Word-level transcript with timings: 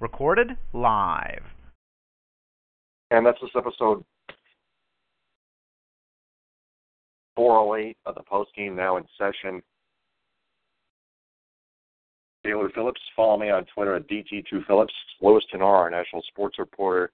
Recorded 0.00 0.50
live. 0.72 1.42
And 3.10 3.24
that's 3.24 3.38
this 3.40 3.50
episode 3.56 4.04
408 7.36 7.96
of 8.04 8.14
the 8.14 8.22
post 8.22 8.50
game 8.56 8.76
now 8.76 8.96
in 8.96 9.04
session. 9.16 9.62
Taylor 12.44 12.70
Phillips, 12.74 13.00
follow 13.14 13.38
me 13.38 13.50
on 13.50 13.64
Twitter 13.74 13.94
at 13.94 14.08
DT2Phillips. 14.08 14.92
Louis 15.20 15.42
Tenore, 15.50 15.76
our 15.76 15.90
national 15.90 16.22
sports 16.22 16.58
reporter. 16.58 17.10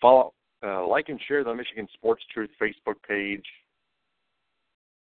Follow, 0.00 0.32
uh, 0.64 0.86
like 0.86 1.08
and 1.08 1.20
share 1.26 1.44
the 1.44 1.54
Michigan 1.54 1.86
Sports 1.94 2.22
Truth 2.32 2.50
Facebook 2.60 2.96
page, 3.06 3.44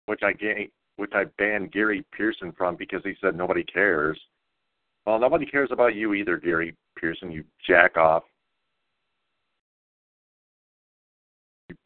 which 0.06 0.20
I 0.22 0.32
ga- 0.32 0.70
which 0.96 1.12
I 1.14 1.24
banned 1.38 1.72
Gary 1.72 2.04
Pearson 2.12 2.52
from 2.52 2.76
because 2.76 3.02
he 3.04 3.14
said 3.20 3.36
nobody 3.36 3.62
cares. 3.64 4.18
Well, 5.08 5.18
nobody 5.18 5.46
cares 5.46 5.70
about 5.72 5.94
you 5.94 6.12
either, 6.12 6.36
Gary 6.36 6.76
Pearson. 6.94 7.32
You 7.32 7.42
jack 7.66 7.96
off. 7.96 8.24
You, 11.70 11.76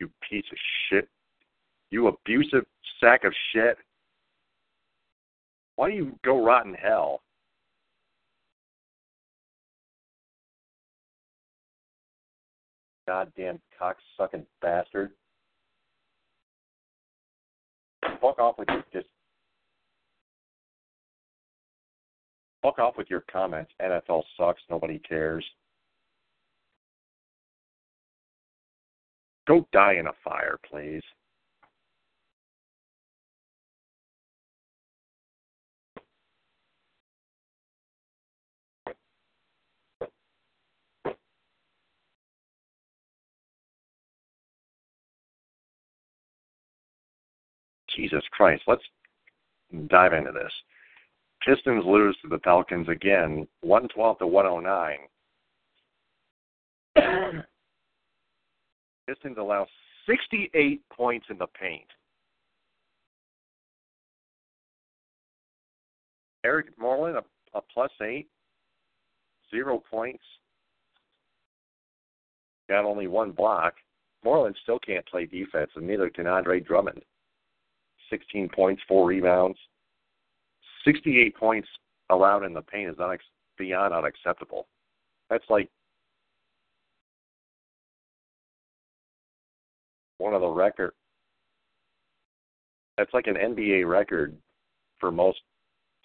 you 0.00 0.10
piece 0.26 0.46
of 0.50 0.56
shit. 0.88 1.06
You 1.90 2.06
abusive 2.06 2.64
sack 2.98 3.24
of 3.24 3.34
shit. 3.52 3.76
Why 5.74 5.90
do 5.90 5.96
you 5.96 6.18
go 6.24 6.42
rot 6.42 6.64
in 6.64 6.72
hell? 6.72 7.20
Goddamn 13.06 13.60
cocksucking 13.78 14.46
bastard. 14.62 15.10
Fuck 18.22 18.38
off 18.38 18.58
with 18.58 18.68
your 18.70 18.82
just 18.94 19.08
fuck 22.66 22.80
off 22.80 22.96
with 22.98 23.08
your 23.08 23.22
comments. 23.32 23.70
NFL 23.80 24.24
sucks, 24.36 24.60
nobody 24.68 24.98
cares. 24.98 25.44
Go 29.46 29.68
die 29.72 29.94
in 29.94 30.08
a 30.08 30.12
fire, 30.24 30.58
please. 30.68 31.02
Jesus 47.96 48.24
Christ, 48.32 48.64
let's 48.66 48.82
dive 49.86 50.12
into 50.12 50.32
this. 50.32 50.52
Pistons 51.46 51.84
lose 51.86 52.18
to 52.22 52.28
the 52.28 52.38
Pelicans 52.38 52.88
again, 52.88 53.46
112 53.60 54.18
to 54.18 54.26
109. 54.26 54.98
Pistons 59.08 59.36
allow 59.38 59.68
68 60.08 60.82
points 60.90 61.26
in 61.30 61.38
the 61.38 61.46
paint. 61.58 61.86
Eric 66.44 66.66
Moreland, 66.78 67.16
a, 67.16 67.58
a 67.58 67.62
plus 67.72 67.92
eight, 68.02 68.26
zero 69.50 69.80
points. 69.88 70.24
Got 72.68 72.84
only 72.84 73.06
one 73.06 73.30
block. 73.30 73.74
Moreland 74.24 74.56
still 74.64 74.80
can't 74.80 75.06
play 75.06 75.26
defense, 75.26 75.70
and 75.76 75.86
neither 75.86 76.10
can 76.10 76.26
Andre 76.26 76.58
Drummond. 76.58 77.02
16 78.10 78.48
points, 78.48 78.82
four 78.88 79.06
rebounds. 79.06 79.58
68 80.86 81.36
points 81.36 81.68
allowed 82.10 82.44
in 82.44 82.54
the 82.54 82.62
paint 82.62 82.90
is 82.90 82.96
unex- 82.96 83.18
beyond 83.58 83.92
unacceptable. 83.92 84.68
That's 85.28 85.44
like 85.50 85.68
one 90.18 90.34
of 90.34 90.40
the 90.40 90.48
record. 90.48 90.92
That's 92.96 93.12
like 93.12 93.26
an 93.26 93.34
NBA 93.34 93.86
record 93.86 94.36
for 95.00 95.10
most 95.10 95.38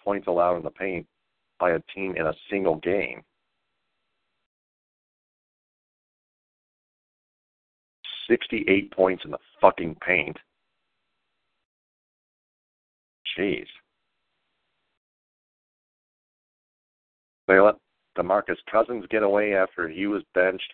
points 0.04 0.26
allowed 0.26 0.56
in 0.56 0.62
the 0.64 0.70
paint 0.70 1.06
by 1.58 1.70
a 1.70 1.80
team 1.94 2.14
in 2.16 2.26
a 2.26 2.34
single 2.50 2.76
game. 2.76 3.22
Sixty-eight 8.28 8.92
points 8.92 9.24
in 9.24 9.30
the 9.30 9.38
fucking 9.60 9.96
paint. 10.06 10.36
Jeez. 13.38 13.66
They 17.48 17.58
let 17.58 17.76
DeMarcus 18.16 18.58
Cousins 18.70 19.04
get 19.10 19.22
away 19.22 19.54
after 19.54 19.88
he 19.88 20.06
was 20.06 20.22
benched. 20.34 20.72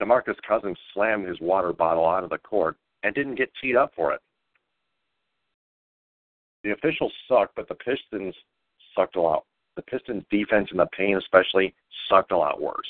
DeMarcus 0.00 0.36
Cousins 0.46 0.78
slammed 0.92 1.26
his 1.26 1.40
water 1.40 1.72
bottle 1.72 2.04
onto 2.04 2.28
the 2.28 2.38
court 2.38 2.76
and 3.02 3.14
didn't 3.14 3.36
get 3.36 3.50
teed 3.60 3.76
up 3.76 3.92
for 3.96 4.12
it. 4.12 4.20
The 6.62 6.72
officials 6.72 7.12
sucked, 7.28 7.54
but 7.54 7.68
the 7.68 7.76
Pistons 7.76 8.34
sucked 8.94 9.16
a 9.16 9.20
lot. 9.20 9.44
The 9.76 9.82
Pistons' 9.82 10.24
defense 10.30 10.68
and 10.70 10.80
the 10.80 10.88
paint, 10.96 11.16
especially, 11.18 11.74
sucked 12.08 12.32
a 12.32 12.36
lot 12.36 12.60
worse. 12.60 12.88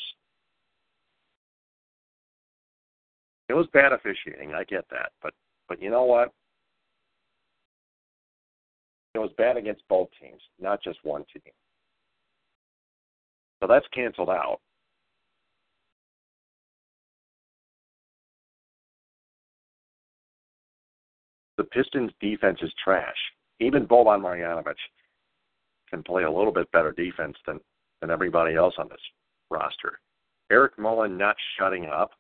It 3.49 3.55
was 3.55 3.67
bad 3.73 3.93
officiating, 3.93 4.55
I 4.55 4.65
get 4.65 4.87
that, 4.91 5.13
but 5.23 5.33
but 5.69 5.81
you 5.83 5.91
know 5.91 6.05
what? 6.05 6.33
It 9.17 9.21
was 9.21 9.31
bad 9.39 9.57
against 9.57 9.81
both 9.89 10.09
teams, 10.21 10.43
not 10.61 10.83
just 10.83 10.99
one 11.03 11.25
team. 11.33 11.51
So 13.61 13.67
that's 13.67 13.87
canceled 13.95 14.29
out. 14.29 14.59
The 21.57 21.65
Pistons' 21.65 22.13
defense 22.21 22.59
is 22.61 22.71
trash. 22.85 23.17
Even 23.59 23.87
Boban 23.87 24.21
Marjanovic 24.21 24.75
can 25.89 26.03
play 26.03 26.25
a 26.25 26.31
little 26.31 26.53
bit 26.53 26.71
better 26.73 26.93
defense 26.93 27.39
than, 27.47 27.59
than 28.03 28.11
everybody 28.11 28.55
else 28.55 28.75
on 28.77 28.87
this 28.91 29.01
roster. 29.51 29.99
Eric 30.53 30.79
Mullen 30.79 31.17
not 31.17 31.37
shutting 31.59 31.87
up. 31.87 32.11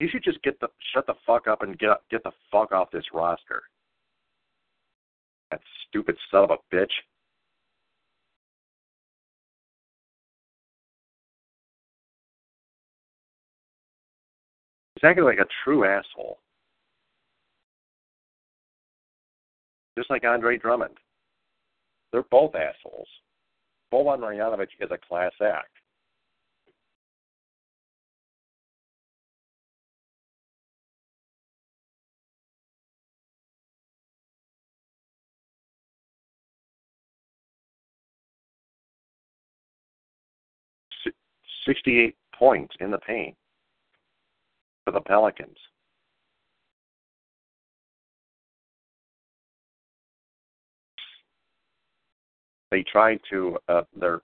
You 0.00 0.08
should 0.10 0.24
just 0.24 0.42
get 0.42 0.58
the 0.58 0.66
shut 0.92 1.06
the 1.06 1.14
fuck 1.24 1.46
up 1.46 1.62
and 1.62 1.78
get 1.78 1.90
get 2.10 2.24
the 2.24 2.32
fuck 2.50 2.72
off 2.72 2.90
this 2.90 3.04
roster. 3.14 3.62
That 5.50 5.60
stupid 5.88 6.16
son 6.30 6.44
of 6.44 6.50
a 6.50 6.74
bitch. 6.74 6.90
He's 14.94 15.04
acting 15.04 15.24
like 15.24 15.38
a 15.38 15.46
true 15.64 15.84
asshole. 15.84 16.38
Just 19.96 20.10
like 20.10 20.24
Andre 20.24 20.58
Drummond. 20.58 20.96
They're 22.12 22.24
both 22.30 22.54
assholes. 22.54 23.08
Boban 23.92 24.20
Marjanovic 24.20 24.68
is 24.80 24.90
a 24.90 24.98
class 24.98 25.32
act. 25.42 25.68
68 41.66 42.14
points 42.38 42.74
in 42.80 42.90
the 42.90 42.98
paint 42.98 43.36
for 44.84 44.92
the 44.92 45.00
Pelicans. 45.00 45.56
They 52.70 52.82
tried 52.82 53.20
to. 53.30 53.56
Uh, 53.68 53.82
they're 53.96 54.20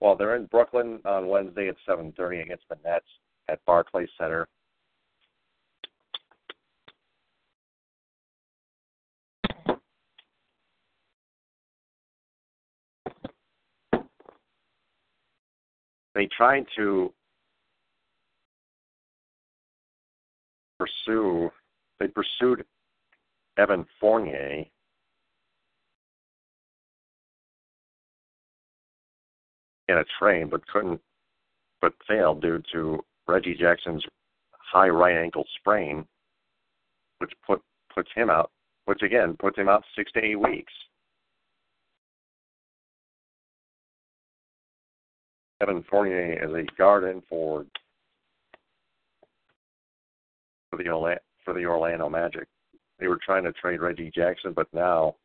well. 0.00 0.16
They're 0.16 0.34
in 0.34 0.46
Brooklyn 0.46 0.98
on 1.04 1.28
Wednesday 1.28 1.68
at 1.68 1.76
7:30 1.88 2.42
against 2.42 2.64
the 2.68 2.76
Nets 2.84 3.06
at 3.48 3.64
Barclays 3.66 4.08
Center. 4.18 4.48
They 16.18 16.26
tried 16.36 16.66
to 16.74 17.14
pursue. 20.80 21.52
They 22.00 22.08
pursued 22.08 22.64
Evan 23.56 23.86
Fournier 24.00 24.64
in 29.86 29.96
a 29.96 30.04
train, 30.18 30.48
but 30.48 30.66
couldn't, 30.66 31.00
but 31.80 31.92
failed 32.08 32.42
due 32.42 32.64
to 32.72 32.98
Reggie 33.28 33.54
Jackson's 33.54 34.04
high 34.50 34.88
right 34.88 35.16
ankle 35.16 35.46
sprain, 35.60 36.04
which 37.18 37.32
put 37.46 37.62
puts 37.94 38.10
him 38.16 38.28
out, 38.28 38.50
which 38.86 39.02
again 39.02 39.36
puts 39.38 39.56
him 39.56 39.68
out 39.68 39.84
six 39.94 40.10
to 40.14 40.24
eight 40.24 40.40
weeks. 40.40 40.72
Evan 45.60 45.84
Fournier 45.90 46.38
as 46.42 46.50
a 46.52 46.64
guard 46.76 47.04
in 47.04 47.22
for 47.28 47.64
for 50.70 50.76
the 50.76 51.18
for 51.44 51.54
the 51.54 51.66
Orlando 51.66 52.08
Magic. 52.08 52.46
They 52.98 53.08
were 53.08 53.18
trying 53.24 53.44
to 53.44 53.52
trade 53.52 53.80
Reggie 53.80 54.10
Jackson, 54.14 54.52
but 54.52 54.66
now 54.72 55.16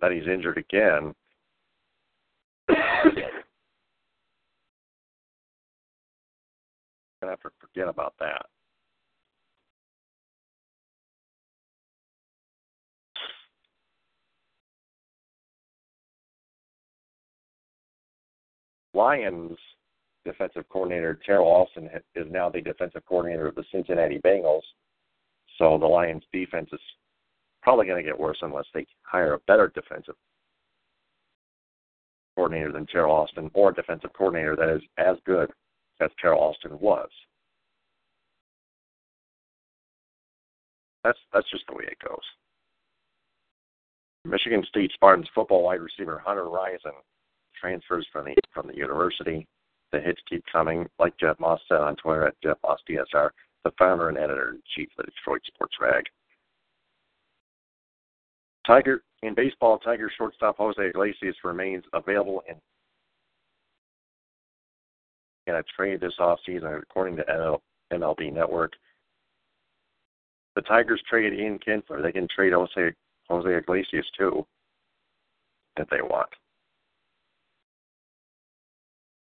that 0.00 0.12
he's 0.12 0.26
injured 0.26 0.58
again, 0.58 1.14
gonna 7.22 7.32
have 7.32 7.40
to 7.40 7.50
forget 7.60 7.88
about 7.88 8.14
that. 8.20 8.46
Lions 18.94 19.56
defensive 20.24 20.68
coordinator 20.68 21.18
Teryl 21.28 21.44
Austin 21.44 21.88
is 22.14 22.26
now 22.30 22.48
the 22.48 22.60
defensive 22.60 23.02
coordinator 23.06 23.48
of 23.48 23.54
the 23.54 23.64
Cincinnati 23.72 24.20
Bengals. 24.24 24.62
So 25.58 25.78
the 25.78 25.86
Lions 25.86 26.22
defense 26.32 26.68
is 26.72 26.80
probably 27.62 27.86
going 27.86 28.02
to 28.02 28.08
get 28.08 28.18
worse 28.18 28.38
unless 28.42 28.66
they 28.74 28.86
hire 29.02 29.34
a 29.34 29.38
better 29.40 29.72
defensive 29.74 30.14
coordinator 32.34 32.72
than 32.72 32.86
Teryl 32.86 33.10
Austin 33.10 33.50
or 33.54 33.70
a 33.70 33.74
defensive 33.74 34.12
coordinator 34.16 34.56
that 34.56 34.68
is 34.68 34.82
as 34.98 35.16
good 35.26 35.50
as 36.00 36.10
Teryl 36.22 36.38
Austin 36.38 36.78
was. 36.78 37.08
That's 41.04 41.18
that's 41.32 41.50
just 41.50 41.64
the 41.68 41.74
way 41.74 41.84
it 41.84 41.98
goes. 42.06 42.22
Michigan 44.24 44.64
State 44.68 44.92
Spartans 44.94 45.28
football 45.34 45.64
wide 45.64 45.80
receiver 45.80 46.22
Hunter 46.24 46.44
Rison 46.44 46.94
transfers 47.62 48.06
from 48.12 48.26
the 48.26 48.34
from 48.52 48.66
the 48.66 48.76
university. 48.76 49.46
The 49.92 50.00
hits 50.00 50.20
keep 50.28 50.44
coming, 50.50 50.86
like 50.98 51.16
Jeff 51.18 51.38
Moss 51.38 51.60
said 51.68 51.80
on 51.80 51.96
Twitter 51.96 52.26
at 52.26 52.34
Jeff 52.42 52.56
Moss 52.62 52.80
DSR, 52.88 53.30
the 53.64 53.72
founder 53.78 54.08
and 54.08 54.18
editor 54.18 54.50
in 54.50 54.62
chief 54.74 54.88
of 54.98 55.04
the 55.04 55.12
Detroit 55.12 55.42
Sports 55.46 55.74
Rag. 55.80 56.04
Tiger 58.66 59.02
in 59.22 59.34
baseball, 59.34 59.78
Tiger 59.78 60.10
shortstop 60.16 60.56
Jose 60.56 60.80
Iglesias 60.82 61.36
remains 61.44 61.84
available 61.92 62.42
in 62.48 62.56
in 65.48 65.56
a 65.56 65.62
trade 65.76 66.00
this 66.00 66.14
offseason, 66.20 66.80
according 66.80 67.16
to 67.16 67.58
MLB 67.92 68.32
Network. 68.32 68.72
The 70.54 70.62
Tigers 70.62 71.02
trade 71.08 71.32
Ian 71.32 71.58
Kinsler. 71.58 72.02
They 72.02 72.12
can 72.12 72.28
trade 72.34 72.52
Jose 72.52 72.92
Jose 73.28 73.56
Iglesias 73.56 74.06
too, 74.16 74.46
if 75.76 75.88
they 75.88 76.02
want. 76.02 76.28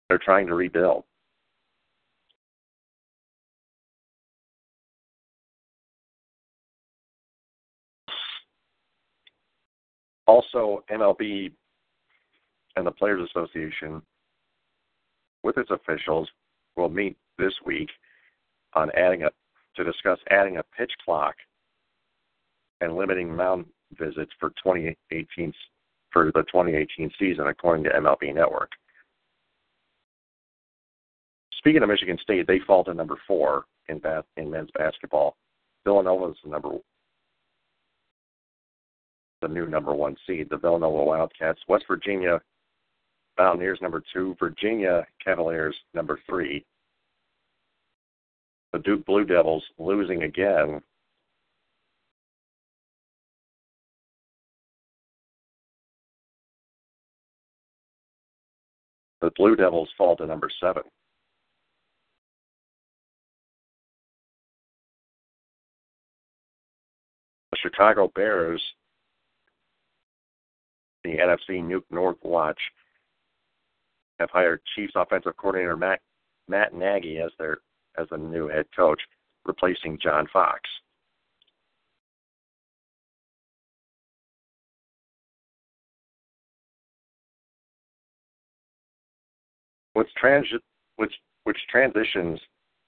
They're 0.09 0.17
trying 0.17 0.47
to 0.47 0.55
rebuild. 0.55 1.03
Also, 10.27 10.83
MLB 10.91 11.51
and 12.75 12.85
the 12.85 12.91
Players 12.91 13.27
Association, 13.29 14.01
with 15.43 15.57
its 15.57 15.71
officials, 15.71 16.29
will 16.75 16.89
meet 16.89 17.17
this 17.37 17.53
week 17.65 17.89
on 18.73 18.91
adding 18.95 19.23
a 19.23 19.29
to 19.77 19.83
discuss 19.83 20.19
adding 20.31 20.57
a 20.57 20.63
pitch 20.77 20.91
clock 21.05 21.35
and 22.81 22.95
limiting 22.95 23.33
mound 23.33 23.65
visits 23.97 24.31
for 24.39 24.49
2018 24.49 25.53
for 26.11 26.25
the 26.33 26.43
2018 26.43 27.11
season, 27.19 27.47
according 27.47 27.83
to 27.83 27.89
MLB 27.91 28.33
Network. 28.33 28.71
Speaking 31.67 31.83
of 31.83 31.89
Michigan 31.89 32.17
State, 32.21 32.47
they 32.47 32.59
fall 32.59 32.85
to 32.85 32.93
number 32.93 33.17
four 33.27 33.65
in 33.89 33.99
bas- 33.99 34.23
in 34.37 34.49
men's 34.49 34.71
basketball. 34.71 35.35
Villanova 35.83 36.27
is 36.27 36.37
the 36.41 36.49
number 36.49 36.79
the 39.41 39.49
new 39.49 39.65
number 39.65 39.93
one 39.93 40.15
seed. 40.25 40.47
The 40.49 40.55
Villanova 40.55 41.03
Wildcats, 41.03 41.59
West 41.67 41.83
Virginia 41.85 42.41
Mountaineers 43.37 43.81
number 43.81 44.01
two, 44.13 44.33
Virginia 44.39 45.05
Cavaliers 45.21 45.75
number 45.93 46.21
three. 46.25 46.65
The 48.71 48.79
Duke 48.79 49.05
Blue 49.05 49.25
Devils 49.25 49.65
losing 49.77 50.23
again. 50.23 50.81
The 59.19 59.31
Blue 59.35 59.57
Devils 59.57 59.89
fall 59.97 60.15
to 60.15 60.25
number 60.25 60.49
seven. 60.61 60.83
Chicago 67.67 68.11
Bears, 68.15 68.61
the 71.03 71.17
NFC 71.17 71.61
Nuke 71.61 71.83
North 71.91 72.17
Watch, 72.23 72.59
have 74.19 74.29
hired 74.29 74.61
Chiefs 74.75 74.93
offensive 74.95 75.35
coordinator 75.37 75.75
Matt 75.75 75.99
Matt 76.47 76.73
Nagy 76.73 77.19
as 77.19 77.31
their 77.37 77.57
as 77.97 78.07
the 78.09 78.17
new 78.17 78.47
head 78.47 78.65
coach, 78.75 79.01
replacing 79.45 79.99
John 80.01 80.27
Fox. 80.31 80.61
Which 89.93 90.07
trans 90.15 90.47
which 90.95 91.13
which 91.43 91.57
transitions 91.69 92.39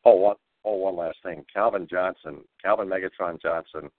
oh 0.05 0.15
one 0.15 0.35
oh 0.63 0.75
one 0.75 0.95
last 0.95 1.17
thing. 1.23 1.43
Calvin 1.53 1.87
Johnson, 1.89 2.41
Calvin 2.63 2.87
Megatron 2.87 3.41
Johnson, 3.41 3.89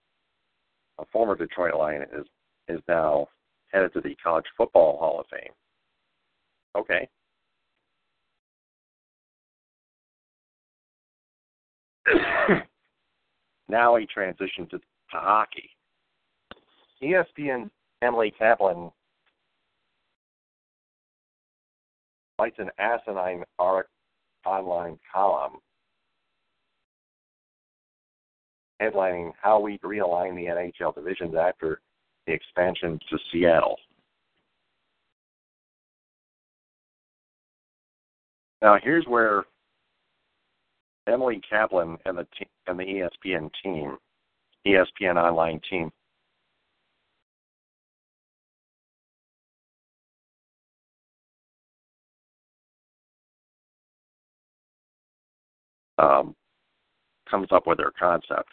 a 1.00 1.04
former 1.12 1.34
Detroit 1.36 1.74
Lion, 1.76 2.02
is 2.16 2.26
is 2.68 2.80
now 2.88 3.26
headed 3.72 3.92
to 3.94 4.00
the 4.00 4.14
College 4.22 4.44
Football 4.56 4.98
Hall 4.98 5.20
of 5.20 5.26
Fame. 5.30 5.52
Okay. 6.76 7.08
now 13.68 13.96
he 13.96 14.06
transitioned 14.06 14.70
to, 14.70 14.78
to 14.78 14.82
hockey. 15.12 15.70
ESPN 17.02 17.70
Emily 18.02 18.32
Kaplan 18.38 18.90
writes 22.38 22.56
an 22.58 22.70
asinine 22.78 23.42
online 23.58 24.98
column 25.12 25.58
headlining 28.80 29.32
How 29.40 29.60
We 29.60 29.78
Realign 29.78 30.34
the 30.34 30.46
NHL 30.46 30.94
Divisions 30.94 31.34
After 31.34 31.80
the 32.26 32.32
Expansion 32.32 32.98
to 33.10 33.18
Seattle. 33.30 33.76
Now, 38.62 38.78
here's 38.82 39.06
where 39.06 39.44
Emily 41.06 41.40
Kaplan 41.48 41.96
and 42.04 42.18
the 42.18 42.26
te- 42.38 42.48
and 42.66 42.78
the 42.78 42.84
ESPN 42.84 43.50
team, 43.62 43.96
ESPN 44.66 45.16
online 45.16 45.60
team, 45.68 45.90
um, 55.98 56.34
comes 57.28 57.48
up 57.50 57.66
with 57.66 57.78
their 57.78 57.92
concept. 57.98 58.50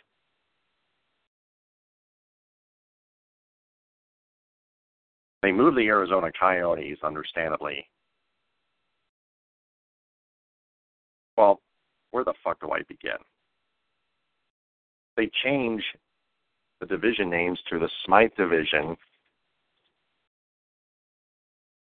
They 5.42 5.52
moved 5.52 5.78
the 5.78 5.88
Arizona 5.88 6.32
Coyotes, 6.38 6.98
understandably. 7.04 7.88
Well, 11.38 11.62
where 12.12 12.24
the 12.24 12.34
fuck 12.44 12.60
do 12.60 12.72
I 12.72 12.80
begin? 12.88 13.18
They 15.16 15.30
change 15.44 15.84
the 16.80 16.86
division 16.86 17.30
names 17.30 17.60
to 17.70 17.80
the 17.80 17.90
Smythe 18.06 18.32
Division, 18.38 18.96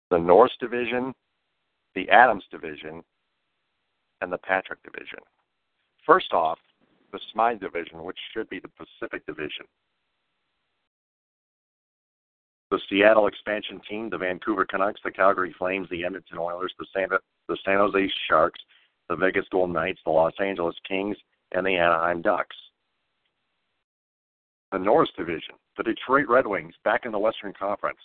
the 0.10 0.18
Norris 0.18 0.54
Division, 0.60 1.14
the 1.96 2.10
Adams 2.10 2.44
Division, 2.52 3.04
and 4.22 4.32
the 4.32 4.38
Patrick 4.38 4.82
Division. 4.84 5.20
First 6.06 6.32
off, 6.34 6.60
the 7.12 7.20
Smythe 7.34 7.60
Division, 7.60 8.04
which 8.04 8.18
should 8.34 8.50
be 8.50 8.60
the 8.60 8.70
Pacific 8.70 9.26
Division. 9.26 9.66
The 12.70 12.80
Seattle 12.90 13.28
expansion 13.28 13.80
team, 13.90 14.10
the 14.10 14.18
Vancouver 14.18 14.66
Canucks, 14.66 15.00
the 15.04 15.12
Calgary 15.12 15.56
Flames, 15.58 15.88
the 15.90 16.04
Edmonton 16.04 16.38
Oilers, 16.38 16.74
the 16.78 16.86
San, 16.94 17.08
the 17.48 17.58
San 17.64 17.78
Jose 17.78 18.12
Sharks, 18.28 18.60
the 19.10 19.16
Vegas 19.16 19.46
Golden 19.52 19.74
Knights, 19.74 20.02
the 20.06 20.12
Los 20.12 20.34
Angeles 20.40 20.76
Kings, 20.88 21.16
and 21.54 21.66
the 21.66 21.78
Anaheim 21.78 22.22
Ducks. 22.22 22.56
The 24.74 24.80
Norris 24.80 25.10
Division, 25.18 25.56
the 25.78 25.84
Detroit 25.84 26.28
Red 26.28 26.46
Wings 26.46 26.74
back 26.84 27.06
in 27.06 27.14
the 27.14 27.20
Western 27.20 27.54
Conference. 27.54 28.00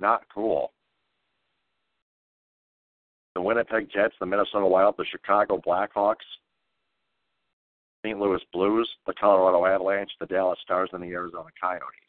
Not 0.00 0.22
cool. 0.34 0.72
the 3.34 3.42
Winnipeg 3.42 3.90
Jets, 3.92 4.14
the 4.18 4.24
Minnesota 4.24 4.66
Wild, 4.66 4.94
the 4.96 5.04
Chicago 5.04 5.60
Blackhawks, 5.66 6.24
St. 8.02 8.18
Louis 8.18 8.40
Blues, 8.50 8.88
the 9.06 9.12
Colorado 9.12 9.66
Avalanche, 9.66 10.10
the 10.18 10.26
Dallas 10.26 10.58
Stars, 10.62 10.88
and 10.94 11.02
the 11.02 11.12
Arizona 11.12 11.50
Coyotes. 11.60 12.05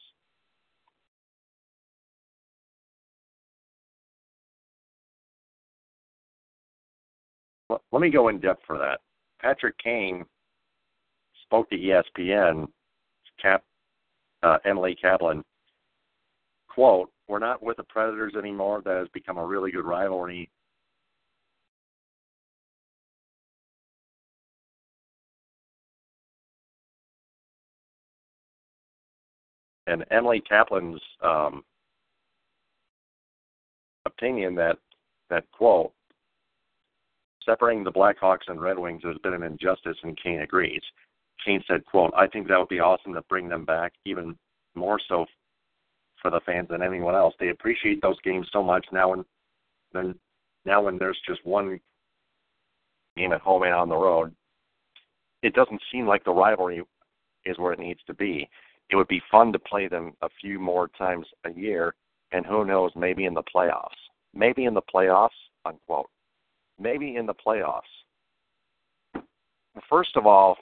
Let 7.69 7.99
me 7.99 8.09
go 8.09 8.29
in 8.29 8.39
depth 8.39 8.63
for 8.65 8.77
that. 8.77 9.01
Patrick 9.41 9.77
Kane 9.77 10.25
spoke 11.43 11.69
to 11.69 11.77
ESPN, 11.77 12.67
Cap, 13.41 13.63
uh, 14.43 14.57
Emily 14.65 14.95
Kaplan, 14.95 15.43
quote, 16.69 17.11
we're 17.27 17.39
not 17.39 17.61
with 17.61 17.77
the 17.77 17.83
Predators 17.83 18.35
anymore. 18.35 18.81
That 18.85 18.97
has 18.97 19.07
become 19.09 19.37
a 19.37 19.45
really 19.45 19.71
good 19.71 19.85
rivalry. 19.85 20.49
And 29.87 30.05
Emily 30.11 30.41
Kaplan's 30.41 31.01
um, 31.23 31.63
opinion 34.05 34.55
that 34.55 34.77
that 35.29 35.49
quote 35.51 35.93
separating 37.47 37.83
the 37.83 37.91
Blackhawks 37.91 38.47
and 38.47 38.61
Red 38.61 38.77
Wings 38.77 39.01
has 39.03 39.17
been 39.23 39.33
an 39.33 39.43
injustice, 39.43 39.97
and 40.03 40.19
Kane 40.21 40.41
agrees. 40.41 40.81
Kane 41.43 41.63
said, 41.67 41.85
"quote 41.85 42.13
I 42.15 42.27
think 42.27 42.47
that 42.47 42.59
would 42.59 42.67
be 42.67 42.79
awesome 42.79 43.13
to 43.13 43.21
bring 43.23 43.47
them 43.47 43.65
back, 43.65 43.93
even 44.05 44.37
more 44.75 44.99
so 45.07 45.25
for 46.21 46.31
the 46.31 46.41
fans 46.41 46.67
than 46.69 46.81
anyone 46.81 47.15
else. 47.15 47.35
They 47.39 47.49
appreciate 47.49 48.01
those 48.01 48.19
games 48.21 48.47
so 48.51 48.63
much 48.63 48.85
now. 48.91 49.09
When 49.09 49.25
then 49.93 50.19
now 50.65 50.83
when 50.83 50.97
there's 50.97 51.19
just 51.25 51.45
one 51.45 51.79
game 53.15 53.33
at 53.33 53.41
home 53.41 53.63
and 53.63 53.73
on 53.73 53.89
the 53.89 53.95
road, 53.95 54.35
it 55.41 55.53
doesn't 55.53 55.81
seem 55.91 56.07
like 56.07 56.23
the 56.23 56.31
rivalry 56.31 56.83
is 57.45 57.57
where 57.57 57.73
it 57.73 57.79
needs 57.79 58.01
to 58.07 58.13
be. 58.13 58.49
It 58.89 58.95
would 58.95 59.07
be 59.07 59.21
fun 59.31 59.51
to 59.53 59.59
play 59.59 59.87
them 59.87 60.13
a 60.21 60.29
few 60.41 60.59
more 60.59 60.89
times 60.89 61.27
a 61.45 61.51
year, 61.51 61.95
and 62.31 62.45
who 62.45 62.65
knows, 62.65 62.91
maybe 62.95 63.25
in 63.25 63.33
the 63.33 63.43
playoffs. 63.43 63.89
Maybe 64.33 64.65
in 64.65 64.73
the 64.73 64.81
playoffs, 64.81 65.29
unquote. 65.65 66.09
Maybe 66.79 67.15
in 67.15 67.25
the 67.25 67.33
playoffs. 67.33 67.81
First 69.89 70.15
of 70.15 70.25
all, 70.25 70.57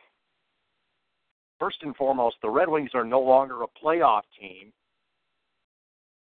first 1.60 1.78
and 1.82 1.96
foremost, 1.96 2.38
the 2.42 2.50
Red 2.50 2.70
Wings 2.70 2.92
are 2.94 3.06
no 3.06 3.22
longer 3.22 3.64
a 3.64 3.68
playoff 3.84 4.24
team 4.40 4.72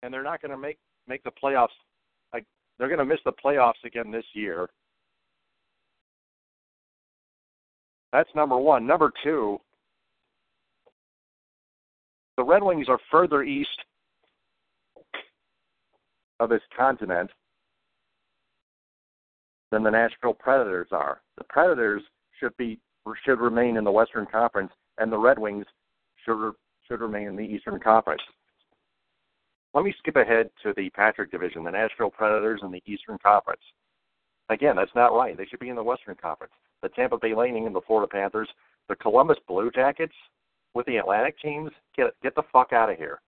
and 0.01 0.13
they're 0.13 0.24
not 0.24 0.41
going 0.41 0.51
to 0.51 0.58
make 0.58 0.77
make 1.08 1.24
the 1.24 1.31
playoffs. 1.31 1.67
Like 2.34 2.46
they're 2.77 2.88
going 2.88 3.00
to 3.00 3.05
miss 3.05 3.19
the 3.25 3.34
playoffs 3.34 3.84
again 3.86 4.12
this 4.12 4.25
year. 4.34 4.69
That's 8.12 8.29
number 8.36 8.58
one. 8.58 8.88
Number 8.88 9.12
two, 9.24 9.60
the 12.38 12.43
Red 12.43 12.63
Wings 12.63 12.88
are 12.89 13.00
further 13.12 13.43
east 13.43 13.69
of 16.39 16.50
this 16.50 16.62
continent 16.75 17.29
than 19.71 19.83
the 19.83 19.91
Nashville 19.91 20.33
Predators 20.33 20.88
are. 20.91 21.21
The 21.38 21.43
Predators 21.45 22.03
should 22.39 22.55
be 22.57 22.79
should 23.25 23.39
remain 23.39 23.77
in 23.77 23.83
the 23.83 23.91
Western 23.91 24.25
Conference, 24.25 24.71
and 24.97 25.11
the 25.11 25.17
Red 25.17 25.39
Wings 25.39 25.65
should 26.25 26.53
should 26.88 27.01
remain 27.01 27.27
in 27.27 27.35
the 27.35 27.43
Eastern 27.43 27.79
Conference. 27.79 28.21
Let 29.73 29.85
me 29.85 29.93
skip 29.99 30.15
ahead 30.15 30.49
to 30.63 30.73
the 30.75 30.89
Patrick 30.91 31.31
division, 31.31 31.63
the 31.63 31.71
Nashville 31.71 32.09
Predators 32.09 32.61
and 32.63 32.73
the 32.73 32.81
Eastern 32.85 33.17
Conference. 33.19 33.61
Again, 34.49 34.75
that's 34.75 34.95
not 34.95 35.13
right. 35.13 35.38
They 35.38 35.45
should 35.45 35.59
be 35.59 35.69
in 35.69 35.75
the 35.75 35.83
Western 35.83 36.15
Conference. 36.15 36.53
The 36.81 36.89
Tampa 36.89 37.17
Bay 37.17 37.35
Lightning 37.35 37.67
and 37.67 37.75
the 37.75 37.81
Florida 37.81 38.09
Panthers, 38.11 38.49
the 38.88 38.95
Columbus 38.95 39.38
Blue 39.47 39.69
Jackets 39.69 40.13
with 40.73 40.88
the 40.88 40.97
Atlantic 40.97 41.39
teams, 41.39 41.71
get 41.95 42.07
get 42.23 42.35
the 42.35 42.43
fuck 42.51 42.73
out 42.73 42.89
of 42.89 42.97
here. 42.97 43.21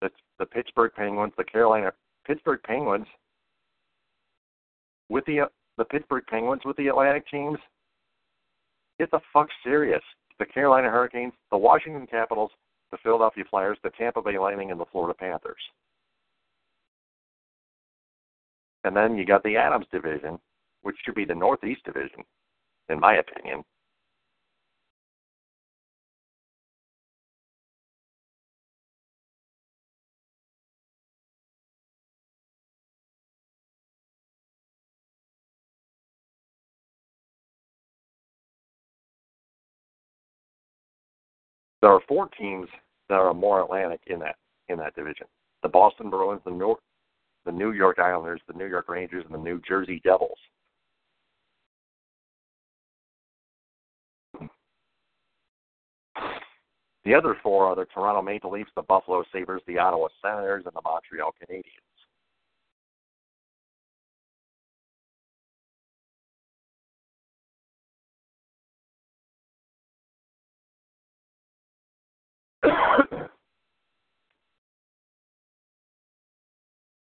The 0.00 0.10
the 0.38 0.46
Pittsburgh 0.46 0.92
Penguins, 0.94 1.34
the 1.36 1.44
Carolina 1.44 1.92
Pittsburgh 2.26 2.62
Penguins 2.62 3.06
with 5.10 5.26
the 5.26 5.40
the 5.76 5.84
Pittsburgh 5.84 6.24
Penguins 6.28 6.62
with 6.64 6.76
the 6.76 6.88
Atlantic 6.88 7.28
teams, 7.28 7.58
get 8.98 9.10
the 9.10 9.20
fuck 9.32 9.48
serious. 9.62 10.02
The 10.38 10.46
Carolina 10.46 10.88
Hurricanes, 10.88 11.34
the 11.50 11.58
Washington 11.58 12.06
Capitals, 12.06 12.50
the 12.90 12.98
Philadelphia 13.02 13.44
Flyers, 13.50 13.78
the 13.82 13.90
Tampa 13.90 14.22
Bay 14.22 14.38
Lightning, 14.38 14.70
and 14.70 14.80
the 14.80 14.86
Florida 14.90 15.14
Panthers. 15.18 15.60
And 18.84 18.96
then 18.96 19.16
you 19.16 19.26
got 19.26 19.42
the 19.42 19.56
Adams 19.56 19.86
division, 19.92 20.38
which 20.82 20.96
should 21.04 21.14
be 21.14 21.26
the 21.26 21.34
Northeast 21.34 21.84
division, 21.84 22.24
in 22.88 22.98
my 22.98 23.16
opinion. 23.16 23.62
There 41.80 41.90
are 41.90 42.00
four 42.06 42.28
teams 42.28 42.68
that 43.08 43.18
are 43.18 43.32
more 43.32 43.62
Atlantic 43.62 44.00
in 44.06 44.18
that 44.20 44.36
in 44.68 44.78
that 44.78 44.94
division: 44.94 45.26
the 45.62 45.68
Boston 45.68 46.10
Bruins, 46.10 46.42
the 46.44 46.50
the 47.46 47.52
New 47.52 47.72
York 47.72 47.98
Islanders, 47.98 48.40
the 48.46 48.52
New 48.52 48.66
York 48.66 48.88
Rangers, 48.88 49.24
and 49.24 49.34
the 49.34 49.38
New 49.38 49.60
Jersey 49.66 50.00
Devils. 50.04 50.38
The 57.04 57.14
other 57.14 57.34
four 57.42 57.64
are 57.66 57.74
the 57.74 57.86
Toronto 57.86 58.20
Maple 58.20 58.50
Leafs, 58.50 58.70
the 58.76 58.82
Buffalo 58.82 59.24
Sabres, 59.32 59.62
the 59.66 59.78
Ottawa 59.78 60.08
Senators, 60.22 60.64
and 60.66 60.74
the 60.74 60.82
Montreal 60.84 61.34
Canadiens. 61.42 61.89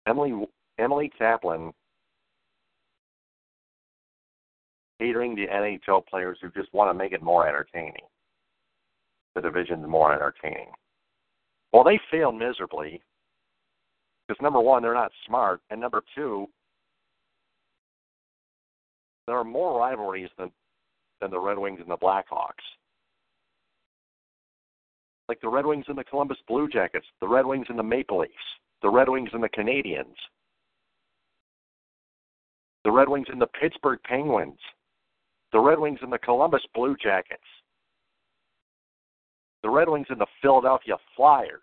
Emily 0.07 0.33
Emily 0.79 1.11
Kaplan 1.17 1.73
catering 4.99 5.35
to 5.35 5.45
NHL 5.45 6.05
players 6.07 6.37
who 6.41 6.49
just 6.49 6.73
want 6.73 6.89
to 6.89 6.93
make 6.93 7.11
it 7.11 7.21
more 7.21 7.47
entertaining. 7.47 8.05
The 9.35 9.41
division's 9.41 9.87
more 9.87 10.13
entertaining. 10.13 10.71
Well, 11.71 11.83
they 11.83 11.99
fail 12.09 12.31
miserably 12.31 13.01
because 14.27 14.41
number 14.41 14.59
one, 14.59 14.81
they're 14.81 14.93
not 14.93 15.11
smart, 15.25 15.61
and 15.69 15.79
number 15.79 16.01
two, 16.15 16.47
there 19.27 19.37
are 19.37 19.43
more 19.43 19.79
rivalries 19.79 20.29
than 20.37 20.51
than 21.21 21.31
the 21.31 21.39
Red 21.39 21.57
Wings 21.57 21.79
and 21.81 21.89
the 21.89 21.97
Blackhawks. 21.97 22.63
Like 25.29 25.41
the 25.41 25.49
Red 25.49 25.65
Wings 25.65 25.85
and 25.87 25.97
the 25.97 26.03
Columbus 26.03 26.37
Blue 26.47 26.69
Jackets, 26.69 27.05
the 27.19 27.27
Red 27.27 27.45
Wings 27.45 27.65
and 27.69 27.77
the 27.77 27.83
Maple 27.83 28.19
Leafs 28.19 28.33
the 28.81 28.89
Red 28.89 29.09
Wings 29.09 29.29
and 29.33 29.43
the 29.43 29.49
Canadiens, 29.49 30.15
the 32.83 32.91
Red 32.91 33.09
Wings 33.09 33.27
and 33.29 33.41
the 33.41 33.47
Pittsburgh 33.59 33.99
Penguins, 34.03 34.59
the 35.51 35.59
Red 35.59 35.79
Wings 35.79 35.99
and 36.01 36.11
the 36.11 36.17
Columbus 36.17 36.61
Blue 36.73 36.95
Jackets, 37.01 37.41
the 39.63 39.69
Red 39.69 39.89
Wings 39.89 40.07
and 40.09 40.21
the 40.21 40.27
Philadelphia 40.41 40.95
Flyers. 41.15 41.61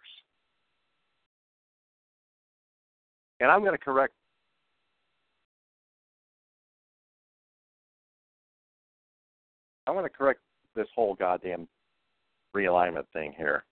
And 3.41 3.51
I'm 3.51 3.61
going 3.61 3.73
to 3.73 3.79
correct 3.79 4.15
I 9.87 9.91
want 9.91 10.07
to 10.07 10.11
correct 10.11 10.41
this 10.75 10.87
whole 10.95 11.15
goddamn 11.15 11.69
realignment 12.55 13.05
thing 13.13 13.35
here. 13.37 13.65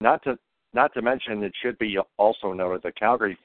Not 0.00 0.22
to 0.24 0.38
not 0.74 0.92
to 0.94 1.02
mention, 1.02 1.42
it 1.42 1.54
should 1.62 1.78
be 1.78 1.98
also 2.18 2.52
noted 2.52 2.82
that 2.82 2.96
Calgary, 2.96 3.38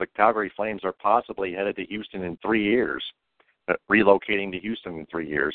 the 0.00 0.06
Calgary 0.16 0.50
Flames 0.56 0.82
are 0.84 0.94
possibly 1.00 1.52
headed 1.52 1.76
to 1.76 1.84
Houston 1.86 2.24
in 2.24 2.36
three 2.38 2.64
years, 2.64 3.04
uh, 3.68 3.74
relocating 3.90 4.50
to 4.50 4.58
Houston 4.58 4.98
in 4.98 5.06
three 5.06 5.28
years. 5.28 5.54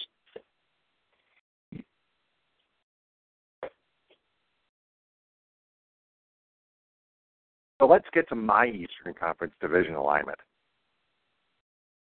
So 7.81 7.87
let's 7.87 8.07
get 8.13 8.29
to 8.29 8.35
my 8.35 8.67
Eastern 8.67 9.13
Conference 9.19 9.53
division 9.59 9.95
alignment, 9.95 10.39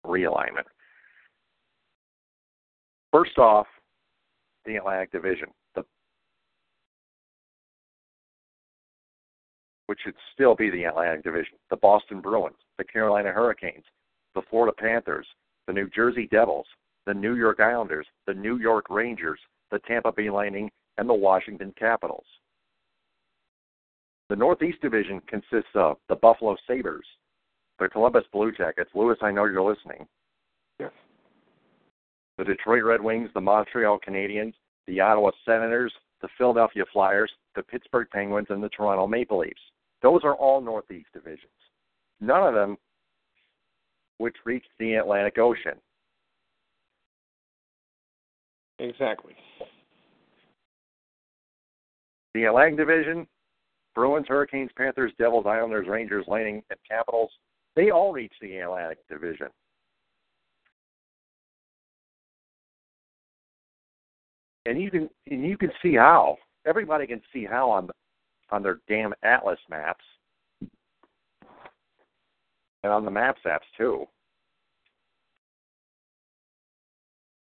realignment. 0.06 0.68
First 3.16 3.38
off, 3.38 3.68
the 4.66 4.76
Atlantic 4.76 5.10
Division. 5.14 5.48
which 9.86 10.00
should 10.04 10.16
still 10.34 10.56
be 10.56 10.70
the 10.70 10.84
Atlantic 10.84 11.24
Division, 11.24 11.54
the 11.70 11.78
Boston 11.78 12.20
Bruins, 12.20 12.58
the 12.78 12.84
Carolina 12.84 13.32
Hurricanes, 13.32 13.86
the 14.34 14.42
Florida 14.50 14.76
Panthers, 14.78 15.28
the 15.68 15.74
New 15.74 15.88
Jersey 15.96 16.28
Devils, 16.30 16.66
the 17.06 17.14
New 17.14 17.36
York 17.36 17.62
Islanders, 17.62 18.08
the 18.28 18.34
New 18.34 18.58
York 18.58 18.88
Rangers, 18.90 19.40
the 19.72 19.80
Tampa 19.88 20.12
Bay 20.12 20.30
Lightning, 20.30 20.70
and 20.98 21.08
the 21.08 21.14
Washington 21.14 21.74
Capitals. 21.78 22.26
The 24.30 24.36
Northeast 24.36 24.82
Division 24.82 25.22
consists 25.28 25.76
of 25.76 25.98
the 26.10 26.16
Buffalo 26.16 26.58
Sabres, 26.68 27.06
the 27.80 27.88
Columbus 27.88 28.26
Blue 28.34 28.52
Jackets. 28.52 28.90
Lewis, 28.94 29.20
I 29.22 29.32
know 29.32 29.46
you're 29.46 29.62
listening. 29.62 30.06
The 32.38 32.44
Detroit 32.44 32.84
Red 32.84 33.02
Wings, 33.02 33.30
the 33.34 33.42
Montreal 33.42 34.00
Canadiens, 34.06 34.54
the 34.88 35.00
Ottawa 35.00 35.32
Senators, 35.46 35.94
the 36.22 36.28
Philadelphia 36.38 36.84
Flyers, 36.92 37.32
the 37.56 37.64
Pittsburgh 37.64 38.08
Penguins, 38.12 38.48
and 38.50 38.64
the 38.64 38.70
Toronto 38.70 39.08
Maple 39.08 39.40
Leafs. 39.40 39.62
Those 40.02 40.22
are 40.24 40.36
all 40.36 40.62
Northeast 40.62 41.08
divisions. 41.14 41.52
None 42.20 42.48
of 42.48 42.54
them 42.54 42.78
which 44.18 44.36
reach 44.46 44.66
the 44.80 44.96
Atlantic 44.96 45.38
Ocean. 45.38 45.74
Exactly. 48.80 49.34
The 52.34 52.44
Atlantic 52.44 52.78
Division, 52.78 53.28
Bruins, 53.94 54.28
Hurricanes, 54.28 54.72
Panthers, 54.78 55.14
Devils, 55.18 55.46
Islanders, 55.48 55.88
Rangers, 55.88 56.26
Lightning, 56.28 56.62
and 56.70 56.80
Capitals, 56.90 57.32
they 57.76 57.92
all 57.92 58.12
reach 58.12 58.34
the 58.42 58.58
Atlantic 58.58 59.00
Division. 59.08 59.48
And 64.66 64.82
you 64.82 64.90
can 64.90 65.10
and 65.30 65.46
you 65.46 65.58
can 65.58 65.72
see 65.82 65.96
how. 65.96 66.38
Everybody 66.66 67.06
can 67.06 67.22
see 67.32 67.46
how 67.46 67.70
on 67.70 67.90
on 68.52 68.64
their 68.64 68.80
damn 68.88 69.14
atlas 69.24 69.60
maps 69.70 70.04
and 72.84 72.94
on 72.94 73.06
the 73.06 73.12
maps 73.12 73.42
apps 73.46 73.60
too. 73.78 74.06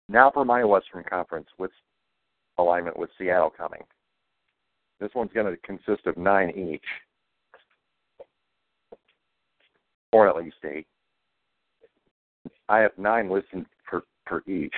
Now 0.09 0.31
for 0.33 0.45
my 0.45 0.65
Western 0.65 1.05
Conference 1.05 1.49
with 1.59 1.71
alignment 2.59 2.97
with 2.97 3.11
Seattle 3.19 3.51
coming. 3.51 3.83
This 5.01 5.11
one's 5.15 5.33
going 5.33 5.53
to 5.53 5.61
consist 5.63 6.07
of 6.07 6.17
nine 6.17 6.51
each, 6.51 6.85
or 10.13 10.29
at 10.29 10.37
least 10.37 10.57
eight. 10.65 10.87
I 12.69 12.79
have 12.79 12.93
nine 12.97 13.29
listed 13.29 13.67
per, 13.87 14.03
per 14.25 14.43
each. 14.47 14.75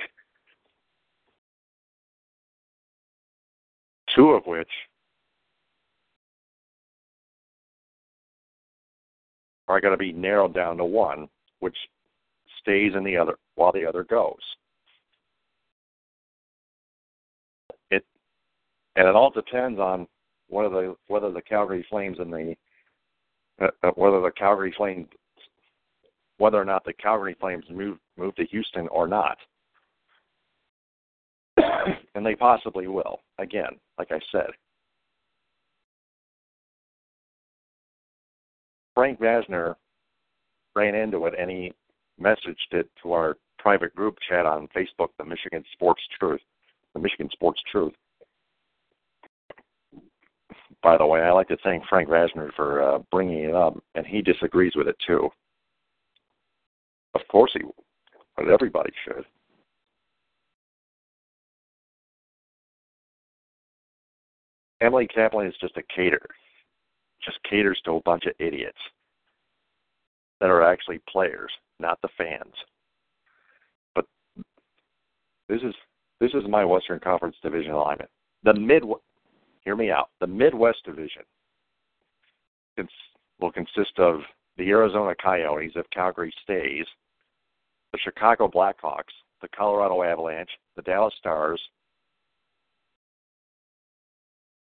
Two 4.17 4.31
of 4.31 4.47
which 4.47 4.69
are 9.67 9.79
going 9.79 9.93
to 9.93 9.97
be 9.97 10.11
narrowed 10.11 10.55
down 10.55 10.77
to 10.77 10.85
one, 10.85 11.29
which 11.59 11.75
stays 12.59 12.93
in 12.95 13.03
the 13.03 13.15
other 13.15 13.35
while 13.55 13.71
the 13.71 13.85
other 13.85 14.03
goes. 14.03 14.41
It 17.91 18.03
and 18.95 19.07
it 19.07 19.15
all 19.15 19.29
depends 19.29 19.79
on 19.79 20.07
whether 20.47 20.69
the 20.69 20.95
whether 21.09 21.31
the 21.31 21.41
Calgary 21.43 21.85
Flames 21.87 22.17
and 22.19 22.33
the 22.33 22.55
uh, 23.61 23.67
uh 23.83 23.91
whether 23.91 24.19
the 24.21 24.31
Calgary 24.31 24.73
Flames 24.75 25.07
whether 26.39 26.59
or 26.59 26.65
not 26.65 26.83
the 26.85 26.93
Calgary 26.93 27.35
Flames 27.39 27.65
move 27.69 27.99
move 28.17 28.33
to 28.35 28.45
Houston 28.45 28.87
or 28.87 29.07
not. 29.07 29.37
and 32.15 32.25
they 32.25 32.35
possibly 32.35 32.87
will. 32.87 33.19
Again, 33.39 33.71
like 33.97 34.11
I 34.11 34.19
said, 34.31 34.49
Frank 38.95 39.19
Vasner 39.19 39.75
ran 40.75 40.95
into 40.95 41.25
it 41.25 41.33
and 41.39 41.49
he 41.49 41.73
messaged 42.19 42.71
it 42.71 42.89
to 43.03 43.13
our 43.13 43.37
private 43.59 43.95
group 43.95 44.17
chat 44.27 44.45
on 44.45 44.67
Facebook, 44.75 45.09
the 45.17 45.25
Michigan 45.25 45.63
Sports 45.73 46.01
Truth. 46.19 46.41
The 46.93 47.01
Michigan 47.01 47.29
Sports 47.31 47.61
Truth. 47.71 47.93
By 50.81 50.97
the 50.97 51.05
way, 51.05 51.21
I 51.21 51.31
like 51.31 51.47
to 51.49 51.57
thank 51.63 51.83
Frank 51.87 52.09
Vasner 52.09 52.51
for 52.55 52.81
uh, 52.81 52.99
bringing 53.11 53.43
it 53.43 53.55
up, 53.55 53.77
and 53.95 54.05
he 54.05 54.21
disagrees 54.21 54.73
with 54.75 54.87
it 54.87 54.95
too. 55.05 55.29
Of 57.13 57.21
course 57.29 57.51
he, 57.53 57.61
but 58.35 58.47
everybody 58.47 58.91
should. 59.05 59.25
Emily 64.81 65.07
Kaplan 65.07 65.47
is 65.47 65.55
just 65.59 65.77
a 65.77 65.83
cater 65.95 66.27
just 67.23 67.39
caters 67.43 67.79
to 67.85 67.91
a 67.91 68.01
bunch 68.01 68.25
of 68.25 68.33
idiots 68.39 68.77
that 70.39 70.49
are 70.49 70.63
actually 70.63 70.99
players, 71.09 71.51
not 71.79 71.99
the 72.01 72.09
fans. 72.17 72.53
But 73.95 74.05
this 75.49 75.61
is 75.61 75.73
this 76.19 76.31
is 76.33 76.49
my 76.49 76.65
Western 76.65 76.99
Conference 76.99 77.35
division 77.43 77.71
alignment. 77.71 78.09
The 78.43 78.53
mid, 78.53 78.83
hear 79.63 79.75
me 79.75 79.91
out. 79.91 80.09
The 80.19 80.27
Midwest 80.27 80.83
division 80.85 81.23
will 83.39 83.51
consist 83.51 83.99
of 83.99 84.21
the 84.57 84.69
Arizona 84.69 85.13
Coyotes 85.21 85.73
if 85.75 85.87
Calgary 85.91 86.33
stays, 86.43 86.85
the 87.91 87.99
Chicago 87.99 88.47
Blackhawks, 88.47 89.13
the 89.41 89.47
Colorado 89.55 90.01
Avalanche, 90.01 90.49
the 90.75 90.81
Dallas 90.81 91.13
Stars, 91.19 91.61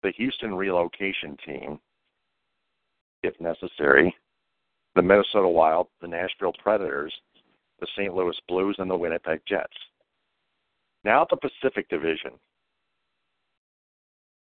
the 0.02 0.12
Houston 0.16 0.54
relocation 0.54 1.36
team, 1.44 1.80
if 3.22 3.38
necessary, 3.40 4.14
the 4.94 5.02
Minnesota 5.02 5.48
Wild, 5.48 5.88
the 6.00 6.08
Nashville 6.08 6.54
Predators, 6.62 7.12
the 7.80 7.86
St. 7.96 8.14
Louis 8.14 8.36
Blues, 8.48 8.76
and 8.78 8.90
the 8.90 8.96
Winnipeg 8.96 9.40
Jets. 9.46 9.76
Now 11.04 11.26
the 11.28 11.36
Pacific 11.36 11.88
Division. 11.88 12.32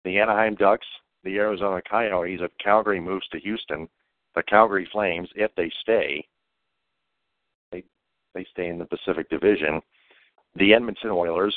The 0.04 0.18
Anaheim 0.18 0.54
Ducks, 0.54 0.86
the 1.24 1.36
Arizona 1.36 1.82
Coyotes, 1.88 2.40
if 2.42 2.50
Calgary 2.62 3.00
moves 3.00 3.28
to 3.28 3.40
Houston, 3.40 3.88
the 4.34 4.42
Calgary 4.44 4.88
Flames, 4.90 5.28
if 5.34 5.50
they 5.56 5.70
stay, 5.82 6.26
they 7.72 7.84
they 8.34 8.46
stay 8.52 8.68
in 8.68 8.78
the 8.78 8.86
Pacific 8.86 9.28
Division. 9.28 9.82
The 10.56 10.72
Edmonton 10.72 11.10
Oilers, 11.10 11.54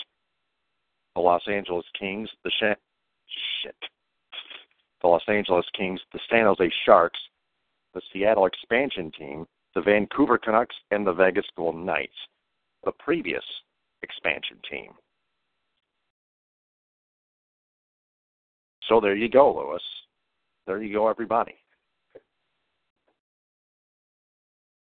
the 1.15 1.21
Los 1.21 1.43
Angeles 1.47 1.85
Kings, 1.97 2.29
the 2.43 2.51
shit, 3.61 3.75
the 5.01 5.07
Los 5.07 5.23
Angeles 5.27 5.65
Kings, 5.77 5.99
the 6.11 6.19
San 6.29 6.45
Jose 6.45 6.71
Sharks, 6.85 7.19
the 7.93 8.01
Seattle 8.11 8.45
expansion 8.45 9.11
team, 9.17 9.45
the 9.75 9.81
Vancouver 9.81 10.37
Canucks, 10.37 10.75
and 10.91 11.05
the 11.05 11.13
Vegas 11.13 11.45
Golden 11.55 11.85
Knights, 11.85 12.15
the 12.83 12.91
previous 12.91 13.43
expansion 14.01 14.57
team. 14.69 14.91
So 18.89 18.99
there 18.99 19.15
you 19.15 19.29
go, 19.29 19.55
Lewis. 19.55 19.81
There 20.67 20.81
you 20.81 20.93
go, 20.93 21.07
everybody. 21.07 21.55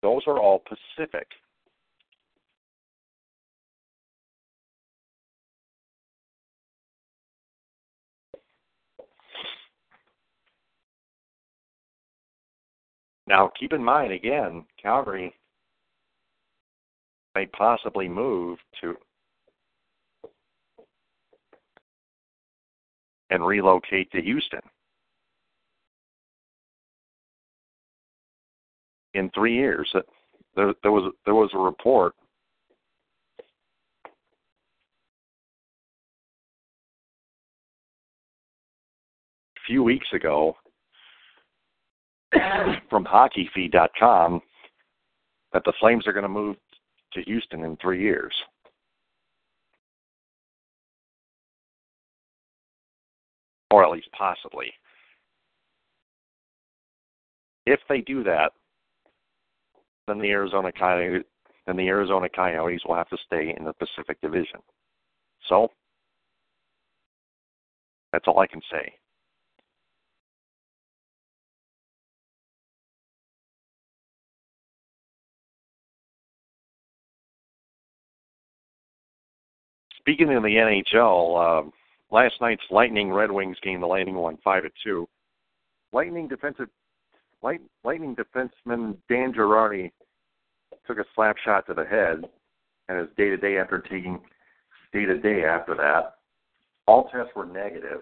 Those 0.02 0.22
are 0.28 0.40
all 0.40 0.62
Pacific. 0.68 1.28
Now, 13.28 13.52
keep 13.58 13.74
in 13.74 13.84
mind 13.84 14.12
again, 14.12 14.66
Calgary 14.82 15.34
may 17.36 17.46
possibly 17.48 18.08
move 18.08 18.60
to 18.82 18.96
and 23.30 23.46
relocate 23.46 24.12
to 24.12 24.22
Houston 24.22 24.60
in 29.14 29.30
three 29.32 29.56
years. 29.56 29.92
There, 30.56 30.74
there 30.84 30.92
was 30.92 31.12
there 31.26 31.34
was 31.34 31.50
a 31.54 31.58
report 31.58 32.14
a 33.40 33.44
few 39.66 39.82
weeks 39.82 40.08
ago 40.14 40.56
from 42.90 43.06
hockeyfeed.com 43.06 44.42
that 45.54 45.64
the 45.66 45.74
Flames 45.80 46.08
are 46.08 46.14
going 46.14 46.24
to 46.24 46.30
move 46.30 46.56
to 47.14 47.22
Houston 47.24 47.64
in 47.64 47.78
three 47.78 48.02
years. 48.02 48.34
Or 53.72 53.84
at 53.84 53.92
least 53.92 54.08
possibly. 54.18 54.72
If 57.66 57.80
they 57.88 58.02
do 58.02 58.24
that, 58.24 58.52
then 60.08 60.20
the 60.20 60.30
Arizona 60.30 60.72
Coyotes, 60.72 61.26
then 61.66 61.78
the 61.78 61.88
Arizona 61.88 62.28
Coyotes 62.30 62.82
will 62.86 62.96
have 62.96 63.10
to 63.10 63.18
stay 63.26 63.56
in 63.58 63.64
the 63.64 63.74
Pacific 63.74 64.20
Division. 64.22 64.60
So 65.48 65.70
that's 68.12 68.26
all 68.28 68.40
I 68.40 68.48
can 68.48 68.62
say. 68.72 68.94
Speaking 80.04 80.34
of 80.34 80.44
the 80.44 80.84
NHL, 80.94 81.66
uh, 81.66 81.70
last 82.12 82.36
night's 82.42 82.64
Lightning 82.70 83.12
Red 83.12 83.32
Wings 83.32 83.58
game, 83.64 83.80
the 83.82 83.88
Lightning 83.88 84.16
won 84.16 84.38
five 84.44 84.64
to 84.64 84.70
two. 84.84 85.08
Lightning 85.94 86.28
defensive 86.28 86.68
Light, 87.42 87.62
Lightning 87.84 88.16
defenseman 88.16 88.98
Dan 89.10 89.34
Girardi 89.34 89.92
took 90.88 90.98
a 90.98 91.06
slap 91.16 91.36
shot 91.44 91.66
to 91.68 91.74
the 91.74 91.86
head, 91.86 92.24
and 92.88 92.98
his 92.98 93.08
day 93.18 93.30
to 93.30 93.38
day 93.38 93.58
after 93.58 93.80
taking 93.80 94.20
day 94.92 95.06
to 95.06 95.18
day 95.20 95.44
after 95.44 95.76
that, 95.76 96.16
all 96.88 97.10
tests 97.10 97.34
were 97.36 97.46
negative. 97.46 98.02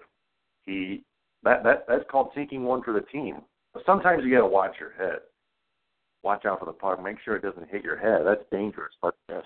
He 0.64 1.02
that 1.44 1.62
that 1.64 1.84
that's 1.88 2.04
called 2.10 2.30
taking 2.34 2.64
one 2.64 2.82
for 2.82 2.92
the 2.92 3.00
team. 3.00 3.42
Sometimes 3.86 4.22
you 4.24 4.30
got 4.30 4.42
to 4.42 4.46
watch 4.46 4.74
your 4.78 4.92
head. 4.92 5.20
Watch 6.22 6.44
out 6.44 6.60
for 6.60 6.66
the 6.66 6.72
puck. 6.72 7.02
Make 7.02 7.16
sure 7.24 7.36
it 7.36 7.42
doesn't 7.42 7.68
hit 7.68 7.82
your 7.82 7.96
head. 7.96 8.22
That's 8.24 8.44
dangerous. 8.50 8.92
But 9.00 9.14
Yes. 9.28 9.42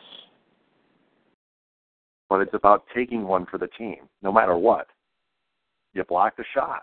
But 2.28 2.40
it's 2.40 2.54
about 2.54 2.84
taking 2.94 3.26
one 3.26 3.46
for 3.46 3.58
the 3.58 3.68
team, 3.78 4.08
no 4.22 4.32
matter 4.32 4.56
what. 4.56 4.88
You 5.94 6.04
block 6.04 6.36
the 6.36 6.44
shot. 6.54 6.82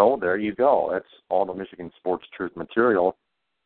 So 0.00 0.16
there 0.20 0.38
you 0.38 0.54
go. 0.54 0.88
That's 0.92 1.04
all 1.28 1.44
the 1.44 1.52
Michigan 1.52 1.90
Sports 1.98 2.24
Truth 2.34 2.56
material 2.56 3.16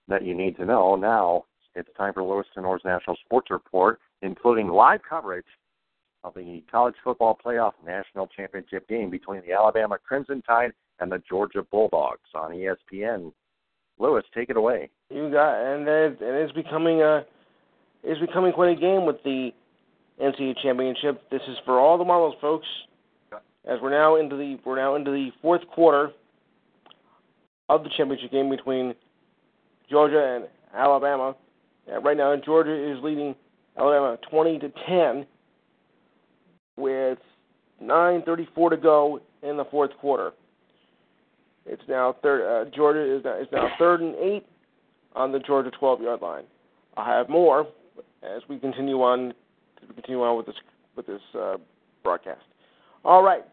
that 0.09 0.25
you 0.25 0.35
need 0.35 0.57
to 0.57 0.65
know. 0.65 0.97
Now 0.97 1.45
it's 1.75 1.89
time 1.97 2.13
for 2.13 2.25
Louis 2.25 2.45
Tenore's 2.55 2.83
National 2.85 3.17
Sports 3.25 3.51
Report, 3.51 4.01
including 4.23 4.69
live 4.69 5.01
coverage 5.09 5.47
of 6.25 6.35
the 6.35 6.63
College 6.71 6.95
Football 7.05 7.39
Playoff 7.45 7.73
National 7.87 8.27
Championship 8.27 8.89
game 8.89 9.11
between 9.11 9.43
the 9.47 9.53
Alabama 9.53 9.99
Crimson 10.03 10.43
Tide 10.43 10.73
and 10.99 11.13
the 11.13 11.23
Georgia 11.29 11.63
Bulldogs 11.71 12.21
on 12.35 12.53
ESPN. 12.53 13.33
Lewis, 13.99 14.25
take 14.35 14.51
it 14.51 14.57
away. 14.57 14.91
You 15.11 15.31
got 15.31 15.55
and 15.55 15.87
it, 15.87 16.21
and 16.21 16.37
it's 16.37 16.53
becoming 16.53 17.03
a 17.03 17.25
it's 18.03 18.21
becoming 18.21 18.53
quite 18.53 18.77
a 18.77 18.81
game 18.81 19.07
with 19.07 19.23
the 19.23 19.51
NCAA 20.21 20.55
championship. 20.63 21.23
This 21.31 21.43
is 21.49 21.57
for 21.65 21.79
all 21.79 21.99
the 21.99 22.05
Marbles 22.05 22.35
folks. 22.41 22.67
As 23.67 23.79
we're 23.81 23.91
now 23.91 24.17
into 24.17 24.37
the 24.37 24.59
we're 24.65 24.77
now 24.77 24.97
into 24.97 25.11
the 25.11 25.31
fourth 25.41 25.63
quarter 25.69 26.11
of 27.69 27.85
the 27.85 27.91
championship 27.97 28.33
game 28.33 28.51
between 28.51 28.95
Georgia 29.91 30.37
and 30.37 30.45
Alabama. 30.75 31.37
And 31.87 32.05
right 32.05 32.17
now 32.17 32.35
Georgia 32.45 32.75
is 32.75 33.03
leading 33.03 33.35
Alabama 33.79 34.19
twenty 34.29 34.59
to 34.59 34.73
ten 34.89 35.27
with 36.77 37.19
nine 37.81 38.23
thirty 38.23 38.49
four 38.55 38.71
to 38.71 38.77
go 38.77 39.21
in 39.43 39.57
the 39.57 39.65
fourth 39.67 39.91
quarter. 40.01 40.33
It's 41.67 41.83
now 41.89 42.17
third. 42.23 42.43
Uh, 42.43 42.71
Georgia 42.71 43.17
is 43.17 43.25
now, 43.25 43.39
is 43.39 43.49
now 43.53 43.69
third 43.79 44.01
and 44.01 44.15
eight 44.17 44.47
on 45.15 45.33
the 45.33 45.39
Georgia 45.39 45.71
12-yard 45.81 46.21
line. 46.21 46.45
I'll 46.97 47.05
have 47.05 47.29
more 47.29 47.67
as 48.23 48.43
we 48.49 48.59
continue 48.59 49.01
on. 49.03 49.33
We 49.89 49.95
continue 49.95 50.23
on 50.23 50.37
with 50.37 50.47
this 50.47 50.57
with 50.97 51.07
this 51.07 51.21
uh, 51.39 51.57
broadcast. 52.03 52.43
All 53.05 53.23
right, 53.23 53.45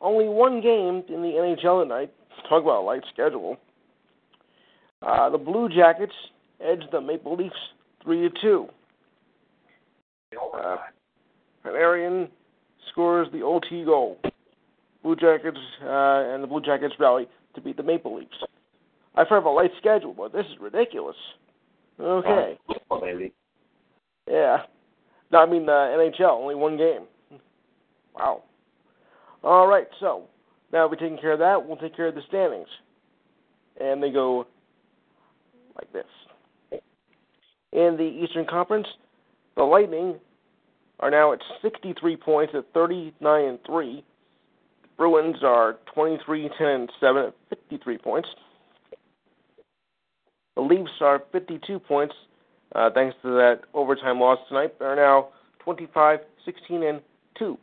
only 0.00 0.28
one 0.28 0.60
game 0.60 1.02
in 1.08 1.22
the 1.22 1.56
NHL 1.62 1.82
tonight. 1.82 2.12
Talk 2.48 2.62
about 2.62 2.80
a 2.80 2.84
light 2.84 3.02
schedule. 3.12 3.56
Uh, 5.02 5.30
the 5.30 5.38
Blue 5.38 5.68
Jackets 5.68 6.12
edged 6.60 6.88
the 6.92 7.00
Maple 7.00 7.36
Leafs 7.36 7.54
three 8.02 8.28
to 8.28 8.40
two. 8.40 8.68
Uh, 10.54 10.76
Panarin 11.64 12.28
scores 12.90 13.28
the 13.32 13.42
OT 13.42 13.84
goal. 13.84 14.18
Blue 15.02 15.16
Jackets 15.16 15.58
uh, 15.82 16.34
and 16.34 16.42
the 16.42 16.46
Blue 16.46 16.60
Jackets 16.60 16.94
rally 16.98 17.26
to 17.54 17.60
beat 17.60 17.76
the 17.76 17.82
Maple 17.82 18.16
Leafs. 18.16 18.36
I've 19.14 19.30
a 19.30 19.48
light 19.48 19.70
schedule, 19.78 20.14
but 20.14 20.32
this 20.32 20.46
is 20.46 20.60
ridiculous. 20.60 21.16
Okay. 21.98 22.58
Oh, 22.90 23.00
baby. 23.00 23.32
Yeah. 24.28 24.58
No, 25.32 25.38
I 25.38 25.46
mean 25.46 25.66
the 25.66 25.72
NHL, 25.72 26.30
only 26.30 26.54
one 26.54 26.76
game. 26.76 27.02
Wow. 28.14 28.42
All 29.42 29.66
right, 29.66 29.86
so 30.00 30.24
now 30.72 30.88
we're 30.88 30.96
taking 30.96 31.18
care 31.18 31.32
of 31.32 31.38
that. 31.38 31.66
We'll 31.66 31.76
take 31.76 31.96
care 31.96 32.08
of 32.08 32.14
the 32.14 32.22
standings, 32.28 32.68
and 33.80 34.02
they 34.02 34.10
go 34.10 34.46
like 35.76 35.92
this. 35.92 36.80
In 37.72 37.96
the 37.96 38.02
Eastern 38.24 38.46
Conference, 38.46 38.86
the 39.56 39.62
Lightning 39.62 40.16
are 41.00 41.10
now 41.10 41.32
at 41.32 41.40
63 41.62 42.16
points 42.16 42.54
at 42.56 42.64
39 42.72 43.44
and 43.44 43.58
three. 43.66 44.04
Bruins 44.96 45.42
are 45.42 45.76
23 45.94 46.50
10 46.56 46.66
and 46.66 46.92
seven 47.00 47.24
at 47.26 47.34
53 47.48 47.98
points. 47.98 48.28
The 50.56 50.62
Leafs 50.62 50.90
are 51.00 51.22
52 51.32 51.78
points 51.78 52.14
uh, 52.74 52.90
thanks 52.94 53.16
to 53.22 53.30
that 53.30 53.62
overtime 53.74 54.20
loss 54.20 54.38
tonight, 54.48 54.78
They 54.78 54.84
are 54.84 54.96
now 54.96 55.28
25, 55.60 56.20
16, 56.44 56.82
and 56.82 57.00
2. 57.38 57.58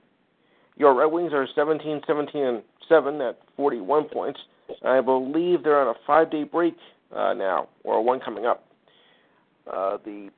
Your 0.75 0.93
Red 0.93 1.05
Wings 1.05 1.31
are 1.33 1.47
17, 1.55 2.01
17, 2.05 2.43
and 2.43 2.63
7 2.89 3.21
at 3.21 3.39
41 3.55 4.09
points. 4.09 4.39
I 4.83 4.99
believe 5.01 5.63
they're 5.63 5.79
on 5.79 5.87
a 5.87 5.99
five 6.05 6.29
day 6.29 6.43
break 6.43 6.75
uh, 7.15 7.33
now, 7.33 7.69
or 7.83 8.03
one 8.03 8.19
coming 8.19 8.45
up. 8.45 8.65
Uh, 9.65 9.97
the 10.03 10.29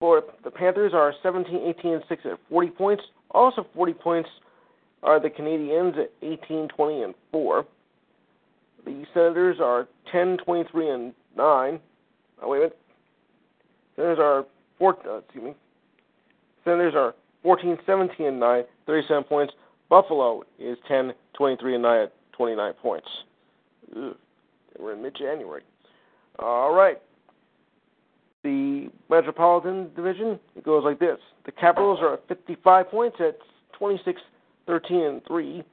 for 0.00 0.22
the 0.42 0.50
Panthers 0.50 0.92
are 0.94 1.12
17, 1.22 1.74
18, 1.78 1.92
and 1.92 2.02
6 2.08 2.22
at 2.24 2.38
40 2.48 2.70
points. 2.70 3.02
Also 3.30 3.64
40 3.74 3.92
points 3.92 4.28
are 5.02 5.20
the 5.20 5.30
Canadiens 5.30 5.96
at 5.98 6.10
18, 6.22 6.68
20, 6.68 7.02
and 7.02 7.14
4. 7.30 7.64
The 8.84 9.04
Senators 9.14 9.58
are 9.62 9.86
10, 10.10 10.38
23, 10.44 10.90
and 10.90 11.14
9. 11.36 11.80
Oh, 12.42 12.48
wait 12.48 12.56
a 12.56 12.60
minute. 12.60 12.78
Senators 13.96 14.18
are 14.20 14.46
four, 14.78 14.96
uh, 15.06 15.18
excuse 15.18 15.44
me. 15.44 15.54
Senators 16.64 16.94
are 16.96 17.14
14, 17.42 17.78
17, 17.84 18.26
and 18.26 18.40
9, 18.40 18.64
37 18.86 19.24
points. 19.24 19.52
Buffalo 19.90 20.42
is 20.58 20.78
10, 20.88 21.12
23, 21.34 21.74
and 21.74 21.82
9 21.82 22.02
at 22.02 22.12
29 22.32 22.72
points. 22.80 23.08
Ugh. 23.96 24.16
We're 24.78 24.94
in 24.94 25.02
mid-January. 25.02 25.62
All 26.38 26.72
right. 26.72 26.98
The 28.42 28.79
Metropolitan 29.08 29.90
Division 29.94 30.38
it 30.56 30.64
goes 30.64 30.84
like 30.84 30.98
this: 30.98 31.18
the 31.46 31.52
Capitals 31.52 31.98
are 32.00 32.14
at 32.14 32.28
55 32.28 32.90
points 32.90 33.16
at 33.20 33.38
26, 33.78 34.20
13, 34.66 35.00
and 35.02 35.22
3. 35.26 35.64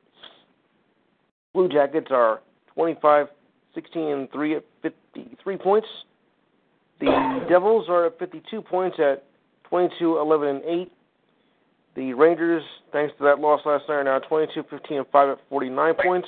Blue 1.54 1.70
Jackets 1.70 2.08
are 2.12 2.42
25, 2.74 3.28
16, 3.74 4.02
and 4.02 4.32
3 4.32 4.56
at 4.56 4.64
53 4.82 5.58
points. 5.58 5.88
The 7.00 7.46
Devils 7.50 7.86
are 7.90 8.08
at 8.08 8.18
52 8.18 8.62
points 8.62 8.98
at 9.00 9.24
22, 9.70 10.18
11, 10.20 10.48
and 10.48 10.64
8. 10.66 10.92
The 11.96 12.14
Rangers, 12.14 12.64
thanks 12.92 13.14
to 13.18 13.24
that 13.24 13.40
loss 13.40 13.62
last 13.66 13.86
night, 13.90 13.96
are 13.96 14.04
now 14.04 14.20
22, 14.20 14.64
15, 14.70 14.98
and 14.98 15.08
5 15.12 15.30
at 15.30 15.38
49 15.50 15.94
points. 16.04 16.28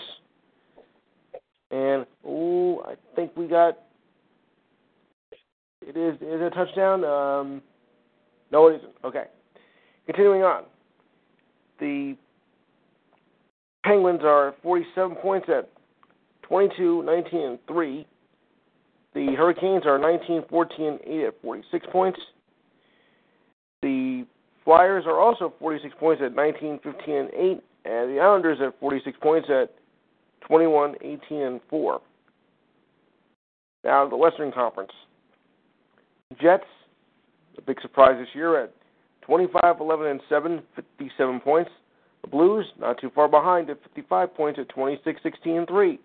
And, 1.72 2.06
ooh, 2.26 2.82
I 2.86 2.96
think 3.16 3.32
we 3.36 3.48
got. 3.48 3.78
It 5.82 5.98
is, 5.98 6.16
is 6.22 6.42
a 6.42 6.50
touchdown? 6.54 7.04
Um, 7.04 7.62
no, 8.52 8.68
it 8.68 8.78
isn't. 8.78 8.94
Okay. 9.04 9.24
Continuing 10.06 10.44
on. 10.44 10.64
The 11.80 12.16
Penguins 13.84 14.22
are 14.24 14.56
47 14.62 15.16
points 15.18 15.48
at 15.50 15.70
22, 16.44 17.04
19, 17.04 17.40
and 17.40 17.60
3. 17.68 18.08
The 19.14 19.36
Hurricanes 19.38 19.86
are 19.86 19.98
19, 19.98 20.44
14, 20.50 20.86
and 20.86 21.00
8 21.06 21.26
at 21.26 21.42
46 21.42 21.88
points. 21.92 22.20
The 23.82 24.26
Flyers 24.66 25.06
are 25.08 25.20
also 25.20 25.54
46 25.60 25.96
points 26.00 26.22
at 26.24 26.36
19, 26.36 26.80
15, 26.84 27.16
and 27.16 27.30
8. 27.34 27.64
And 27.86 28.16
the 28.16 28.20
Islanders 28.22 28.60
at 28.62 28.80
46 28.80 29.18
points 29.22 29.50
at 29.50 29.74
21, 30.48 30.96
18, 31.02 31.38
and 31.38 31.62
4. 31.70 32.02
Now, 33.84 34.10
the 34.10 34.18
Western 34.18 34.52
Conference. 34.52 34.92
Jets, 36.38 36.66
a 37.58 37.62
big 37.62 37.82
surprise 37.82 38.16
this 38.20 38.28
year 38.36 38.64
at 38.64 38.72
25, 39.22 39.80
11, 39.80 40.08
and 40.08 40.22
7, 40.30 40.62
57 40.76 41.40
points. 41.40 41.72
The 42.22 42.28
Blues, 42.28 42.66
not 42.80 43.02
too 43.02 43.10
far 43.16 43.28
behind 43.28 43.70
at 43.72 43.82
55 43.82 44.36
points 44.36 44.60
at 44.60 44.70
26, 44.70 45.24
16, 45.24 45.58
and 45.58 45.68
3. 45.68 46.00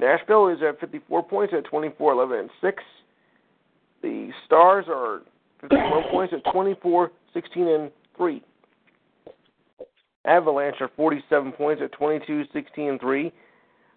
Nashville 0.00 0.48
is 0.48 0.58
at 0.68 0.80
54 0.80 1.22
points 1.22 1.54
at 1.56 1.64
24, 1.64 2.12
11, 2.12 2.38
and 2.38 2.50
6. 2.60 2.82
The 4.02 4.30
Stars 4.46 4.86
are 4.88 5.22
51 5.60 6.10
points 6.10 6.34
at 6.36 6.52
24, 6.52 7.12
16, 7.32 7.68
and 7.68 7.90
3. 8.16 8.42
Avalanche 10.24 10.76
are 10.80 10.90
47 10.96 11.52
points 11.52 11.82
at 11.84 11.92
22, 11.92 12.44
16, 12.52 12.88
and 12.88 13.00
3. 13.00 13.32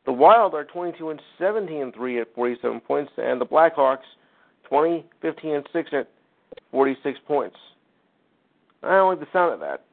The 0.06 0.12
Wild 0.14 0.54
are 0.54 0.64
22 0.64 1.10
and 1.10 1.22
17 1.40 1.82
and 1.82 1.94
3 1.94 2.22
at 2.22 2.36
47 2.36 2.80
points, 2.82 3.12
and 3.18 3.42
the 3.42 3.46
Blackhawks 3.46 4.06
20, 4.70 5.06
15, 5.22 5.56
and 5.56 5.70
6 5.72 5.90
at 5.94 6.10
46 6.72 7.20
points. 7.28 7.56
I 8.84 8.90
don't 8.90 9.10
like 9.10 9.20
the 9.20 9.28
sound 9.34 9.54
of 9.54 9.60
that. 9.62 9.84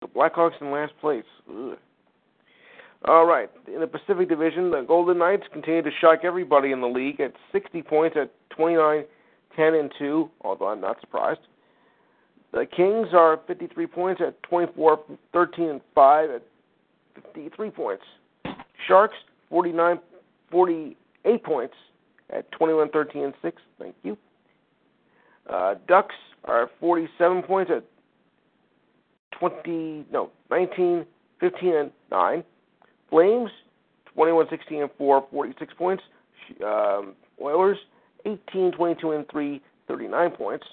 The 0.00 0.08
Blackhawks 0.08 0.60
in 0.60 0.70
last 0.70 0.92
place. 1.00 1.24
Ugh. 1.50 1.76
All 3.06 3.26
right. 3.26 3.50
In 3.72 3.80
the 3.80 3.86
Pacific 3.86 4.28
Division, 4.28 4.70
the 4.70 4.82
Golden 4.82 5.18
Knights 5.18 5.44
continue 5.52 5.82
to 5.82 5.90
shock 6.00 6.20
everybody 6.24 6.72
in 6.72 6.80
the 6.80 6.86
league 6.86 7.20
at 7.20 7.32
60 7.52 7.82
points 7.82 8.16
at 8.20 8.30
29, 8.50 9.04
10, 9.54 9.74
and 9.74 9.92
2, 9.98 10.30
although 10.42 10.68
I'm 10.68 10.80
not 10.80 11.00
surprised. 11.00 11.40
The 12.52 12.66
Kings 12.66 13.08
are 13.12 13.40
53 13.46 13.86
points 13.86 14.22
at 14.26 14.42
24, 14.44 15.00
13, 15.32 15.68
and 15.68 15.80
5 15.94 16.30
at 16.30 16.42
53 17.34 17.70
points. 17.70 18.04
Sharks, 18.86 19.16
49, 19.50 19.98
48 20.50 21.44
points 21.44 21.74
at 22.30 22.50
21, 22.52 22.90
13, 22.90 23.24
and 23.24 23.34
6. 23.42 23.62
Thank 23.78 23.94
you. 24.02 24.16
Uh, 25.48 25.74
Ducks 25.86 26.14
are 26.44 26.70
47 26.80 27.42
points 27.42 27.70
at 27.74 27.84
20, 29.38 30.06
no, 30.10 30.30
19, 30.50 31.06
15, 31.40 31.74
and 31.74 31.90
9. 32.10 32.44
Flames, 33.10 33.50
21, 34.14 34.46
16, 34.50 34.82
and 34.82 34.90
4, 34.98 35.26
46 35.30 35.74
points. 35.74 36.02
Um, 36.64 37.14
Oilers, 37.40 37.78
18, 38.24 38.72
22, 38.72 39.12
and 39.12 39.28
3, 39.28 39.60
39 39.88 40.30
points. 40.32 40.66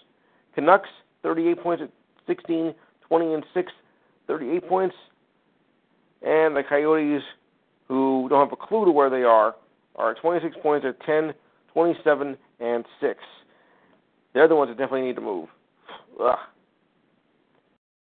Canucks, 0.55 0.89
38 1.23 1.61
points 1.61 1.83
at 1.83 1.89
16, 2.27 2.73
20, 3.07 3.33
and 3.33 3.45
6, 3.53 3.71
38 4.27 4.67
points. 4.69 4.95
And 6.21 6.55
the 6.55 6.63
Coyotes, 6.63 7.23
who 7.87 8.27
don't 8.29 8.39
have 8.39 8.53
a 8.53 8.55
clue 8.55 8.85
to 8.85 8.91
where 8.91 9.09
they 9.09 9.23
are, 9.23 9.55
are 9.95 10.15
26 10.15 10.55
points 10.61 10.85
at 10.85 10.99
10, 11.01 11.33
27, 11.73 12.37
and 12.59 12.85
6. 13.01 13.19
They're 14.33 14.47
the 14.47 14.55
ones 14.55 14.69
that 14.69 14.77
definitely 14.77 15.07
need 15.07 15.15
to 15.15 15.21
move. 15.21 15.49
Ugh. 16.21 16.37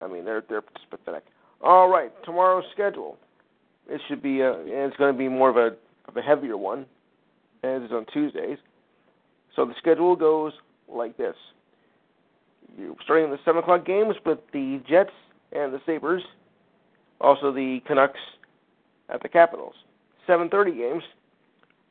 I 0.01 0.07
mean, 0.07 0.25
they're 0.25 0.43
they're 0.49 0.63
just 0.75 0.89
pathetic. 0.89 1.23
All 1.61 1.89
right, 1.89 2.11
tomorrow's 2.25 2.65
schedule. 2.73 3.17
It 3.89 4.01
should 4.07 4.21
be 4.21 4.41
uh, 4.41 4.47
a, 4.47 4.63
it's 4.65 4.97
going 4.97 5.13
to 5.13 5.17
be 5.17 5.29
more 5.29 5.49
of 5.49 5.57
a 5.57 5.75
of 6.07 6.17
a 6.17 6.21
heavier 6.21 6.57
one, 6.57 6.85
as 7.63 7.81
is 7.83 7.91
on 7.91 8.05
Tuesdays. 8.11 8.57
So 9.55 9.65
the 9.65 9.73
schedule 9.77 10.15
goes 10.15 10.51
like 10.89 11.15
this: 11.17 11.35
You're 12.77 12.95
starting 13.03 13.31
the 13.31 13.39
seven 13.45 13.61
o'clock 13.61 13.85
games 13.85 14.15
with 14.25 14.39
the 14.51 14.81
Jets 14.87 15.11
and 15.53 15.73
the 15.73 15.79
Sabres, 15.85 16.23
also 17.21 17.53
the 17.53 17.79
Canucks 17.87 18.19
at 19.09 19.21
the 19.21 19.29
Capitals. 19.29 19.75
Seven 20.27 20.49
thirty 20.49 20.75
games 20.75 21.03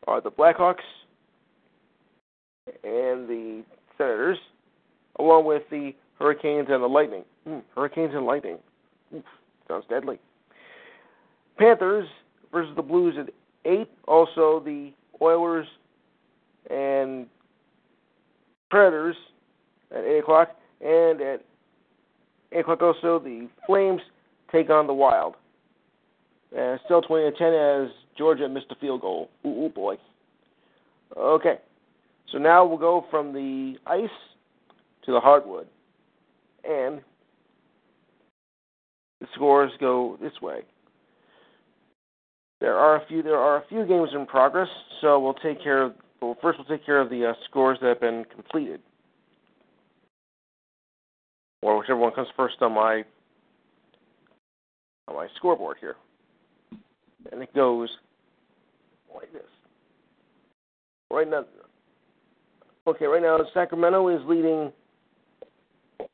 are 0.07 0.21
the 0.21 0.31
Blackhawks 0.31 0.85
and 2.67 3.29
the 3.29 3.65
Senators, 3.99 4.39
along 5.19 5.45
with 5.45 5.63
the 5.71 5.93
Hurricanes 6.19 6.69
and 6.71 6.83
the 6.83 6.89
Lightning. 6.89 7.25
Mm, 7.49 7.63
Hurricanes 7.75 8.13
and 8.15 8.25
Lightning. 8.25 8.59
Sounds 9.69 9.85
deadly. 9.89 10.19
Panthers 11.59 12.09
versus 12.51 12.75
the 12.77 12.83
Blues 12.83 13.15
at 13.19 13.33
8. 13.65 13.89
Also, 14.07 14.63
the 14.65 14.93
Oilers 15.21 15.67
and 16.71 17.27
Predators 18.71 19.17
at 19.91 20.05
8 20.05 20.19
o'clock. 20.19 20.57
And 20.81 21.21
at 21.21 21.45
8 22.53 22.61
o'clock, 22.61 22.83
also, 22.83 23.19
the 23.19 23.49
Flames 23.67 24.01
take 24.51 24.71
on 24.71 24.87
the 24.87 24.95
Wild. 24.95 25.35
Uh, 26.57 26.77
still 26.85 27.01
20 27.01 27.31
to 27.31 27.37
10 27.37 27.53
as 27.53 27.89
Georgia 28.17 28.49
missed 28.49 28.67
a 28.71 28.75
field 28.77 29.01
goal. 29.01 29.31
Ooh, 29.47 29.65
ooh 29.65 29.69
boy. 29.69 29.97
Okay. 31.17 31.59
So 32.33 32.39
now 32.39 32.65
we'll 32.65 32.79
go 32.79 33.05
from 33.11 33.35
the 33.35 33.75
ice 33.87 34.09
to 35.05 35.13
the 35.13 35.21
hardwood. 35.21 35.67
And 36.65 37.03
the 39.21 39.27
scores 39.35 39.71
go 39.79 40.17
this 40.21 40.33
way. 40.41 40.63
There 42.61 42.77
are 42.77 42.97
a 42.97 43.07
few 43.07 43.23
there 43.23 43.39
are 43.39 43.57
a 43.57 43.65
few 43.69 43.85
games 43.87 44.11
in 44.15 44.25
progress, 44.25 44.69
so 45.01 45.19
we'll 45.19 45.35
take 45.35 45.63
care 45.63 45.83
of 45.83 45.95
well 46.21 46.37
first 46.41 46.59
we'll 46.59 46.79
take 46.79 46.87
care 46.87 47.01
of 47.01 47.11
the 47.11 47.27
uh, 47.27 47.33
scores 47.49 47.79
that 47.83 47.89
have 47.89 48.01
been 48.01 48.25
completed. 48.33 48.81
Or 51.61 51.79
whichever 51.79 51.99
one 51.99 52.13
comes 52.13 52.29
first 52.37 52.57
on 52.61 52.73
my 52.73 53.05
on 55.09 55.17
my 55.17 55.27
scoreboard 55.37 55.79
here. 55.81 55.97
And 57.33 57.43
it 57.43 57.53
goes 57.53 57.89
like 59.13 59.33
this. 59.33 59.43
Right 61.11 61.29
now 61.29 61.45
Okay, 62.87 63.07
right 63.07 63.23
now 63.23 63.39
Sacramento 63.55 64.09
is 64.09 64.21
leading 64.27 64.73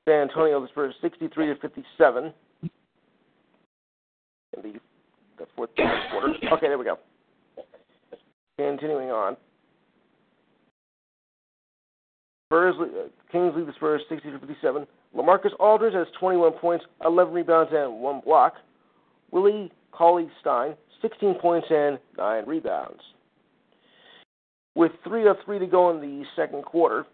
San 0.07 0.29
Antonio 0.29 0.61
the 0.61 0.69
Spurs 0.69 0.95
63 1.01 1.47
to 1.47 1.55
57 1.57 2.33
in 2.63 2.71
the, 4.63 4.73
the 5.39 5.47
fourth 5.57 5.71
quarter. 5.75 6.35
Okay, 6.53 6.69
there 6.69 6.79
we 6.79 6.85
go. 6.85 6.99
Continuing 8.59 9.11
on. 9.11 9.37
Spurs, 12.49 12.75
uh, 12.81 13.09
Kings 13.31 13.53
lead 13.57 13.67
the 13.67 13.73
Spurs 13.77 14.03
60 14.09 14.31
to 14.31 14.39
57. 14.39 14.87
LaMarcus 15.17 15.51
Aldridge 15.59 15.95
has 15.95 16.07
21 16.19 16.53
points, 16.53 16.85
11 17.05 17.33
rebounds, 17.33 17.71
and 17.75 18.01
one 18.01 18.21
block. 18.25 18.55
Willie 19.31 19.71
Cauley 19.93 20.29
Stein 20.41 20.75
16 21.03 21.35
points 21.41 21.67
and 21.71 21.99
nine 22.17 22.45
rebounds. 22.47 23.01
With 24.75 24.93
3 25.05 25.27
of 25.29 25.37
3 25.45 25.59
to 25.59 25.67
go 25.67 25.91
in 25.91 26.01
the 26.01 26.25
second 26.37 26.65
quarter, 26.65 27.07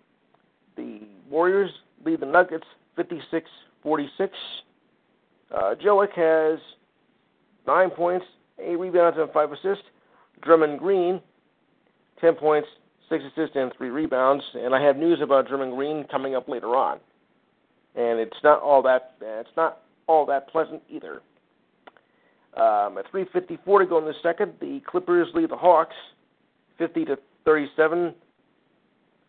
the 0.77 1.01
Warriors 1.31 1.71
lead 2.05 2.21
the 2.21 2.27
Nuggets 2.27 2.67
56 2.97 3.49
46. 3.83 4.33
Uh, 5.55 5.75
has 6.17 6.59
9 7.67 7.91
points, 7.91 8.27
8 8.59 8.79
rebounds, 8.79 9.19
and 9.19 9.31
5 9.31 9.53
assists. 9.53 9.85
Draymond 10.45 10.79
Green, 10.79 11.21
10 12.21 12.35
points, 12.35 12.69
6 13.09 13.25
assists, 13.33 13.57
and 13.57 13.73
3 13.77 13.91
rebounds. 13.91 14.43
And 14.55 14.75
I 14.75 14.83
have 14.83 14.97
news 14.97 15.21
about 15.23 15.49
Draymond 15.49 15.77
Green 15.77 16.05
coming 16.11 16.35
up 16.35 16.49
later 16.49 16.75
on. 16.75 16.99
And 17.95 18.19
it's 18.19 18.37
not 18.43 18.61
all 18.61 18.83
that 18.83 19.15
it's 19.21 19.49
not 19.57 19.83
all 20.09 20.27
that 20.27 20.49
pleasant 20.49 20.83
either. 20.89 21.23
Um, 22.57 22.99
at 22.99 23.07
3:54 23.11 23.81
to 23.81 23.87
go 23.87 23.99
in 23.99 24.05
the 24.05 24.15
second, 24.23 24.55
the 24.61 24.81
Clippers 24.81 25.29
lead 25.35 25.51
the 25.51 25.57
Hawks 25.57 25.95
50 26.79 27.05
to 27.07 27.19
37. 27.45 28.15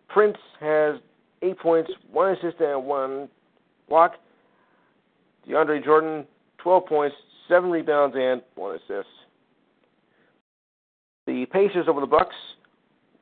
Prince 0.07 0.37
has 0.59 0.95
eight 1.41 1.59
points, 1.59 1.91
one 2.11 2.31
assist, 2.31 2.59
and 2.59 2.85
one 2.85 3.29
block. 3.89 4.15
DeAndre 5.47 5.83
Jordan, 5.83 6.25
12 6.57 6.85
points, 6.85 7.15
seven 7.47 7.69
rebounds, 7.69 8.15
and 8.17 8.41
one 8.55 8.75
assist. 8.75 9.09
The 11.27 11.45
Pacers 11.47 11.87
over 11.87 12.01
the 12.01 12.07
Bucks, 12.07 12.35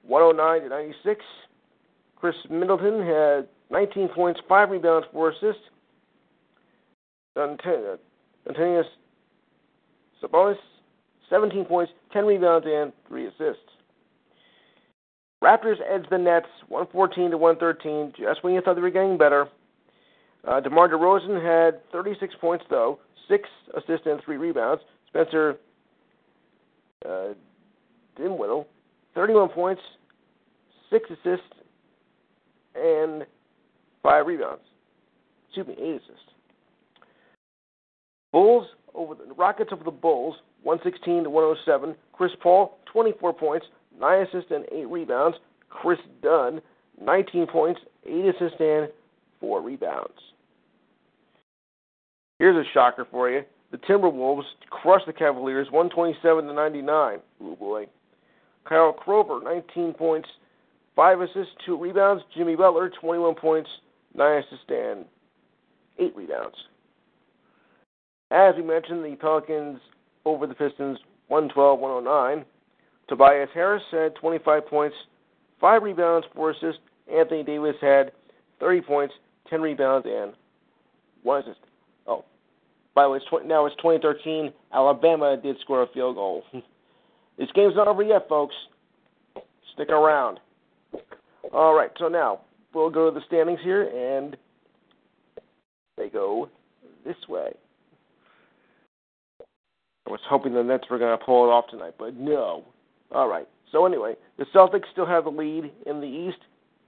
109 0.03 0.61
to 0.61 0.69
96. 0.69 1.23
Khris 2.17 2.35
Middleton 2.49 3.05
had 3.05 3.47
19 3.71 4.09
points, 4.09 4.39
five 4.47 4.69
rebounds, 4.69 5.07
four 5.11 5.31
assists. 5.31 5.63
Antonius 7.35 7.97
Sabonis, 10.21 10.55
17 11.29 11.65
points, 11.65 11.91
10 12.11 12.25
rebounds, 12.25 12.65
and 12.69 12.93
three 13.07 13.25
assists. 13.27 13.72
Raptors 15.43 15.75
edge 15.93 16.05
the 16.09 16.17
Nets 16.17 16.47
114 16.69 17.31
to 17.31 17.37
113. 17.37 18.13
Just 18.17 18.43
when 18.43 18.53
you 18.53 18.61
thought 18.61 18.75
they 18.75 18.81
were 18.81 18.89
getting 18.89 19.17
better. 19.17 19.49
Uh, 20.47 20.61
DeMar 20.61 20.87
DeRozan 20.89 21.43
had 21.43 21.81
36 21.91 22.33
points 22.39 22.63
though, 22.69 22.99
six 23.27 23.49
assists 23.75 24.05
and 24.05 24.21
three 24.23 24.37
rebounds. 24.37 24.81
Spencer 25.07 25.57
uh, 27.05 27.33
Dinwiddie, 28.15 28.67
31 29.15 29.49
points, 29.49 29.81
six 30.89 31.09
assists, 31.09 31.45
and 32.75 33.25
five 34.01 34.25
rebounds. 34.25 34.61
Excuse 35.47 35.67
me, 35.67 35.75
eight 35.77 35.95
assists. 35.95 36.29
Bulls 38.31 38.67
over 38.95 39.15
the 39.15 39.33
Rockets 39.33 39.71
over 39.73 39.83
the 39.83 39.91
Bulls, 39.91 40.35
116 40.63 41.25
to 41.25 41.29
107. 41.29 41.95
Chris 42.13 42.31
Paul, 42.41 42.77
24 42.91 43.33
points, 43.33 43.65
nine 43.99 44.25
assists 44.27 44.51
and 44.51 44.65
eight 44.71 44.87
rebounds. 44.89 45.37
Kris 45.69 45.99
Dunn, 46.21 46.61
19 47.01 47.47
points, 47.47 47.79
eight 48.05 48.25
assists 48.25 48.59
and 48.59 48.89
four 49.39 49.61
rebounds. 49.61 50.13
Here's 52.39 52.55
a 52.55 52.69
shocker 52.73 53.07
for 53.09 53.29
you. 53.29 53.43
The 53.71 53.77
Timberwolves 53.79 54.43
crushed 54.69 55.07
the 55.07 55.13
Cavaliers 55.13 55.67
127 55.71 56.45
to 56.45 56.53
99. 56.53 57.19
Oh 57.41 57.55
boy. 57.55 57.87
Kyle 58.65 58.95
Korver, 59.05 59.43
19 59.43 59.93
points, 59.93 60.29
5 60.95 61.21
assists, 61.21 61.53
2 61.65 61.77
rebounds. 61.77 62.23
Jimmy 62.35 62.55
Butler, 62.55 62.91
21 63.01 63.35
points, 63.35 63.69
9 64.15 64.37
assists, 64.37 64.65
and 64.69 65.05
8 65.99 66.15
rebounds. 66.15 66.55
As 68.31 68.55
we 68.55 68.63
mentioned, 68.63 69.03
the 69.03 69.15
Pelicans 69.15 69.79
over 70.25 70.47
the 70.47 70.55
Pistons 70.55 70.97
112 71.27 71.79
109. 71.79 72.45
Tobias 73.07 73.49
Harris 73.53 73.83
had 73.91 74.15
25 74.15 74.67
points, 74.67 74.95
5 75.59 75.83
rebounds, 75.83 76.25
4 76.35 76.51
assists. 76.51 76.81
Anthony 77.11 77.43
Davis 77.43 77.75
had 77.81 78.11
30 78.59 78.81
points, 78.81 79.13
10 79.49 79.61
rebounds, 79.61 80.07
and 80.09 80.33
1 81.23 81.41
assist. 81.41 81.59
Oh, 82.07 82.23
By 82.95 83.03
the 83.03 83.09
way, 83.09 83.17
it's 83.17 83.45
now 83.45 83.65
it's 83.65 83.75
2013. 83.77 84.53
Alabama 84.73 85.37
did 85.37 85.57
score 85.61 85.83
a 85.83 85.87
field 85.87 86.15
goal. 86.15 86.43
this 87.37 87.49
game's 87.53 87.75
not 87.75 87.87
over 87.87 88.03
yet, 88.03 88.27
folks. 88.29 88.55
Stick 89.73 89.89
around. 89.89 90.39
All 91.51 91.73
right, 91.73 91.91
so 91.99 92.07
now 92.07 92.41
we'll 92.73 92.89
go 92.89 93.09
to 93.09 93.19
the 93.19 93.25
standings 93.27 93.59
here, 93.63 93.83
and 93.83 94.37
they 95.97 96.09
go 96.09 96.49
this 97.05 97.17
way. 97.27 97.53
I 100.07 100.11
was 100.11 100.19
hoping 100.29 100.53
the 100.53 100.63
Nets 100.63 100.85
were 100.89 100.99
going 100.99 101.17
to 101.17 101.23
pull 101.23 101.45
it 101.45 101.51
off 101.51 101.65
tonight, 101.69 101.95
but 101.97 102.15
no. 102.15 102.65
All 103.13 103.27
right. 103.27 103.47
So 103.71 103.85
anyway, 103.85 104.15
the 104.37 104.45
Celtics 104.53 104.91
still 104.91 105.05
have 105.05 105.23
the 105.25 105.31
lead 105.31 105.71
in 105.85 105.99
the 105.99 106.07
East, 106.07 106.39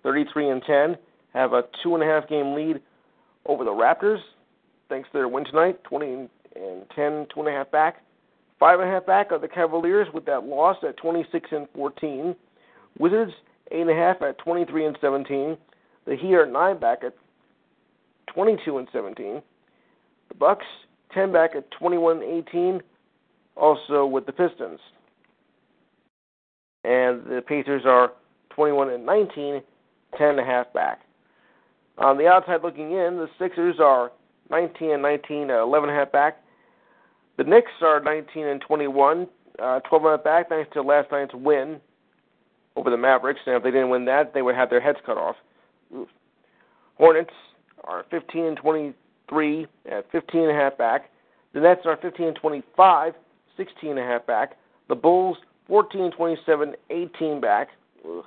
33 0.04 0.50
and 0.50 0.64
10. 0.64 0.98
Have 1.34 1.54
a 1.54 1.64
two 1.84 1.96
and 1.96 2.04
a 2.04 2.06
half 2.06 2.30
game 2.30 2.54
lead 2.54 2.82
over 3.46 3.64
the 3.64 3.72
Raptors, 3.72 4.20
thanks 4.90 5.08
to 5.10 5.14
their 5.14 5.28
win 5.28 5.46
tonight, 5.46 5.84
20 5.84 6.30
and 6.56 6.90
10, 6.96 7.28
two 7.34 7.40
and 7.42 7.48
a 7.48 7.52
half 7.52 7.70
back. 7.72 8.02
Five 8.60 8.80
and 8.80 8.90
a 8.90 8.92
half 8.92 9.06
back 9.06 9.32
are 9.32 9.40
the 9.40 9.48
Cavaliers 9.48 10.08
with 10.14 10.26
that 10.26 10.46
loss 10.46 10.78
at 10.88 10.98
26 10.98 11.50
and 11.52 11.68
14. 11.76 12.36
Wizards 12.98 13.34
eight 13.72 13.82
and 13.82 13.90
a 13.90 13.96
half 13.96 14.22
at 14.22 14.38
23 14.40 14.86
and 14.86 14.98
17. 15.02 15.58
The 16.06 16.16
Heat 16.16 16.34
are 16.34 16.46
nine 16.46 16.80
back 16.80 17.04
at 17.04 17.16
22 18.34 18.78
and 18.78 18.88
17. 18.94 19.42
The 20.30 20.36
Bucks 20.36 20.66
10 21.14 21.32
back 21.32 21.52
at 21.56 21.70
21 21.72 22.22
and 22.22 22.48
18. 22.48 22.82
Also 23.56 24.06
with 24.06 24.26
the 24.26 24.32
Pistons. 24.32 24.80
And 26.86 27.26
the 27.26 27.42
Pacers 27.42 27.82
are 27.86 28.12
21 28.52 28.92
and 28.92 29.06
19, 29.06 29.62
10 30.18 30.28
and 30.28 30.40
a 30.40 30.44
half 30.44 30.72
back. 30.72 31.02
On 31.98 32.18
the 32.18 32.28
outside 32.28 32.62
looking 32.62 32.92
in, 32.92 33.18
the 33.18 33.28
Sixers 33.40 33.78
are 33.80 34.12
19 34.52 34.92
and 34.92 35.02
19, 35.02 35.50
uh, 35.50 35.64
11 35.64 35.90
and 35.90 35.98
a 35.98 36.00
half 36.00 36.12
back. 36.12 36.44
The 37.38 37.44
Knicks 37.44 37.72
are 37.82 38.00
19 38.00 38.46
and 38.46 38.62
21, 38.62 39.28
uh, 39.60 39.80
12 39.80 40.04
and 40.04 40.14
a 40.14 40.18
half 40.18 40.24
back, 40.24 40.50
thanks 40.50 40.70
to 40.74 40.82
last 40.82 41.12
night's 41.12 41.34
win 41.34 41.82
over 42.76 42.92
the 42.92 42.98
Mavericks. 42.98 43.40
And 43.48 43.56
if 43.56 43.64
they 43.64 43.72
didn't 43.72 43.90
win 43.90 44.06
that, 44.06 44.34
they 44.34 44.42
would 44.42 44.56
have 44.56 44.70
their 44.70 44.82
heads 44.82 45.00
cut 45.06 45.18
off. 45.18 45.36
Oof. 45.96 46.08
Hornets 46.98 47.34
are 47.84 48.06
15 48.12 48.44
and 48.44 48.58
23 48.58 49.68
at 49.92 50.12
15 50.12 50.42
and 50.42 50.52
a 50.52 50.54
half 50.54 50.78
back. 50.78 51.10
The 51.54 51.62
Nets 51.62 51.82
are 51.86 51.98
15 51.98 52.28
and 52.28 52.36
25, 52.36 53.14
16 53.58 53.90
and 53.90 54.00
a 54.00 54.04
half 54.04 54.26
back. 54.28 54.58
The 54.88 54.96
Bulls 54.96 55.38
14 55.68 56.02
and 56.02 56.14
27, 56.14 56.74
18 56.90 57.42
back. 57.42 57.70
Ugh. 58.06 58.24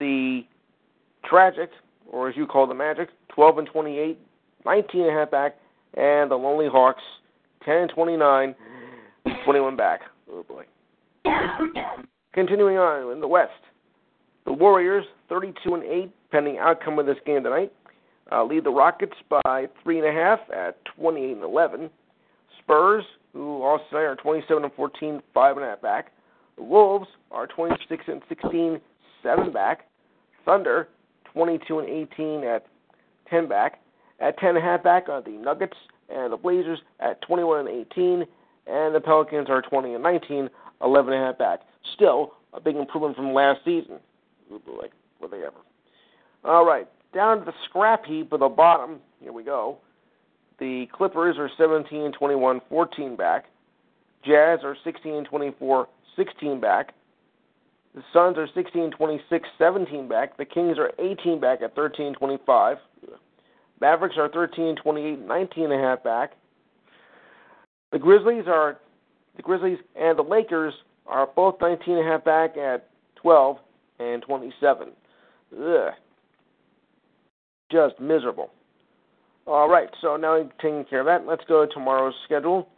The 0.00 0.42
Tragic, 1.24 1.70
or 2.10 2.28
as 2.28 2.36
you 2.36 2.46
call 2.46 2.66
the 2.66 2.74
Magic, 2.74 3.08
12 3.34 3.58
and 3.58 3.68
28, 3.68 4.18
19 4.64 5.00
and 5.02 5.10
a 5.10 5.12
half 5.12 5.30
back, 5.30 5.56
and 5.94 6.30
the 6.30 6.36
Lonely 6.36 6.68
Hawks 6.68 7.02
10 7.64 7.76
and 7.76 7.90
29, 7.90 8.54
21 9.44 9.76
back. 9.76 10.00
Oh 10.30 10.44
boy. 10.44 10.64
Continuing 12.32 12.78
on 12.78 13.12
in 13.12 13.20
the 13.20 13.28
West, 13.28 13.52
the 14.44 14.52
Warriors 14.52 15.04
32 15.28 15.74
and 15.74 15.84
8, 15.84 16.10
pending 16.30 16.58
outcome 16.58 16.98
of 16.98 17.06
this 17.06 17.16
game 17.26 17.42
tonight, 17.42 17.72
uh, 18.30 18.44
lead 18.44 18.64
the 18.64 18.70
Rockets 18.70 19.16
by 19.28 19.66
three 19.82 19.98
and 19.98 20.06
a 20.06 20.12
half 20.12 20.38
at 20.54 20.76
28 20.96 21.32
and 21.32 21.42
11. 21.42 21.90
Spurs, 22.58 23.04
who 23.38 23.78
tonight 23.88 24.02
are 24.02 24.16
27 24.16 24.64
and 24.64 24.72
14, 24.74 25.22
five 25.32 25.56
and 25.56 25.64
a 25.64 25.68
half 25.68 25.80
back. 25.80 26.10
The 26.56 26.64
Wolves 26.64 27.06
are 27.30 27.46
26 27.46 28.04
and 28.08 28.20
16, 28.28 28.80
seven 29.22 29.52
back. 29.52 29.86
Thunder 30.44 30.88
22 31.32 31.78
and 31.78 31.88
18 31.88 32.42
at 32.42 32.66
10 33.30 33.48
back. 33.48 33.80
At 34.18 34.36
10 34.38 34.50
and 34.50 34.58
a 34.58 34.60
half 34.60 34.82
back 34.82 35.08
are 35.08 35.22
the 35.22 35.30
Nuggets 35.30 35.76
and 36.08 36.32
the 36.32 36.36
Blazers 36.36 36.80
at 36.98 37.22
21 37.22 37.60
and 37.60 37.86
18, 37.92 38.26
and 38.66 38.92
the 38.92 39.00
Pelicans 39.00 39.48
are 39.48 39.62
20 39.62 39.94
and 39.94 40.02
19, 40.02 40.50
11 40.82 41.12
and 41.12 41.22
a 41.22 41.26
half 41.26 41.38
back. 41.38 41.60
Still 41.94 42.32
a 42.54 42.60
big 42.60 42.74
improvement 42.74 43.14
from 43.14 43.32
last 43.32 43.60
season. 43.64 44.00
Like, 44.50 44.90
were 45.20 45.28
they 45.28 45.44
ever? 45.44 45.58
All 46.44 46.64
right, 46.64 46.88
down 47.14 47.38
to 47.38 47.44
the 47.44 47.52
scrap 47.68 48.04
heap 48.04 48.32
at 48.32 48.40
the 48.40 48.48
bottom. 48.48 48.98
Here 49.20 49.32
we 49.32 49.44
go. 49.44 49.78
The 50.58 50.86
Clippers 50.92 51.36
are 51.38 51.50
17 51.56 52.12
21 52.12 52.60
14 52.68 53.16
back. 53.16 53.46
Jazz 54.24 54.60
are 54.64 54.76
16 54.84 55.24
24 55.24 55.88
16 56.16 56.60
back. 56.60 56.94
The 57.94 58.02
Suns 58.12 58.36
are 58.36 58.48
16 58.54 58.90
26, 58.90 59.48
17 59.56 60.08
back. 60.08 60.36
The 60.36 60.44
Kings 60.44 60.78
are 60.78 60.92
18 60.98 61.40
back 61.40 61.62
at 61.62 61.74
13 61.74 62.14
25. 62.14 62.76
Mavericks 63.80 64.16
are 64.18 64.28
13 64.28 64.76
28, 64.76 65.20
19 65.20 65.64
and 65.64 65.72
a 65.72 65.78
half 65.78 66.02
back. 66.02 66.32
The 67.92 67.98
Grizzlies 67.98 68.44
are 68.46 68.78
the 69.36 69.42
Grizzlies 69.42 69.78
and 69.96 70.18
the 70.18 70.22
Lakers 70.22 70.74
are 71.06 71.28
both 71.34 71.56
19 71.60 71.96
and 71.96 72.06
a 72.06 72.10
half 72.10 72.24
back 72.24 72.56
at 72.56 72.88
12 73.16 73.56
and 74.00 74.22
27. 74.22 74.88
Ugh. 75.56 75.92
Just 77.70 78.00
miserable. 78.00 78.50
All 79.48 79.66
right, 79.66 79.88
so 80.02 80.18
now 80.18 80.46
taking 80.60 80.84
care 80.84 81.00
of 81.00 81.06
that, 81.06 81.26
let's 81.26 81.42
go 81.48 81.64
to 81.64 81.72
tomorrow's 81.72 82.12
schedule. 82.26 82.68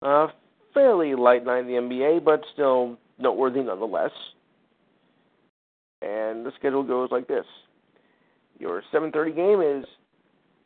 Uh, 0.00 0.28
fairly 0.72 1.16
light 1.16 1.44
night 1.44 1.60
in 1.60 1.66
the 1.66 1.72
NBA, 1.72 2.24
but 2.24 2.42
still 2.52 2.96
noteworthy 3.18 3.60
nonetheless. 3.60 4.12
And 6.00 6.46
the 6.46 6.52
schedule 6.56 6.84
goes 6.84 7.10
like 7.10 7.26
this: 7.26 7.44
your 8.60 8.84
7:30 8.92 9.34
game 9.34 9.60
is 9.60 9.84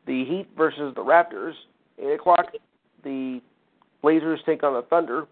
the 0.07 0.27
Heat 0.27 0.49
versus 0.55 0.95
the 0.95 1.03
Raptors. 1.03 1.55
8 1.99 2.13
o'clock, 2.13 2.53
the 3.03 3.41
Blazers 4.03 4.41
take 4.45 4.63
on 4.63 4.75
the 4.75 4.83
Thunder. 4.83 5.27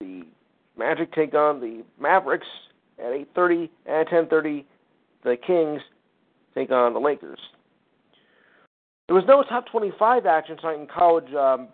The 0.00 0.24
Magic 0.76 1.10
take 1.14 1.32
on 1.32 1.58
the 1.58 1.84
Mavericks 1.98 2.46
at 2.98 3.12
8:30 3.12 3.70
and 3.86 4.06
10:30. 4.08 4.66
The 5.24 5.38
Kings 5.38 5.80
take 6.54 6.70
on 6.70 6.92
the 6.92 7.00
Lakers. 7.00 7.38
There 9.08 9.16
was 9.16 9.24
no 9.26 9.42
top 9.42 9.66
25 9.66 10.26
action 10.26 10.56
tonight 10.56 10.78
in 10.78 10.86
college 10.86 11.32
um, 11.34 11.68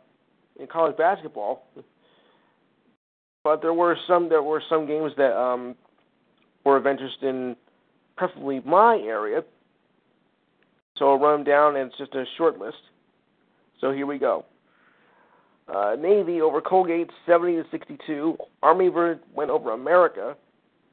in 0.59 0.67
college 0.67 0.97
basketball 0.97 1.65
but 3.47 3.62
there 3.62 3.73
were 3.73 3.97
some 4.09 4.29
there 4.29 4.43
were 4.43 4.61
some 4.69 4.89
games 4.89 5.12
that 5.17 5.33
um, 5.41 5.77
were 6.65 6.77
of 6.77 6.85
interest 6.85 7.19
in 7.23 7.55
preferably 8.17 8.61
my 8.67 8.97
area. 8.97 9.45
So 10.99 11.11
I'll 11.11 11.19
run 11.21 11.45
them 11.45 11.45
down, 11.45 11.77
and 11.77 11.89
it's 11.89 11.97
just 11.97 12.12
a 12.17 12.25
short 12.37 12.59
list. 12.59 12.79
So 13.81 13.93
here 13.93 14.05
we 14.05 14.19
go. 14.19 14.45
Uh, 15.73 15.95
Navy 15.97 16.41
over 16.41 16.61
Colgate, 16.61 17.09
70 17.25 17.62
to 17.62 17.65
62. 17.71 18.37
Army 18.65 18.89
went 18.89 19.51
over 19.51 19.71
America, 19.71 20.37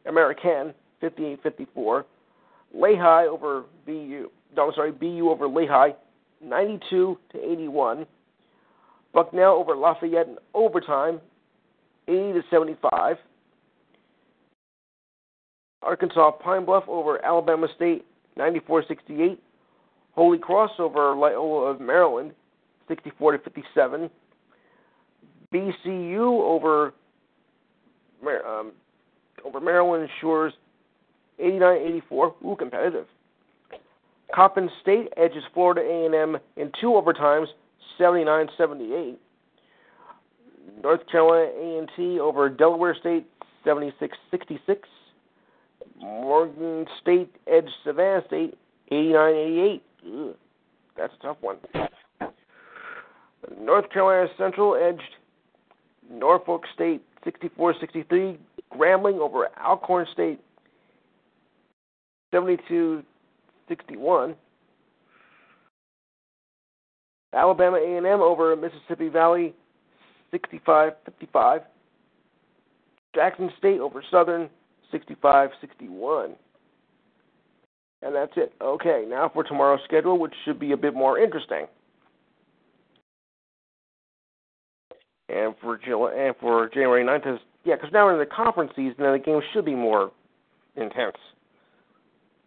American, 0.06 0.76
58-54. 1.02 2.04
Lehigh 2.74 3.26
over 3.26 3.66
BU. 3.86 4.30
No, 4.56 4.72
sorry, 4.76 4.92
BU 4.92 5.30
over 5.30 5.48
Lehigh, 5.48 5.92
92 6.44 7.18
to 7.32 7.52
81. 7.52 8.06
Bucknell 9.14 9.54
over 9.54 9.76
Lafayette 9.76 10.28
in 10.28 10.38
overtime, 10.54 11.22
80 12.08 12.34
to 12.34 12.42
75. 12.50 13.18
Arkansas 15.84 16.32
Pine 16.32 16.66
Bluff 16.66 16.84
over 16.88 17.24
Alabama 17.24 17.68
State 17.76 18.06
94-68. 18.38 19.38
Holy 20.14 20.38
Cross 20.38 20.72
over 20.80 21.16
Loyola 21.16 21.72
of 21.72 21.82
Maryland 21.82 22.32
64 22.88 23.34
to 23.34 23.44
57. 23.44 24.10
BCU 25.54 26.42
over 26.42 26.94
um, 28.26 28.72
over 29.44 29.60
Maryland 29.60 30.10
Shores 30.22 30.54
89-84. 31.40 32.34
Ooh, 32.46 32.56
competitive. 32.58 33.06
Coppin 34.34 34.70
State 34.82 35.10
edges 35.18 35.44
Florida 35.54 35.82
A&M 35.82 36.38
in 36.58 36.72
two 36.80 36.88
overtimes 36.88 37.48
79-78. 38.00 39.16
North 40.82 41.02
Carolina 41.12 41.52
A&T 41.56 42.20
over 42.20 42.50
Delaware 42.50 42.96
State 43.00 43.28
76-66. 43.66 44.80
Morgan 46.00 46.86
State 47.02 47.34
edged 47.48 47.70
Savannah 47.84 48.24
State 48.28 48.58
89-88. 48.92 49.82
That's 50.98 51.14
a 51.20 51.24
tough 51.24 51.38
one. 51.42 51.58
North 53.60 53.90
Carolina 53.92 54.28
Central 54.38 54.76
edged 54.76 55.02
Norfolk 56.10 56.64
State 56.74 57.02
64-63. 57.26 58.38
Grambling 58.74 59.20
over 59.20 59.50
Alcorn 59.64 60.08
State 60.12 60.40
72-61. 62.34 64.36
Alabama 67.34 67.78
A&M 67.78 68.22
over 68.22 68.56
Mississippi 68.56 69.10
Valley 69.10 69.54
65-55. 70.34 71.62
Jackson 73.16 73.52
State 73.58 73.80
over 73.80 74.04
Southern 74.10 74.50
65-61. 74.94 76.36
And 78.02 78.14
that's 78.14 78.34
it. 78.36 78.54
Okay, 78.62 79.06
now 79.08 79.32
for 79.34 79.44
tomorrow's 79.44 79.80
schedule, 79.86 80.20
which 80.20 80.34
should 80.44 80.60
be 80.60 80.74
a 80.74 80.78
bit 80.78 80.94
more 80.94 81.18
interesting. 81.18 81.68
And 85.30 85.56
for 85.62 85.76
and 85.76 86.36
for 86.40 86.70
January 86.70 87.04
9th 87.04 87.36
is 87.36 87.40
yeah, 87.64 87.76
because 87.76 87.92
now 87.94 88.06
we're 88.06 88.14
in 88.14 88.20
the 88.20 88.26
conference 88.26 88.74
season 88.76 89.06
and 89.06 89.16
the 89.16 89.24
game 89.24 89.40
should 89.54 89.64
be 89.64 89.74
more 89.74 90.12
intense. 90.76 91.16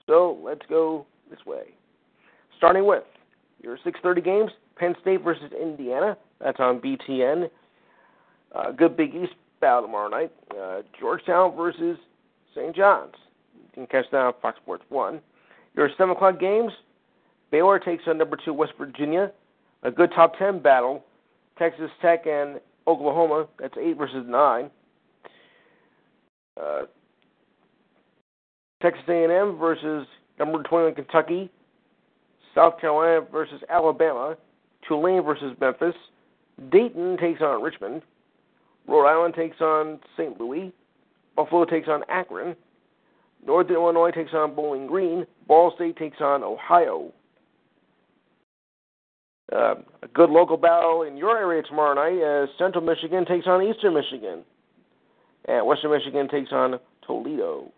So 0.06 0.38
let's 0.42 0.64
go 0.68 1.06
this 1.30 1.44
way. 1.46 1.74
Starting 2.56 2.86
with 2.86 3.04
your 3.62 3.78
6:30 3.78 4.20
games: 4.22 4.50
Penn 4.76 4.94
State 5.00 5.22
versus 5.22 5.52
Indiana. 5.52 6.16
That's 6.40 6.60
on 6.60 6.80
BTN. 6.80 7.50
Uh, 8.54 8.70
good 8.72 8.96
Big 8.96 9.14
East 9.14 9.34
battle 9.60 9.82
tomorrow 9.82 10.08
night. 10.08 10.32
Uh, 10.56 10.82
Georgetown 10.98 11.56
versus 11.56 11.98
St. 12.54 12.74
John's. 12.74 13.14
You 13.54 13.68
can 13.74 13.86
catch 13.86 14.10
that 14.12 14.18
on 14.20 14.34
Fox 14.40 14.58
Sports 14.58 14.84
One. 14.88 15.20
Your 15.74 15.90
seven 15.98 16.10
o'clock 16.10 16.38
games: 16.38 16.72
Baylor 17.50 17.78
takes 17.78 18.04
on 18.06 18.18
number 18.18 18.38
two 18.42 18.52
West 18.52 18.72
Virginia. 18.78 19.32
A 19.82 19.90
good 19.90 20.10
top 20.14 20.38
ten 20.38 20.60
battle. 20.60 21.04
Texas 21.58 21.90
Tech 22.02 22.26
and 22.26 22.60
Oklahoma. 22.86 23.48
That's 23.58 23.74
eight 23.80 23.96
versus 23.96 24.24
nine. 24.26 24.70
Uh, 26.60 26.82
Texas 28.86 29.04
A&M 29.08 29.58
versus 29.58 30.06
number 30.38 30.62
21 30.62 30.94
Kentucky. 30.94 31.50
South 32.54 32.80
Carolina 32.80 33.26
versus 33.32 33.60
Alabama. 33.68 34.36
Tulane 34.86 35.24
versus 35.24 35.56
Memphis. 35.60 35.94
Dayton 36.70 37.16
takes 37.20 37.40
on 37.40 37.62
Richmond. 37.62 38.02
Rhode 38.86 39.08
Island 39.08 39.34
takes 39.34 39.60
on 39.60 39.98
St. 40.16 40.40
Louis. 40.40 40.72
Buffalo 41.34 41.64
takes 41.64 41.88
on 41.88 42.02
Akron. 42.08 42.54
Northern 43.44 43.74
Illinois 43.74 44.12
takes 44.12 44.32
on 44.32 44.54
Bowling 44.54 44.86
Green. 44.86 45.26
Ball 45.48 45.72
State 45.74 45.96
takes 45.96 46.20
on 46.20 46.44
Ohio. 46.44 47.12
Uh, 49.52 49.74
a 50.02 50.08
good 50.14 50.30
local 50.30 50.56
battle 50.56 51.02
in 51.02 51.16
your 51.16 51.36
area 51.36 51.62
tomorrow 51.64 51.94
night 51.94 52.22
as 52.22 52.48
Central 52.56 52.84
Michigan 52.84 53.24
takes 53.24 53.48
on 53.48 53.62
Eastern 53.62 53.94
Michigan. 53.94 54.44
And 55.46 55.66
Western 55.66 55.90
Michigan 55.90 56.28
takes 56.28 56.52
on 56.52 56.78
Toledo. 57.04 57.72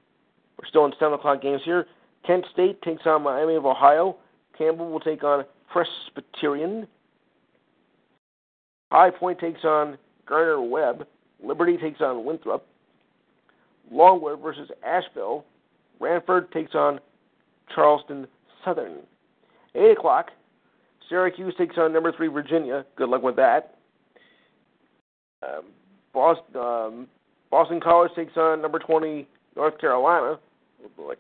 We're 0.59 0.69
still 0.69 0.85
in 0.87 0.93
7 0.99 1.15
o'clock 1.15 1.41
games 1.43 1.63
here. 1.65 1.87
Kent 2.27 2.45
State 2.53 2.83
takes 2.83 3.03
on 3.07 3.23
Miami 3.23 3.55
of 3.55 3.65
Ohio. 3.65 4.17
Campbell 4.57 4.91
will 4.91 5.01
take 5.01 5.23
on 5.23 5.45
Presbyterian. 5.73 6.87
High 8.91 9.11
Point 9.11 9.39
takes 9.39 9.65
on 9.65 9.99
Gardner 10.27 10.61
Webb. 10.61 11.07
Liberty 11.43 11.77
takes 11.77 12.01
on 12.01 12.25
Winthrop. 12.25 12.67
Longwood 13.91 14.41
versus 14.41 14.69
Asheville. 14.85 15.45
Radford 16.01 16.51
takes 16.53 16.75
on 16.75 17.01
Charleston 17.75 18.27
Southern. 18.65 18.99
8 19.75 19.93
o'clock, 19.93 20.31
Syracuse 21.09 21.55
takes 21.57 21.77
on 21.79 21.93
number 21.93 22.13
3 22.13 22.29
Virginia. 22.29 22.85
Good 22.97 23.09
luck 23.09 23.23
with 23.23 23.37
that. 23.37 23.77
Um, 25.43 25.67
Boston, 26.13 26.57
um, 26.57 27.07
Boston 27.51 27.81
College 27.81 28.11
takes 28.17 28.37
on 28.37 28.61
number 28.61 28.79
20 28.79 29.27
North 29.57 29.79
Carolina. 29.79 30.39
Oh 30.85 30.91
boy. 30.97 31.15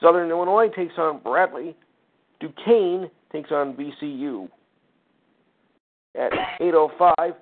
Southern 0.00 0.30
Illinois 0.30 0.68
takes 0.68 0.94
on 0.98 1.20
Bradley. 1.20 1.76
Duquesne 2.40 3.10
takes 3.32 3.50
on 3.50 3.74
VCU. 3.74 4.48
At 6.14 6.32
8:05, 6.60 7.12
uh, 7.20 7.34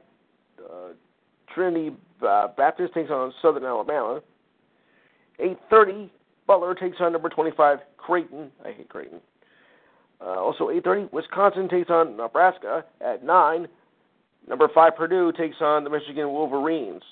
Trinity 1.54 1.96
uh, 2.26 2.48
Baptist 2.56 2.94
takes 2.94 3.10
on 3.10 3.32
Southern 3.42 3.64
Alabama. 3.64 4.20
8:30, 5.38 6.10
Butler 6.46 6.74
takes 6.74 6.96
on 7.00 7.12
number 7.12 7.28
25 7.28 7.78
Creighton. 7.96 8.50
I 8.64 8.72
hate 8.72 8.88
Creighton. 8.88 9.20
Uh, 10.20 10.40
also 10.40 10.68
8:30, 10.68 11.12
Wisconsin 11.12 11.68
takes 11.68 11.90
on 11.90 12.16
Nebraska. 12.16 12.84
At 13.00 13.22
9, 13.22 13.68
number 14.48 14.68
5 14.74 14.96
Purdue 14.96 15.32
takes 15.32 15.56
on 15.60 15.84
the 15.84 15.90
Michigan 15.90 16.28
Wolverines. 16.28 17.02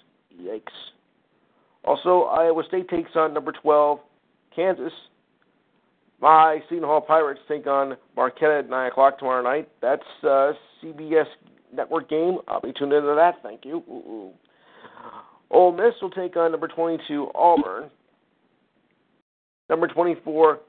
Yikes. 0.41 0.63
Also, 1.85 2.23
Iowa 2.23 2.63
State 2.67 2.89
takes 2.89 3.11
on 3.15 3.35
number 3.35 3.53
12, 3.53 3.99
Kansas. 4.55 4.93
My 6.21 6.61
Seton 6.69 6.85
Hall 6.85 7.03
Pirates 7.03 7.41
take 7.49 7.67
on 7.67 7.97
Marquette 8.17 8.51
at 8.51 8.71
9 8.71 8.91
o'clock 8.91 9.19
tomorrow 9.19 9.43
night. 9.43 9.69
That's 9.83 10.03
uh, 10.23 10.53
CBS 10.83 11.27
network 11.75 12.09
game. 12.09 12.39
I'll 12.49 12.61
be 12.61 12.73
tuned 12.73 12.93
into 12.93 13.15
that. 13.15 13.35
Thank 13.43 13.65
you. 13.65 13.77
Ooh, 13.89 14.31
Ole 15.51 15.73
Miss 15.73 15.95
will 16.01 16.11
take 16.11 16.37
on 16.37 16.53
number 16.53 16.69
22, 16.69 17.31
Auburn. 17.35 17.91
Number 19.69 19.89
24, 19.89 20.61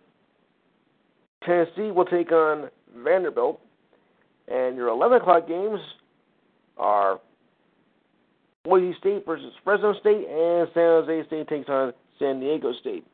Tennessee 1.46 1.92
will 1.92 2.06
take 2.06 2.32
on 2.32 2.70
Vanderbilt. 2.98 3.60
And 4.48 4.76
your 4.76 4.90
11 4.90 5.22
o'clock 5.22 5.48
games 5.48 5.80
are 6.78 7.20
Boise 8.66 8.94
State 9.00 9.26
versus 9.26 9.54
Fresno 9.64 9.94
State, 10.00 10.28
and 10.28 10.68
San 10.74 10.84
Jose 10.84 11.28
State 11.28 11.48
takes 11.48 11.70
on 11.70 11.94
San 12.20 12.40
Diego 12.40 12.74
State. 12.82 13.06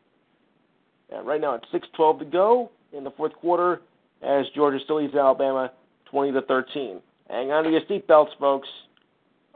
And 1.13 1.27
right 1.27 1.41
now 1.41 1.55
it's 1.55 1.65
6:12 1.71 2.19
to 2.19 2.25
go 2.25 2.71
in 2.93 3.03
the 3.03 3.11
fourth 3.11 3.33
quarter 3.35 3.81
as 4.21 4.45
Georgia 4.55 4.79
still 4.83 4.95
leads 5.01 5.13
Alabama 5.13 5.71
20 6.05 6.31
to 6.31 6.41
13. 6.43 7.01
Hang 7.29 7.51
on 7.51 7.63
to 7.65 7.69
your 7.69 7.81
seatbelts, 7.81 8.35
folks. 8.39 8.67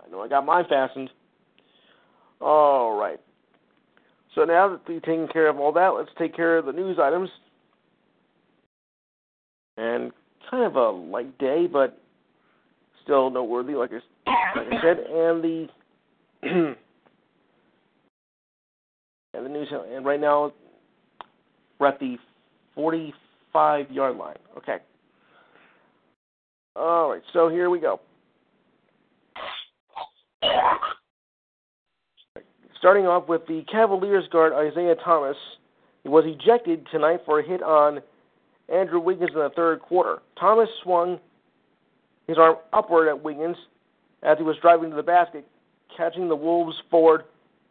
I 0.06 0.10
know 0.10 0.22
I 0.22 0.28
got 0.28 0.46
mine 0.46 0.66
fastened. 0.70 1.10
All 2.42 2.98
right. 2.98 3.20
So 4.34 4.44
now 4.44 4.70
that 4.70 4.82
we've 4.88 5.02
taken 5.02 5.28
care 5.30 5.48
of 5.48 5.60
all 5.60 5.72
that, 5.74 5.88
let's 5.90 6.10
take 6.18 6.36
care 6.36 6.58
of 6.58 6.66
the 6.66 6.74
news 6.74 7.00
items. 7.00 7.30
And 9.78 10.12
kind 10.50 10.64
of 10.64 10.76
a 10.76 10.90
light 10.90 11.38
day, 11.38 11.68
but 11.68 11.98
still 13.04 13.30
noteworthy, 13.30 13.74
like 13.74 13.92
I, 13.92 14.58
like 14.58 14.68
I 14.68 14.82
said. 14.82 14.98
And 15.00 15.44
the 15.44 15.68
and 16.44 16.76
the 19.34 19.50
news 19.50 19.68
and 19.72 20.06
right 20.06 20.20
now 20.20 20.52
we're 21.80 21.88
at 21.88 22.00
the 22.00 22.18
45 22.76 23.92
yard 23.92 24.18
line. 24.18 24.36
Okay. 24.58 24.78
All 26.76 27.10
right, 27.12 27.22
so 27.32 27.48
here 27.48 27.70
we 27.70 27.80
go. 27.80 28.02
Starting 32.78 33.08
off 33.08 33.28
with 33.28 33.42
the 33.48 33.64
Cavaliers 33.72 34.26
guard 34.32 34.54
Isaiah 34.54 34.96
Thomas. 35.04 35.38
He 36.04 36.10
was 36.10 36.26
ejected 36.28 36.86
tonight 36.92 37.22
for 37.26 37.40
a 37.40 37.48
hit 37.48 37.64
on 37.64 38.00
Andrew 38.72 39.00
Wiggins 39.00 39.32
in 39.34 39.40
the 39.40 39.50
third 39.56 39.82
quarter. 39.82 40.22
Thomas 40.40 40.70
swung 40.84 41.20
his 42.28 42.38
arm 42.38 42.58
upward 42.74 43.08
at 43.08 43.24
Wiggins 43.24 43.58
as 44.22 44.38
he 44.38 44.44
was 44.44 44.56
driving 44.62 44.90
to 44.90 44.96
the 44.96 45.04
basket, 45.04 45.48
catching 45.96 46.28
the 46.28 46.36
Wolves 46.36 46.76
forward 46.90 47.24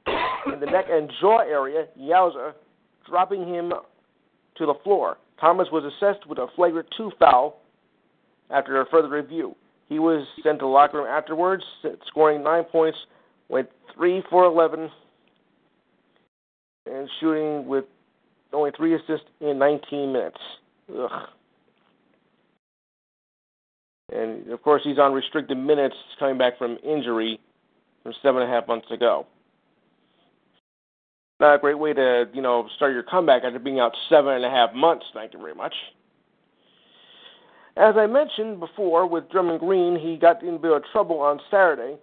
in 0.06 0.60
the 0.60 0.66
neck 0.66 0.86
and 0.90 1.10
jaw 1.20 1.40
area, 1.40 1.86
Yowza, 1.98 2.52
dropping 3.08 3.46
him 3.48 3.72
to 4.56 4.66
the 4.66 4.74
floor. 4.82 5.18
Thomas 5.40 5.68
was 5.72 5.84
assessed 5.84 6.26
with 6.26 6.38
a 6.38 6.46
flagrant 6.54 6.88
two 6.96 7.10
foul 7.18 7.60
after 8.50 8.80
a 8.80 8.86
further 8.90 9.08
review. 9.08 9.54
He 9.88 9.98
was 9.98 10.26
sent 10.42 10.60
to 10.60 10.64
the 10.64 10.68
locker 10.68 10.98
room 10.98 11.06
afterwards, 11.06 11.62
scoring 12.06 12.42
nine 12.42 12.64
points, 12.64 12.98
went 13.48 13.68
three 13.94 14.22
for 14.30 14.44
eleven, 14.44 14.90
and 16.86 17.08
shooting 17.20 17.66
with 17.66 17.84
only 18.52 18.70
three 18.76 18.94
assists 18.94 19.26
in 19.40 19.58
19 19.58 20.12
minutes. 20.12 20.38
Ugh. 20.96 21.10
And 24.12 24.48
of 24.50 24.62
course, 24.62 24.82
he's 24.84 24.98
on 24.98 25.12
restricted 25.12 25.58
minutes 25.58 25.96
coming 26.18 26.38
back 26.38 26.56
from 26.56 26.78
injury 26.84 27.40
from 28.04 28.12
seven 28.22 28.42
and 28.42 28.50
a 28.50 28.54
half 28.54 28.68
months 28.68 28.86
ago. 28.92 29.26
Not 31.40 31.56
a 31.56 31.58
great 31.58 31.78
way 31.78 31.92
to, 31.92 32.26
you 32.32 32.42
know, 32.42 32.68
start 32.76 32.92
your 32.92 33.02
comeback 33.02 33.42
after 33.42 33.58
being 33.58 33.80
out 33.80 33.92
seven 34.08 34.34
and 34.34 34.44
a 34.44 34.50
half 34.50 34.72
months. 34.72 35.04
Thank 35.12 35.32
you 35.32 35.40
very 35.40 35.54
much. 35.54 35.74
As 37.76 37.96
I 37.98 38.06
mentioned 38.06 38.60
before, 38.60 39.08
with 39.08 39.24
Draymond 39.30 39.58
Green, 39.58 39.98
he 39.98 40.16
got 40.16 40.42
in 40.44 40.54
a 40.54 40.58
bit 40.58 40.70
of 40.70 40.82
trouble 40.92 41.18
on 41.18 41.40
Saturday. 41.50 41.96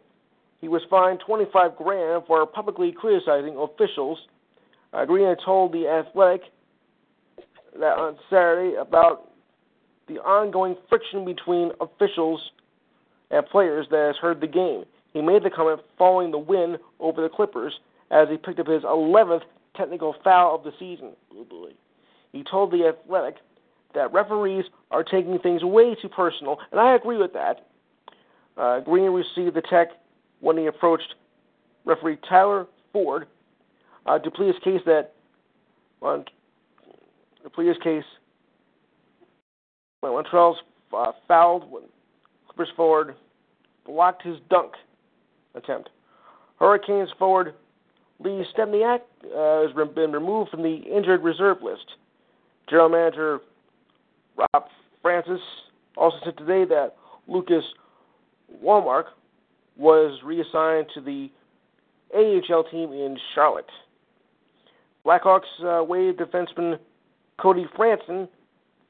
He 0.59 0.67
was 0.67 0.81
fined 0.89 1.21
25 1.25 1.77
grand 1.77 2.23
for 2.27 2.45
publicly 2.45 2.91
criticizing 2.91 3.55
officials. 3.55 4.19
Uh, 4.91 5.05
Green 5.05 5.27
had 5.27 5.37
told 5.45 5.71
the 5.71 5.87
Athletic 5.87 6.41
that 7.79 7.97
on 7.97 8.17
Saturday 8.29 8.75
about 8.75 9.31
the 10.09 10.15
ongoing 10.15 10.75
friction 10.89 11.23
between 11.23 11.71
officials 11.79 12.41
and 13.31 13.45
players 13.45 13.87
that 13.91 14.07
has 14.07 14.17
hurt 14.17 14.41
the 14.41 14.47
game. 14.47 14.83
He 15.13 15.21
made 15.21 15.43
the 15.43 15.49
comment 15.49 15.81
following 15.97 16.31
the 16.31 16.37
win 16.37 16.77
over 16.99 17.21
the 17.21 17.29
Clippers 17.29 17.73
as 18.11 18.29
he 18.29 18.37
picked 18.37 18.59
up 18.59 18.67
his 18.67 18.83
11th 18.83 19.41
technical 19.75 20.15
foul 20.23 20.55
of 20.55 20.63
the 20.63 20.71
season. 20.79 21.11
He 22.31 22.43
told 22.43 22.71
the 22.71 22.87
Athletic 22.87 23.35
that 23.93 24.11
referees 24.13 24.65
are 24.89 25.03
taking 25.03 25.37
things 25.39 25.63
way 25.63 25.95
too 25.95 26.09
personal, 26.09 26.59
and 26.71 26.79
I 26.79 26.95
agree 26.95 27.17
with 27.17 27.33
that. 27.33 27.67
Uh, 28.57 28.79
Green 28.79 29.11
received 29.11 29.55
the 29.55 29.61
tech 29.61 29.89
when 30.39 30.57
he 30.57 30.65
approached 30.67 31.15
referee 31.85 32.17
Tyler 32.27 32.67
Ford 32.93 33.27
uh, 34.05 34.19
to 34.19 34.31
plead 34.31 34.47
his 34.47 34.63
case 34.63 34.81
that 34.85 35.13
on 36.01 36.25
case, 37.83 38.03
when 40.01 40.13
Montreal's 40.13 40.57
uh, 40.95 41.11
fouled 41.27 41.69
when 41.71 41.83
Clippers 42.47 42.73
forward 42.75 43.15
blocked 43.85 44.23
his 44.23 44.37
dunk 44.49 44.73
attempt. 45.55 45.89
Hurricanes 46.59 47.09
forward 47.17 47.53
Lee 48.19 48.45
Stempniak 48.55 48.99
uh, 49.35 49.67
has 49.67 49.89
been 49.95 50.11
removed 50.11 50.51
from 50.51 50.61
the 50.61 50.75
injured 50.75 51.23
reserve 51.23 51.57
list. 51.61 51.85
General 52.69 52.89
manager 52.89 53.39
Ron 54.37 54.63
Francis 55.01 55.41
also 55.97 56.17
said 56.23 56.37
today 56.37 56.65
that 56.65 56.95
Lucas 57.27 57.63
Wallmark 58.61 59.07
was 59.77 60.19
reassigned 60.23 60.87
to 60.93 61.01
the 61.01 61.29
AHL 62.13 62.63
team 62.65 62.91
in 62.91 63.17
Charlotte. 63.33 63.69
Blackhawks 65.05 65.41
uh, 65.63 65.83
waived 65.83 66.19
defenseman 66.19 66.77
Cody 67.39 67.65
Franson. 67.77 68.27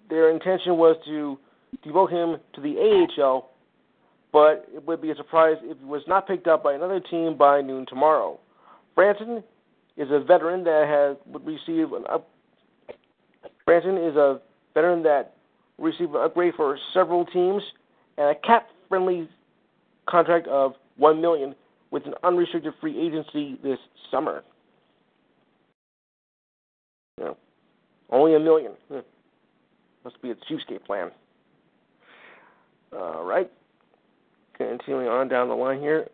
Their 0.09 0.29
intention 0.29 0.77
was 0.77 0.97
to 1.05 1.37
devote 1.83 2.11
him 2.11 2.37
to 2.53 2.61
the 2.61 3.07
AHL, 3.17 3.50
but 4.31 4.67
it 4.73 4.85
would 4.85 5.01
be 5.01 5.11
a 5.11 5.15
surprise 5.15 5.57
if 5.63 5.77
he 5.77 5.85
was 5.85 6.03
not 6.07 6.27
picked 6.27 6.47
up 6.47 6.63
by 6.63 6.73
another 6.73 6.99
team 6.99 7.37
by 7.37 7.61
noon 7.61 7.85
tomorrow. 7.87 8.39
Franson 8.97 9.43
is 9.97 10.09
a 10.11 10.19
veteran 10.19 10.63
that 10.63 10.87
has 10.87 11.17
would 11.27 11.45
receive 11.45 11.93
an 11.93 12.03
up. 12.09 12.29
Franson 13.67 14.09
is 14.09 14.15
a 14.15 14.39
veteran 14.73 15.03
that 15.03 15.35
received 15.77 16.11
an 16.11 16.21
upgrade 16.21 16.53
for 16.55 16.77
several 16.93 17.25
teams 17.25 17.61
and 18.17 18.29
a 18.29 18.35
cap-friendly 18.35 19.27
contract 20.07 20.47
of 20.47 20.73
one 20.97 21.21
million 21.21 21.55
with 21.91 22.05
an 22.05 22.13
unrestricted 22.23 22.73
free 22.79 22.99
agency 22.99 23.59
this 23.63 23.79
summer. 24.09 24.43
Yeah. 27.19 27.33
Only 28.09 28.35
a 28.35 28.39
million. 28.39 28.73
Hmm. 28.89 28.99
Must 30.03 30.21
be 30.21 30.31
a 30.31 30.35
cheapskate 30.35 30.85
plan. 30.85 31.11
All 32.93 33.23
right. 33.23 33.51
Continuing 34.69 35.07
on 35.07 35.27
down 35.27 35.47
the 35.47 35.55
line 35.55 35.79
here. 35.79 36.07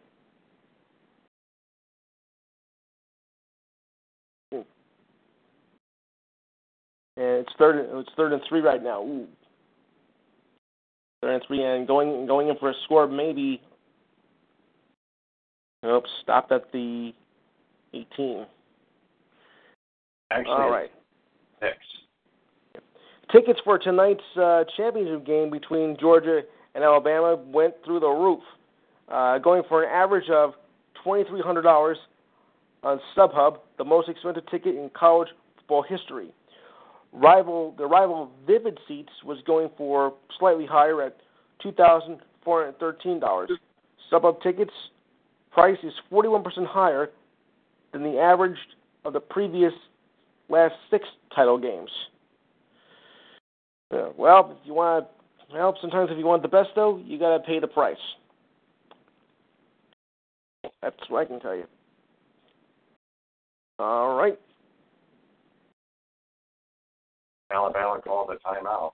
And 4.51 4.65
it's 7.17 7.49
third. 7.57 7.87
It's 7.91 8.09
third 8.15 8.33
and 8.33 8.41
three 8.47 8.61
right 8.61 8.81
now. 8.81 9.01
Ooh. 9.01 9.27
Third 11.21 11.33
and 11.33 11.43
three, 11.47 11.63
and 11.63 11.87
going 11.87 12.27
going 12.27 12.49
in 12.49 12.57
for 12.57 12.69
a 12.69 12.73
score 12.85 13.07
maybe. 13.07 13.61
Nope, 15.83 16.05
stopped 16.23 16.51
at 16.51 16.71
the 16.71 17.13
18. 17.93 18.45
Actually, 20.31 20.51
All 20.51 20.69
right. 20.69 20.91
six. 21.61 21.77
Tickets 23.31 23.59
for 23.63 23.77
tonight's 23.77 24.23
uh, 24.41 24.63
championship 24.75 25.25
game 25.25 25.49
between 25.49 25.95
Georgia 25.99 26.41
and 26.77 26.85
Alabama 26.85 27.35
went 27.51 27.73
through 27.83 27.99
the 27.99 28.07
roof, 28.07 28.39
uh, 29.09 29.39
going 29.39 29.63
for 29.67 29.83
an 29.83 29.89
average 29.89 30.29
of 30.29 30.53
$2,300 31.03 31.95
on 32.83 32.99
StubHub, 33.15 33.57
the 33.79 33.83
most 33.83 34.07
expensive 34.07 34.43
ticket 34.51 34.75
in 34.75 34.91
college 34.93 35.29
football 35.55 35.81
history. 35.81 36.31
Rival 37.11 37.73
the 37.79 37.85
rival 37.87 38.29
Vivid 38.45 38.77
Seats 38.87 39.09
was 39.25 39.39
going 39.47 39.71
for 39.75 40.13
slightly 40.37 40.67
higher 40.67 41.01
at 41.01 41.17
$2,413. 41.65 43.47
StubHub 44.11 44.41
tickets 44.43 44.71
price 45.51 45.79
is 45.81 45.93
41% 46.11 46.43
higher 46.67 47.09
than 47.91 48.03
the 48.03 48.19
average 48.19 48.57
of 49.03 49.13
the 49.13 49.19
previous 49.19 49.73
last 50.47 50.75
six 50.91 51.05
title 51.35 51.57
games. 51.57 51.89
Well, 53.89 54.51
if 54.51 54.67
you 54.67 54.75
want 54.75 55.07
well, 55.53 55.77
sometimes 55.81 56.09
if 56.11 56.17
you 56.17 56.25
want 56.25 56.41
the 56.41 56.47
best 56.47 56.69
though, 56.75 56.97
you 57.05 57.17
gotta 57.19 57.39
pay 57.39 57.59
the 57.59 57.67
price. 57.67 57.97
That's 60.81 60.95
what 61.09 61.21
I 61.21 61.25
can 61.25 61.39
tell 61.39 61.55
you. 61.55 61.65
All 63.79 64.15
right. 64.15 64.39
Alabama 67.51 68.01
called 68.03 68.29
a 68.31 68.47
timeout. 68.47 68.91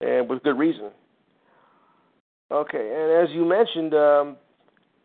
And 0.00 0.28
with 0.28 0.42
good 0.42 0.58
reason. 0.58 0.90
Okay, 2.50 2.94
and 2.94 3.28
as 3.28 3.34
you 3.34 3.44
mentioned, 3.44 3.94
um, 3.94 4.36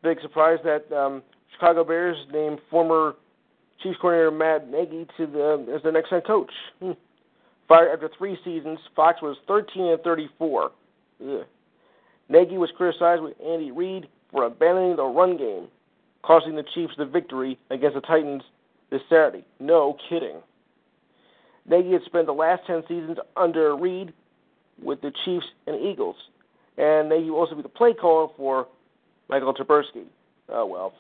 big 0.02 0.22
surprise 0.22 0.60
that 0.64 0.92
um, 0.96 1.22
Chicago 1.54 1.84
Bears 1.84 2.18
named 2.32 2.60
former 2.70 3.16
Chiefs 3.82 3.98
coordinator 4.00 4.32
Matt 4.32 4.70
Nagy 4.70 5.06
to 5.18 5.28
the 5.28 5.74
as 5.76 5.84
their 5.84 5.92
next 5.92 6.10
head 6.10 6.26
coach. 6.26 6.52
Hmm. 6.80 6.92
Fired 7.68 7.94
after 7.94 8.10
three 8.18 8.38
seasons, 8.44 8.80
Fox 8.96 9.22
was 9.22 9.38
13 9.48 9.88
and 9.88 10.02
34. 10.02 10.72
Ugh. 11.22 11.46
Nagy 12.30 12.58
was 12.58 12.72
criticized 12.76 13.22
with 13.22 13.34
Andy 13.46 13.72
Reid 13.72 14.08
for 14.32 14.46
abandoning 14.46 14.96
the 14.96 15.04
run 15.04 15.38
game, 15.38 15.68
costing 16.24 16.56
the 16.56 16.64
Chiefs 16.74 16.94
the 16.98 17.06
victory 17.06 17.58
against 17.70 17.96
the 17.96 18.02
Titans 18.02 18.44
this 18.90 19.02
Saturday. 19.10 19.46
No 19.60 19.98
kidding. 20.10 20.38
Nagy 21.66 21.92
had 21.92 22.04
spent 22.06 22.26
the 22.26 22.34
last 22.34 22.66
10 22.68 22.84
seasons 22.88 23.18
under 23.38 23.76
Reid 23.76 24.14
with 24.82 25.02
the 25.02 25.12
Chiefs 25.24 25.46
and 25.68 25.80
Eagles, 25.80 26.16
and 26.78 27.10
Nagy 27.10 27.30
will 27.30 27.40
also 27.40 27.56
be 27.56 27.62
the 27.62 27.70
play 27.70 27.94
caller 27.94 28.28
for 28.36 28.68
Michael 29.30 29.54
Trubisky. 29.54 30.06
Oh 30.50 30.66
well. 30.66 30.94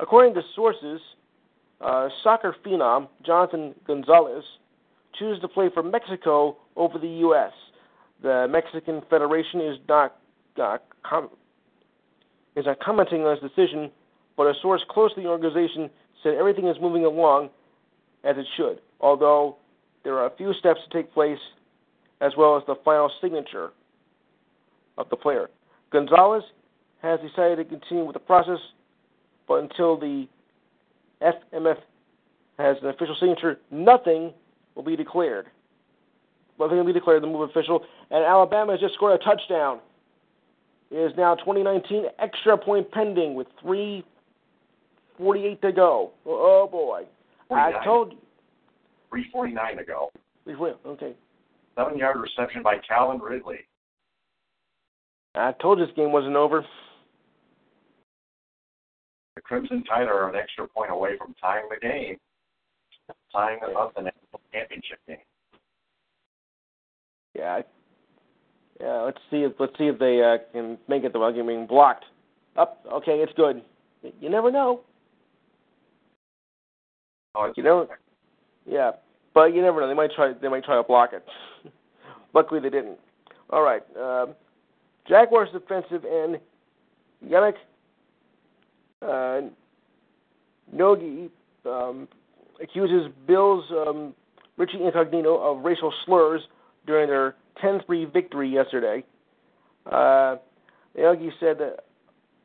According 0.00 0.34
to 0.34 0.42
sources, 0.54 1.00
uh, 1.80 2.08
soccer 2.22 2.56
phenom 2.64 3.08
Jonathan 3.24 3.74
Gonzalez 3.86 4.44
chooses 5.18 5.40
to 5.42 5.48
play 5.48 5.68
for 5.72 5.82
Mexico 5.82 6.56
over 6.76 6.98
the 6.98 7.08
U.S. 7.08 7.52
The 8.22 8.46
Mexican 8.50 9.02
Federation 9.08 9.60
is 9.60 9.76
not 9.88 10.16
uh, 10.60 10.78
com- 11.02 11.30
is 12.56 12.66
not 12.66 12.80
commenting 12.80 13.22
on 13.22 13.36
his 13.36 13.50
decision, 13.50 13.90
but 14.36 14.44
a 14.44 14.54
source 14.60 14.82
close 14.88 15.14
to 15.14 15.20
the 15.20 15.28
organization 15.28 15.90
said 16.22 16.34
everything 16.34 16.66
is 16.66 16.76
moving 16.80 17.04
along 17.04 17.50
as 18.24 18.36
it 18.36 18.46
should, 18.56 18.80
although 19.00 19.56
there 20.04 20.18
are 20.18 20.26
a 20.26 20.36
few 20.36 20.52
steps 20.54 20.80
to 20.88 20.96
take 20.96 21.12
place, 21.12 21.38
as 22.20 22.32
well 22.36 22.56
as 22.56 22.62
the 22.66 22.74
final 22.84 23.10
signature 23.20 23.70
of 24.98 25.08
the 25.08 25.16
player. 25.16 25.48
Gonzalez 25.90 26.42
has 27.02 27.18
decided 27.20 27.56
to 27.56 27.64
continue 27.64 28.04
with 28.04 28.14
the 28.14 28.20
process, 28.20 28.58
but 29.48 29.62
until 29.62 29.98
the 29.98 30.26
FMF 31.22 31.78
has 32.58 32.76
an 32.82 32.88
official 32.88 33.16
signature, 33.18 33.58
nothing 33.70 34.32
will 34.74 34.82
be 34.82 34.96
declared. 34.96 35.46
Nothing 36.58 36.78
will 36.78 36.84
be 36.84 36.92
declared. 36.92 37.22
The 37.22 37.26
move 37.26 37.48
official, 37.48 37.84
and 38.10 38.24
Alabama 38.24 38.72
has 38.72 38.80
just 38.80 38.94
scored 38.94 39.20
a 39.20 39.24
touchdown. 39.24 39.80
It 40.90 40.96
is 40.96 41.12
now 41.16 41.34
2019 41.36 42.04
extra 42.18 42.58
point 42.58 42.90
pending 42.90 43.34
with 43.34 43.46
3:48 43.64 45.60
to 45.62 45.72
go. 45.72 46.12
Oh 46.26 46.68
boy! 46.70 47.06
I 47.50 47.72
told 47.84 48.12
you. 48.12 48.18
349 49.10 49.76
to 49.76 49.84
go. 49.84 50.10
Okay. 50.86 51.14
Seven 51.76 51.98
yard 51.98 52.16
reception 52.20 52.62
by 52.62 52.78
Calvin 52.86 53.20
Ridley. 53.20 53.66
I 55.34 55.52
told 55.60 55.78
you 55.78 55.86
this 55.86 55.94
game 55.94 56.12
wasn't 56.12 56.36
over. 56.36 56.64
The 59.36 59.42
Crimson 59.42 59.84
Tide 59.84 60.08
are 60.08 60.28
an 60.28 60.34
extra 60.34 60.66
point 60.66 60.90
away 60.90 61.16
from 61.16 61.34
tying 61.40 61.68
the 61.70 61.76
game, 61.80 62.16
tying 63.32 63.58
up 63.76 63.94
the 63.94 64.02
national 64.02 64.40
championship 64.52 64.98
game. 65.06 65.16
Yeah. 67.34 67.60
Yeah. 68.80 69.02
Let's 69.02 69.18
see 69.30 69.38
if 69.38 69.52
let's 69.58 69.76
see 69.78 69.84
if 69.88 69.98
they 69.98 70.22
uh, 70.22 70.38
can 70.52 70.78
make 70.88 71.04
it 71.04 71.12
without 71.14 71.34
getting 71.34 71.66
blocked. 71.66 72.04
Up. 72.56 72.84
okay, 72.92 73.12
it's 73.12 73.32
good. 73.36 73.62
You 74.20 74.28
never 74.28 74.50
know. 74.50 74.80
Oh, 77.36 77.52
You 77.56 77.62
know- 77.62 77.86
Yeah, 78.66 78.92
but 79.34 79.54
you 79.54 79.62
never 79.62 79.80
know. 79.80 79.88
They 79.88 79.94
might 79.94 80.10
try. 80.12 80.32
They 80.32 80.48
might 80.48 80.64
try 80.64 80.76
to 80.76 80.82
block 80.82 81.10
it. 81.12 81.24
Luckily, 82.34 82.60
they 82.60 82.70
didn't. 82.70 82.98
All 83.50 83.62
right. 83.62 83.82
Um, 83.96 84.34
Jaguars 85.08 85.48
defensive 85.52 86.04
end 86.04 86.38
Yannick 87.26 87.54
uh, 89.02 89.48
Ngakoue 90.74 91.30
um, 91.66 92.08
accuses 92.62 93.10
Bills 93.26 93.64
um, 93.70 94.14
Richie 94.56 94.82
Incognito 94.84 95.38
of 95.38 95.64
racial 95.64 95.92
slurs 96.04 96.42
during 96.86 97.08
their 97.08 97.34
10-3 97.62 98.12
victory 98.12 98.48
yesterday. 98.48 99.04
Uh, 99.86 100.36
Ngakoue 100.96 101.30
said 101.40 101.58
that 101.58 101.84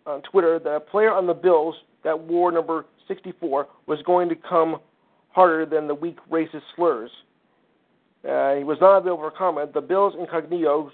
on 0.06 0.22
Twitter 0.22 0.60
that 0.60 0.76
a 0.76 0.80
player 0.80 1.12
on 1.12 1.28
the 1.28 1.34
Bills 1.34 1.76
that 2.04 2.18
wore 2.18 2.52
number 2.52 2.86
64 3.08 3.68
was 3.88 4.00
going 4.06 4.30
to 4.30 4.36
come 4.36 4.78
harder 5.30 5.66
than 5.66 5.88
the 5.88 5.96
weak 5.96 6.18
racist 6.32 6.62
slurs. 6.76 7.12
Uh, 8.24 8.56
he 8.56 8.64
was 8.64 8.78
not 8.80 8.98
available 8.98 9.24
for 9.24 9.32
comment. 9.32 9.74
The 9.74 9.82
Bills 9.82 10.14
Incognito's 10.20 10.92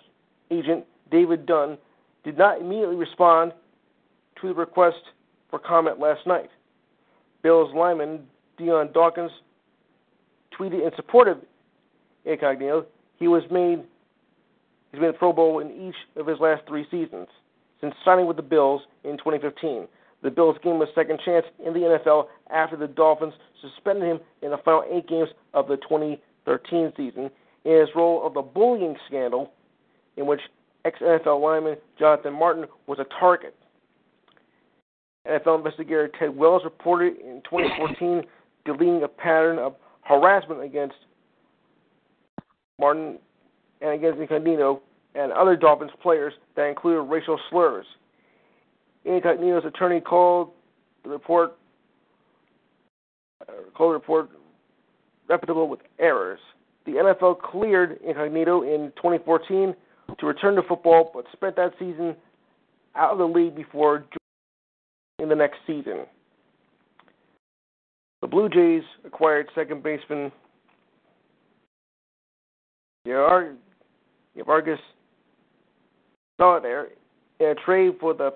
agent, 0.49 0.85
David 1.11 1.45
Dunn, 1.45 1.77
did 2.23 2.37
not 2.37 2.59
immediately 2.59 2.95
respond 2.95 3.53
to 4.41 4.47
the 4.47 4.53
request 4.53 4.97
for 5.49 5.59
comment 5.59 5.99
last 5.99 6.25
night. 6.25 6.49
Bills 7.43 7.71
lineman 7.75 8.21
Dion 8.57 8.91
Dawkins 8.93 9.31
tweeted 10.57 10.85
in 10.85 10.91
support 10.95 11.27
of 11.27 11.37
Incognito, 12.25 12.85
he 13.17 13.27
was 13.27 13.43
made 13.51 13.83
he's 14.91 15.01
the 15.01 15.13
Pro 15.17 15.33
Bowl 15.33 15.59
in 15.59 15.71
each 15.71 15.95
of 16.15 16.27
his 16.27 16.39
last 16.39 16.63
three 16.67 16.85
seasons 16.91 17.27
since 17.79 17.93
signing 18.05 18.27
with 18.27 18.37
the 18.37 18.43
Bills 18.43 18.81
in 19.03 19.17
2015. 19.17 19.87
The 20.21 20.29
Bills 20.29 20.55
gave 20.63 20.73
him 20.73 20.81
a 20.81 20.93
second 20.93 21.19
chance 21.25 21.45
in 21.65 21.73
the 21.73 21.79
NFL 21.79 22.25
after 22.51 22.77
the 22.77 22.87
Dolphins 22.87 23.33
suspended 23.61 24.03
him 24.03 24.19
in 24.41 24.51
the 24.51 24.57
final 24.57 24.83
eight 24.91 25.07
games 25.07 25.29
of 25.53 25.67
the 25.67 25.77
2013 25.77 26.93
season 26.95 27.31
in 27.65 27.79
his 27.79 27.89
role 27.95 28.25
of 28.25 28.33
the 28.33 28.41
bullying 28.41 28.95
scandal 29.07 29.51
in 30.17 30.25
which 30.25 30.41
ex-NFL 30.85 31.41
lineman 31.41 31.77
Jonathan 31.97 32.33
Martin 32.33 32.65
was 32.87 32.99
a 32.99 33.05
target. 33.19 33.55
NFL 35.27 35.57
investigator 35.57 36.09
Ted 36.19 36.35
Wells 36.35 36.63
reported 36.63 37.17
in 37.19 37.41
2014 37.49 38.23
deleting 38.65 39.03
a 39.03 39.07
pattern 39.07 39.59
of 39.59 39.75
harassment 40.03 40.61
against 40.61 40.95
Martin 42.79 43.17
and 43.81 43.91
against 43.91 44.19
Incognito 44.19 44.81
and 45.15 45.31
other 45.31 45.55
Dolphins 45.55 45.91
players 46.01 46.33
that 46.55 46.67
included 46.67 47.01
racial 47.01 47.39
slurs. 47.49 47.85
Incognito's 49.05 49.65
attorney 49.65 49.99
called 49.99 50.51
the 51.03 51.09
report 51.09 51.57
uh, 53.41 53.53
called 53.75 53.91
the 53.91 53.93
report 53.95 54.29
reputable 55.27 55.67
with 55.67 55.79
errors. 55.99 56.39
The 56.85 56.91
NFL 56.93 57.41
cleared 57.41 57.99
Incognito 58.05 58.63
in 58.63 58.91
2014 58.97 59.75
to 60.19 60.25
return 60.25 60.55
to 60.55 60.61
football, 60.63 61.11
but 61.13 61.25
spent 61.31 61.55
that 61.55 61.73
season 61.79 62.15
out 62.95 63.11
of 63.11 63.17
the 63.17 63.27
league 63.27 63.55
before 63.55 64.05
in 65.19 65.29
the 65.29 65.35
next 65.35 65.57
season. 65.65 66.05
The 68.21 68.27
Blue 68.27 68.49
Jays 68.49 68.83
acquired 69.03 69.47
second 69.55 69.81
baseman 69.81 70.31
Vargas 74.45 74.79
Solarte 76.39 76.87
in 77.39 77.47
a 77.47 77.55
trade 77.55 77.93
for 77.99 78.13
the 78.13 78.33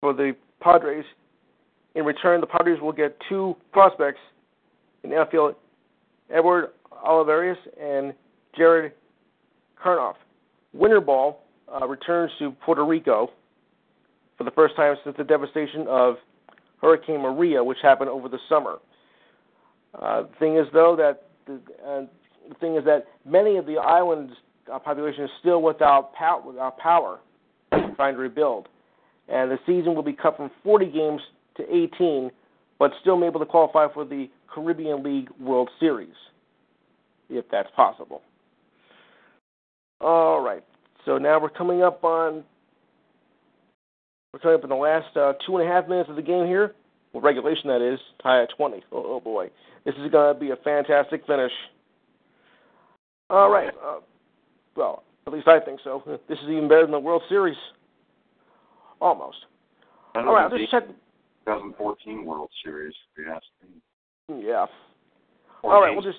for 0.00 0.12
the 0.12 0.34
Padres. 0.60 1.04
In 1.94 2.04
return, 2.04 2.40
the 2.40 2.46
Padres 2.46 2.80
will 2.80 2.92
get 2.92 3.16
two 3.28 3.56
prospects 3.72 4.20
in 5.02 5.10
the 5.10 5.16
outfield, 5.16 5.54
Edward 6.30 6.70
Olivares 7.04 7.56
and 7.80 8.14
Jared 8.56 8.92
Karnoff. 9.82 10.14
Winter 10.72 11.00
ball 11.00 11.42
uh, 11.72 11.86
returns 11.86 12.30
to 12.38 12.50
Puerto 12.64 12.84
Rico 12.84 13.30
for 14.36 14.44
the 14.44 14.50
first 14.50 14.76
time 14.76 14.94
since 15.04 15.16
the 15.16 15.24
devastation 15.24 15.86
of 15.88 16.16
Hurricane 16.80 17.20
Maria, 17.20 17.62
which 17.62 17.78
happened 17.82 18.10
over 18.10 18.28
the 18.28 18.38
summer. 18.48 18.78
Uh, 19.94 20.22
the 20.22 20.28
thing 20.38 20.56
is, 20.56 20.66
though, 20.72 20.96
that 20.96 21.28
the, 21.46 21.54
uh, 21.86 22.06
the 22.48 22.54
thing 22.60 22.76
is 22.76 22.84
that 22.84 23.06
many 23.24 23.56
of 23.56 23.66
the 23.66 23.76
island's 23.76 24.34
uh, 24.72 24.78
population 24.78 25.24
is 25.24 25.30
still 25.40 25.62
without, 25.62 26.12
pow- 26.14 26.42
without 26.44 26.78
power, 26.78 27.20
trying 27.96 28.14
to 28.14 28.20
rebuild 28.20 28.68
and 29.28 29.50
the 29.50 29.58
season 29.66 29.94
will 29.94 30.02
be 30.02 30.12
cut 30.12 30.36
from 30.36 30.50
40 30.62 30.86
games 30.86 31.20
to 31.56 31.62
18, 31.74 32.30
but 32.78 32.92
still 33.00 33.18
be 33.18 33.26
able 33.26 33.40
to 33.40 33.46
qualify 33.46 33.92
for 33.92 34.04
the 34.04 34.28
Caribbean 34.52 35.02
League 35.02 35.28
World 35.40 35.68
Series, 35.80 36.14
if 37.28 37.44
that's 37.50 37.68
possible. 37.74 38.22
All 40.00 40.40
right, 40.40 40.64
so 41.04 41.18
now 41.18 41.40
we're 41.40 41.48
coming 41.48 41.82
up 41.82 42.04
on 42.04 42.44
we're 44.36 44.40
coming 44.40 44.58
up 44.58 44.64
in 44.64 44.70
the 44.70 44.76
last 44.76 45.16
uh, 45.16 45.32
two 45.46 45.56
and 45.56 45.66
a 45.66 45.72
half 45.72 45.88
minutes 45.88 46.10
of 46.10 46.16
the 46.16 46.22
game 46.22 46.46
here. 46.46 46.74
Well, 47.12 47.22
regulation 47.22 47.68
that 47.68 47.80
is, 47.80 47.98
tie 48.22 48.42
at 48.42 48.50
20. 48.56 48.84
Oh, 48.92 49.02
oh 49.06 49.20
boy, 49.20 49.50
this 49.86 49.94
is 49.94 50.10
going 50.10 50.34
to 50.34 50.38
be 50.38 50.50
a 50.50 50.56
fantastic 50.56 51.26
finish. 51.26 51.52
All 53.30 53.48
right, 53.48 53.72
uh, 53.82 54.00
well, 54.76 55.04
at 55.26 55.32
least 55.32 55.48
I 55.48 55.58
think 55.60 55.80
so. 55.82 56.02
This 56.28 56.38
is 56.38 56.50
even 56.50 56.68
better 56.68 56.82
than 56.82 56.90
the 56.90 56.98
World 56.98 57.22
Series. 57.28 57.56
Almost. 59.00 59.38
All 60.14 60.34
right, 60.34 60.50
just 60.50 60.70
check. 60.70 60.86
2014 61.46 62.24
World 62.24 62.50
Series, 62.62 62.94
if 63.12 63.24
you 63.24 63.32
ask 63.32 63.44
me. 63.62 64.46
Yeah. 64.46 64.66
Or 65.62 65.74
All 65.74 65.80
right, 65.80 65.92
we'll 65.92 66.02
just. 66.02 66.18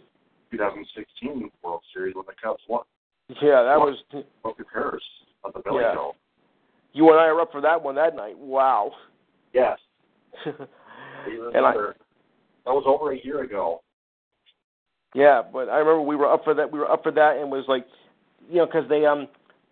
2016 0.52 1.52
World 1.64 1.82
Series 1.94 2.16
when 2.16 2.26
the 2.26 2.34
Cubs 2.42 2.62
won. 2.70 2.84
Yeah, 3.42 3.64
that 3.64 3.78
what, 3.78 3.90
was. 3.90 4.26
What 4.42 4.56
compares 4.56 5.04
on 5.44 5.52
the 5.54 5.62
Billy 5.62 5.82
yeah. 5.82 5.94
You 6.98 7.12
and 7.12 7.20
I 7.20 7.26
are 7.26 7.40
up 7.40 7.52
for 7.52 7.62
that 7.62 7.84
one 7.84 7.94
that 7.94 8.16
night. 8.16 8.36
Wow. 8.40 8.92
Yes. 9.54 9.78
and 10.46 10.56
I, 11.64 11.74
that 11.74 12.74
was 12.74 12.86
over 12.88 13.12
a 13.12 13.24
year 13.24 13.44
ago. 13.44 13.84
Yeah, 15.14 15.44
but 15.54 15.70
I 15.70 15.78
remember 15.78 16.02
we 16.02 16.16
were 16.16 16.26
up 16.26 16.44
for 16.44 16.56
that. 16.56 16.72
We 16.72 16.80
were 16.80 16.90
up 16.90 17.04
for 17.04 17.12
that, 17.12 17.38
and 17.38 17.52
was 17.52 17.66
like, 17.68 17.86
you 18.50 18.56
know, 18.56 18.66
because 18.66 18.90
they 18.90 19.06
um 19.06 19.28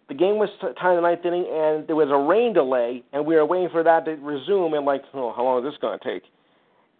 the 0.07 0.13
game 0.13 0.37
was 0.37 0.49
tied 0.61 0.91
in 0.91 0.95
the 0.97 1.01
ninth 1.01 1.25
inning, 1.25 1.47
and 1.51 1.87
there 1.87 1.95
was 1.95 2.09
a 2.11 2.17
rain 2.17 2.53
delay, 2.53 3.03
and 3.11 3.25
we 3.25 3.35
were 3.35 3.45
waiting 3.45 3.69
for 3.69 3.81
that 3.81 4.05
to 4.05 4.11
resume. 4.17 4.75
And 4.75 4.85
like, 4.85 5.01
oh, 5.15 5.33
how 5.35 5.43
long 5.43 5.65
is 5.65 5.71
this 5.71 5.81
going 5.81 5.97
to 5.97 6.05
take? 6.05 6.23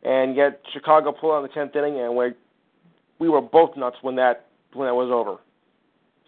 And 0.01 0.35
yet 0.35 0.59
Chicago 0.73 1.11
pulled 1.11 1.33
on 1.33 1.43
the 1.43 1.49
tenth 1.49 1.75
inning, 1.75 1.99
and 1.99 2.15
we 2.15 2.31
we 3.19 3.29
were 3.29 3.41
both 3.41 3.77
nuts 3.77 3.97
when 4.01 4.15
that 4.15 4.47
when 4.73 4.87
that 4.87 4.95
was 4.95 5.11
over. 5.11 5.37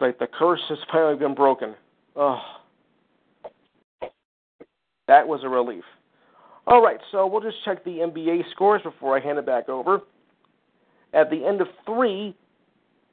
Like 0.00 0.20
the 0.20 0.28
curse 0.28 0.62
has 0.68 0.78
finally 0.92 1.16
been 1.16 1.34
broken. 1.34 1.74
Oh, 2.14 2.40
that 5.08 5.26
was 5.26 5.40
a 5.42 5.48
relief. 5.48 5.84
All 6.66 6.82
right, 6.82 6.98
so 7.10 7.26
we'll 7.26 7.40
just 7.40 7.56
check 7.64 7.82
the 7.84 7.90
NBA 7.90 8.42
scores 8.52 8.82
before 8.82 9.16
I 9.16 9.20
hand 9.20 9.38
it 9.38 9.46
back 9.46 9.68
over. 9.68 10.00
At 11.14 11.30
the 11.30 11.44
end 11.44 11.60
of 11.60 11.68
three, 11.86 12.36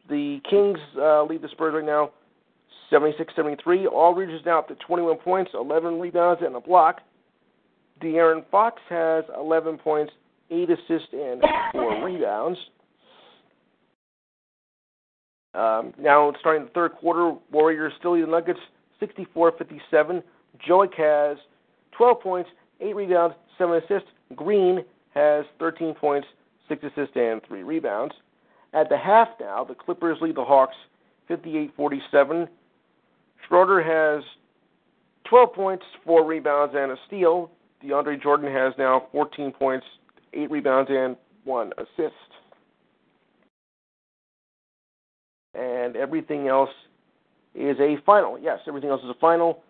the 0.10 0.40
Kings 0.50 0.78
uh, 0.98 1.24
lead 1.24 1.42
the 1.42 1.48
Spurs 1.50 1.74
right 1.74 1.86
now 1.86 2.12
76-73. 2.92 3.92
Aldridge 3.92 4.30
is 4.30 4.46
now 4.46 4.60
up 4.60 4.68
to 4.68 4.76
21 4.76 5.18
points, 5.18 5.52
11 5.54 6.00
rebounds, 6.00 6.42
and 6.46 6.56
a 6.56 6.60
block. 6.60 7.02
De'Aaron 8.02 8.44
Fox 8.52 8.82
has 8.90 9.24
11 9.38 9.78
points, 9.78 10.12
8 10.52 10.70
assists, 10.70 11.08
and 11.14 11.42
4 11.72 12.06
rebounds. 12.06 12.60
Um, 15.54 15.94
now, 15.98 16.34
starting 16.42 16.66
the 16.66 16.72
third 16.72 16.94
quarter, 16.96 17.34
Warriors 17.52 17.94
still 18.00 18.16
lead 18.16 18.24
the 18.24 18.28
Nuggets 18.28 18.60
64-57. 19.02 20.22
Jokic 20.68 20.94
has 20.98 21.38
12 21.98 22.20
points, 22.20 22.50
8 22.82 22.96
rebounds, 22.96 23.36
7 23.58 23.76
assists. 23.76 24.10
Green 24.36 24.84
has 25.14 25.46
13 25.60 25.94
points, 25.94 26.28
6 26.68 26.84
assists, 26.84 27.16
and 27.16 27.42
3 27.48 27.64
rebounds. 27.64 28.14
At 28.74 28.90
the 28.90 28.98
half 28.98 29.30
now, 29.40 29.64
the 29.64 29.76
Clippers 29.76 30.18
lead 30.22 30.36
the 30.36 30.44
Hawks 30.44 30.76
58-47. 31.30 32.48
Schroeder 33.48 33.82
has 33.82 34.24
12 35.30 35.54
points, 35.54 35.86
4 36.06 36.26
rebounds, 36.26 36.74
and 36.78 36.92
a 36.92 36.98
steal. 37.08 37.52
DeAndre 37.84 38.22
Jordan 38.22 38.52
has 38.52 38.74
now 38.78 39.08
14 39.12 39.52
points, 39.52 39.86
8 40.34 40.52
rebounds, 40.52 40.90
and 40.92 41.16
1 41.46 41.72
assist. 41.78 42.14
And 45.54 45.96
everything 45.96 46.48
else 46.48 46.70
is 47.54 47.78
a 47.80 47.96
final. 48.06 48.38
Yes, 48.38 48.60
everything 48.68 48.90
else 48.90 49.02
is 49.04 49.10
a 49.10 49.20
final. 49.22 49.64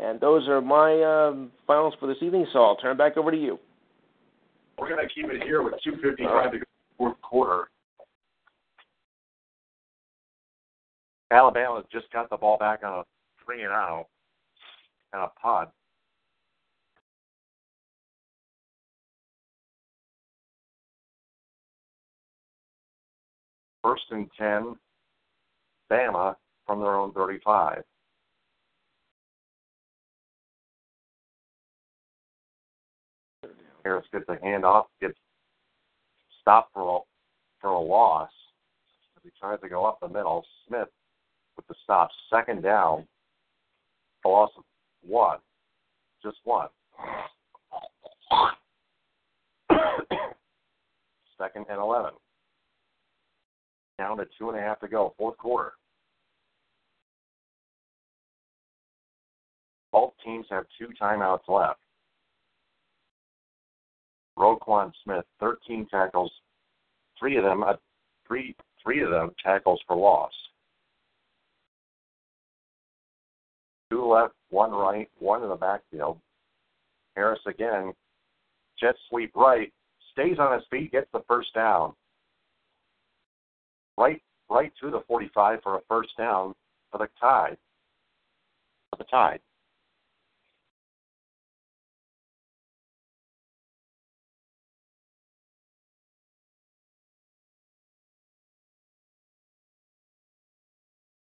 And 0.00 0.20
those 0.20 0.48
are 0.48 0.60
my 0.60 1.02
um, 1.02 1.50
finals 1.66 1.94
for 2.00 2.06
this 2.06 2.16
evening, 2.22 2.46
so 2.52 2.60
I'll 2.62 2.76
turn 2.76 2.92
it 2.92 2.98
back 2.98 3.16
over 3.16 3.30
to 3.30 3.36
you. 3.36 3.58
We're 4.78 4.88
going 4.88 5.06
to 5.06 5.14
keep 5.14 5.30
it 5.30 5.42
here 5.42 5.62
with 5.62 5.74
2.55 5.86 6.52
to 6.52 6.58
go 6.58 6.64
fourth 6.96 7.20
quarter. 7.20 7.68
Alabama 11.30 11.82
just 11.90 12.10
got 12.12 12.28
the 12.30 12.36
ball 12.36 12.58
back 12.58 12.80
on 12.84 13.00
a 13.00 13.02
three 13.44 13.62
and 13.62 13.72
out 13.72 14.06
and 15.12 15.22
a 15.22 15.28
pod. 15.40 15.68
First 23.82 24.02
and 24.10 24.28
ten, 24.38 24.76
Bama 25.90 26.36
from 26.66 26.80
their 26.80 26.94
own 26.94 27.12
35. 27.12 27.82
Harris 33.84 34.06
gets 34.12 34.28
a 34.28 34.36
handoff, 34.36 34.84
gets 35.00 35.18
stopped 36.40 36.72
for 36.72 36.98
a, 36.98 37.00
for 37.60 37.70
a 37.70 37.80
loss. 37.80 38.30
As 39.16 39.22
He 39.24 39.30
tries 39.38 39.60
to 39.60 39.68
go 39.68 39.84
up 39.84 39.98
the 40.00 40.08
middle. 40.08 40.44
Smith 40.66 40.88
with 41.56 41.66
the 41.66 41.74
stop. 41.82 42.10
Second 42.30 42.62
down, 42.62 43.06
a 44.24 44.28
loss 44.28 44.50
of 44.56 44.64
one, 45.06 45.38
just 46.22 46.38
one. 46.44 46.68
Second 51.38 51.66
and 51.68 51.80
11. 51.80 52.12
Down 53.98 54.16
to 54.16 54.26
two 54.38 54.48
and 54.50 54.58
a 54.58 54.62
half 54.62 54.80
to 54.80 54.88
go, 54.88 55.14
fourth 55.18 55.36
quarter. 55.36 55.72
Both 59.92 60.14
teams 60.24 60.46
have 60.50 60.64
two 60.78 60.88
timeouts 61.00 61.48
left. 61.48 61.81
Roquan 64.38 64.92
Smith, 65.04 65.24
13 65.40 65.86
tackles, 65.90 66.32
three 67.18 67.36
of 67.36 67.44
them, 67.44 67.62
uh, 67.62 67.74
three 68.26 68.54
three 68.82 69.02
of 69.02 69.10
them 69.10 69.30
tackles 69.44 69.80
for 69.86 69.96
loss. 69.96 70.32
Two 73.90 74.06
left, 74.06 74.34
one 74.50 74.72
right, 74.72 75.08
one 75.18 75.42
in 75.42 75.48
the 75.48 75.54
backfield. 75.54 76.18
Harris 77.14 77.40
again, 77.46 77.92
jet 78.80 78.94
sweep 79.08 79.36
right, 79.36 79.72
stays 80.12 80.38
on 80.38 80.54
his 80.54 80.64
feet, 80.70 80.92
gets 80.92 81.08
the 81.12 81.22
first 81.28 81.54
down. 81.54 81.92
Right, 83.98 84.22
right 84.50 84.72
to 84.80 84.90
the 84.90 85.02
45 85.06 85.60
for 85.62 85.76
a 85.76 85.80
first 85.88 86.16
down 86.16 86.54
for 86.90 86.98
the 86.98 87.08
Tide. 87.20 87.58
For 88.90 88.96
the 88.96 89.04
Tide. 89.04 89.40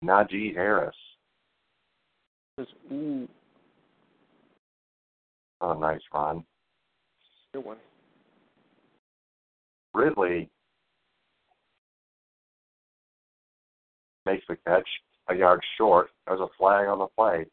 Najee 0.03 0.55
Harris. 0.55 0.95
Ooh, 2.91 3.27
Oh, 5.61 5.73
nice 5.73 6.01
run. 6.13 6.43
good 7.53 7.65
one. 7.65 7.77
Ridley 9.93 10.49
makes 14.25 14.45
the 14.47 14.55
catch 14.67 14.87
a 15.29 15.35
yard 15.35 15.61
short. 15.77 16.09
There's 16.27 16.39
a 16.39 16.47
flag 16.57 16.87
on 16.87 16.99
the 16.99 17.07
play. 17.07 17.45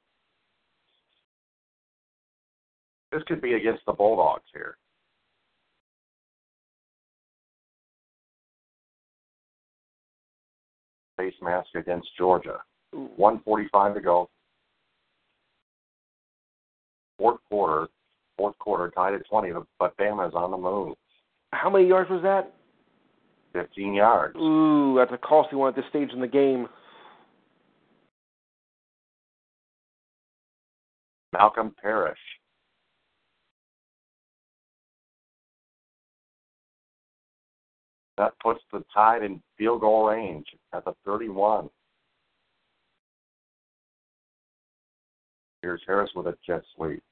This 3.10 3.22
could 3.26 3.40
be 3.40 3.54
against 3.54 3.84
the 3.86 3.92
Bulldogs 3.92 4.44
here. 4.52 4.76
Face 11.16 11.34
mask 11.42 11.68
against 11.74 12.08
Georgia. 12.18 12.58
145 12.92 13.94
to 13.94 14.00
go. 14.00 14.28
Fourth 17.18 17.38
quarter, 17.48 17.88
fourth 18.36 18.58
quarter 18.58 18.90
tied 18.90 19.14
at 19.14 19.26
20, 19.28 19.52
but 19.78 19.96
Bama 19.96 20.28
is 20.28 20.34
on 20.34 20.50
the 20.50 20.56
move. 20.56 20.94
How 21.52 21.70
many 21.70 21.88
yards 21.88 22.10
was 22.10 22.22
that? 22.22 22.52
15 23.54 23.94
yards. 23.94 24.36
Ooh, 24.36 24.96
that's 24.98 25.12
a 25.12 25.18
costly 25.18 25.56
one 25.56 25.70
at 25.70 25.76
this 25.76 25.86
stage 25.88 26.10
in 26.12 26.20
the 26.20 26.26
game. 26.26 26.68
Malkom 31.34 31.74
Parrish. 31.82 32.18
That 38.18 38.32
puts 38.42 38.60
the 38.72 38.82
Tide 38.94 39.22
in 39.22 39.42
field 39.58 39.82
goal 39.82 40.08
range 40.08 40.46
at 40.72 40.84
the 40.84 40.94
31. 41.04 41.68
Here's 45.60 45.82
Harris 45.86 46.10
with 46.14 46.26
a 46.26 46.36
jet 46.46 46.62
sweep 46.74 47.02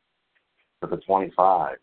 to 0.82 0.88
the 0.88 0.96
25. 0.98 1.76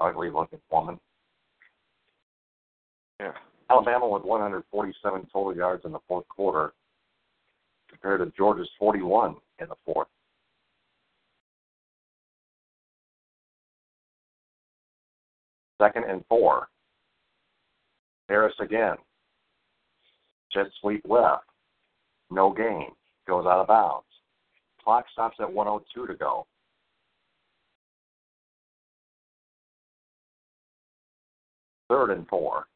Ugly 0.00 0.30
looking 0.30 0.58
woman. 0.70 0.98
Yeah. 3.20 3.32
Alabama 3.70 4.08
with 4.08 4.24
147 4.24 5.26
total 5.32 5.56
yards 5.56 5.84
in 5.84 5.92
the 5.92 5.98
fourth 6.06 6.28
quarter 6.28 6.72
compared 7.88 8.20
to 8.20 8.36
Georgia's 8.36 8.68
41 8.78 9.36
in 9.60 9.68
the 9.68 9.74
fourth. 9.84 10.08
Second 15.80 16.04
and 16.04 16.24
four. 16.28 16.68
Harris 18.28 18.54
again. 18.60 18.96
Jet 20.52 20.66
sweep 20.80 21.02
left. 21.08 21.44
No 22.30 22.52
gain. 22.52 22.90
Goes 23.26 23.46
out 23.46 23.60
of 23.60 23.68
bounds. 23.68 24.06
Clock 24.82 25.06
stops 25.12 25.36
at 25.40 25.52
102 25.52 26.06
to 26.06 26.14
go. 26.14 26.46
Third 31.88 32.10
and 32.10 32.26
four. 32.28 32.66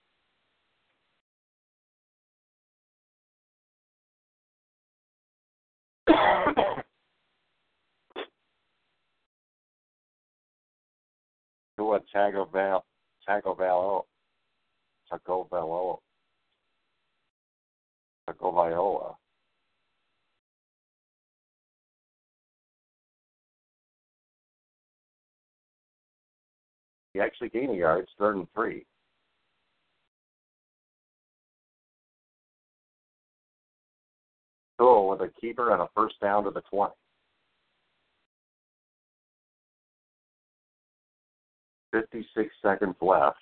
Tua 11.77 12.01
Tagovailoa, 12.13 12.83
Tagovailoa, 13.29 14.03
Tagovailoa, 15.13 15.99
Tagovailoa. 18.29 19.17
He 27.15 27.21
actually 27.21 27.49
gained 27.49 27.73
a 27.73 27.77
yard. 27.77 28.03
It's 28.03 28.13
third 28.19 28.37
and 28.37 28.47
three. 28.55 28.85
Tua 34.79 35.07
with 35.09 35.21
a 35.21 35.31
keeper 35.41 35.73
and 35.73 35.83
a 35.83 35.89
first 35.95 36.21
down 36.21 36.45
to 36.45 36.51
the 36.51 36.63
20. 36.71 36.93
Fifty-six 41.91 42.51
seconds 42.63 42.95
left. 43.01 43.39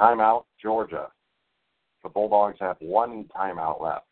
Timeout, 0.00 0.44
Georgia. 0.60 1.08
The 2.02 2.08
Bulldogs 2.08 2.56
have 2.60 2.76
one 2.80 3.26
timeout 3.36 3.80
left. 3.80 4.06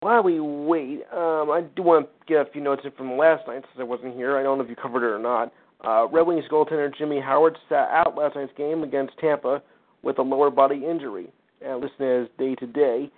While 0.00 0.22
we 0.22 0.38
wait, 0.38 1.02
um, 1.12 1.50
I 1.50 1.64
do 1.74 1.82
want 1.82 2.06
to 2.06 2.26
get 2.26 2.46
a 2.46 2.50
few 2.50 2.60
notes 2.60 2.82
in 2.84 2.92
from 2.92 3.18
last 3.18 3.46
night 3.48 3.62
since 3.62 3.80
I 3.80 3.82
wasn't 3.82 4.14
here. 4.14 4.36
I 4.36 4.42
don't 4.44 4.58
know 4.58 4.64
if 4.64 4.70
you 4.70 4.76
covered 4.76 5.02
it 5.02 5.12
or 5.12 5.18
not. 5.18 5.52
Uh, 5.84 6.06
Red 6.08 6.26
Wings 6.26 6.44
goaltender 6.50 6.92
Jimmy 6.96 7.20
Howard 7.20 7.58
sat 7.68 7.88
out 7.90 8.16
last 8.16 8.36
night's 8.36 8.52
game 8.56 8.82
against 8.84 9.18
Tampa 9.18 9.62
with 10.02 10.18
a 10.18 10.22
lower 10.22 10.50
body 10.50 10.84
injury. 10.88 11.28
And 11.60 11.80
listed 11.80 12.22
as 12.22 12.28
day 12.38 12.54
to 12.54 12.66
day. 12.66 13.10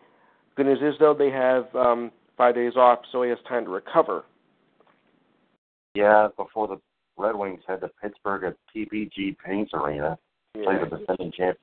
Good 0.57 0.66
news 0.66 0.78
is 0.81 0.95
though 0.99 1.14
they 1.14 1.31
have 1.31 1.74
um, 1.74 2.11
five 2.39 2.55
days 2.55 2.72
off, 2.76 3.01
so 3.12 3.22
he 3.22 3.28
has 3.28 3.39
time 3.47 3.64
to 3.64 3.70
recover. 3.70 4.24
Yeah, 5.95 6.28
before 6.37 6.68
the 6.68 6.81
Red 7.18 7.35
Wings 7.35 7.61
head 7.68 7.83
to 7.83 7.91
Pittsburgh 8.01 8.45
at 8.45 8.57
PPG 8.74 9.37
Paints 9.45 9.72
Arena, 9.74 10.18
play 10.55 10.76
the 10.78 10.97
defending 10.97 11.33
champ, 11.37 11.59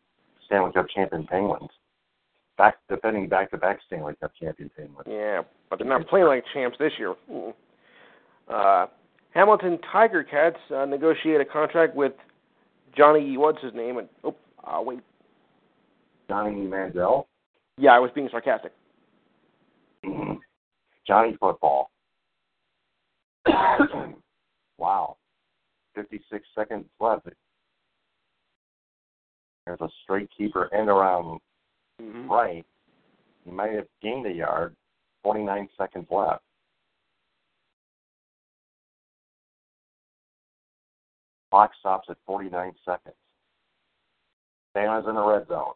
Stanley 0.45 0.71
Cup 0.73 0.85
champion 0.93 1.25
Penguins. 1.25 1.69
Back 2.57 2.77
defending 2.89 3.29
back 3.29 3.51
to 3.51 3.57
back 3.57 3.79
Stanley 3.85 4.13
Cup 4.19 4.31
champion 4.41 4.71
Penguins. 4.75 5.07
Yeah, 5.07 5.41
but 5.69 5.79
they're 5.79 5.87
not 5.87 6.07
playing 6.07 6.25
like 6.25 6.43
champs 6.53 6.77
this 6.79 6.91
year. 6.97 7.13
Uh, 8.47 8.87
Hamilton 9.31 9.77
Tiger 9.91 10.23
Cats 10.23 10.57
uh, 10.75 10.85
negotiate 10.85 11.39
a 11.39 11.45
contract 11.45 11.95
with 11.95 12.13
Johnny. 12.95 13.37
What's 13.37 13.61
his 13.61 13.73
name? 13.75 13.97
And 13.99 14.09
oh, 14.23 14.35
uh, 14.65 14.81
wait. 14.81 14.99
Johnny 16.27 16.55
Manziel. 16.61 17.25
Yeah, 17.77 17.91
I 17.91 17.99
was 17.99 18.09
being 18.15 18.27
sarcastic. 18.31 18.71
Mhm. 20.03 20.37
Johnny 21.05 21.37
Football. 21.39 21.91
wow. 24.77 25.17
56 25.95 26.45
seconds 26.55 26.85
left. 26.99 27.27
There's 29.65 29.81
a 29.81 29.89
straight 30.03 30.29
keeper 30.35 30.73
end 30.73 30.89
around 30.89 31.39
Mm-hmm. 32.01 32.31
right. 32.31 32.65
He 33.43 33.51
might 33.51 33.73
have 33.73 33.87
gained 34.01 34.25
a 34.27 34.31
yard. 34.31 34.75
49 35.23 35.67
seconds 35.77 36.07
left. 36.11 36.43
Clock 41.49 41.71
stops 41.79 42.07
at 42.09 42.17
49 42.25 42.73
seconds. 42.85 43.15
Bama's 44.75 45.07
in 45.07 45.15
the 45.15 45.23
red 45.23 45.47
zone. 45.47 45.73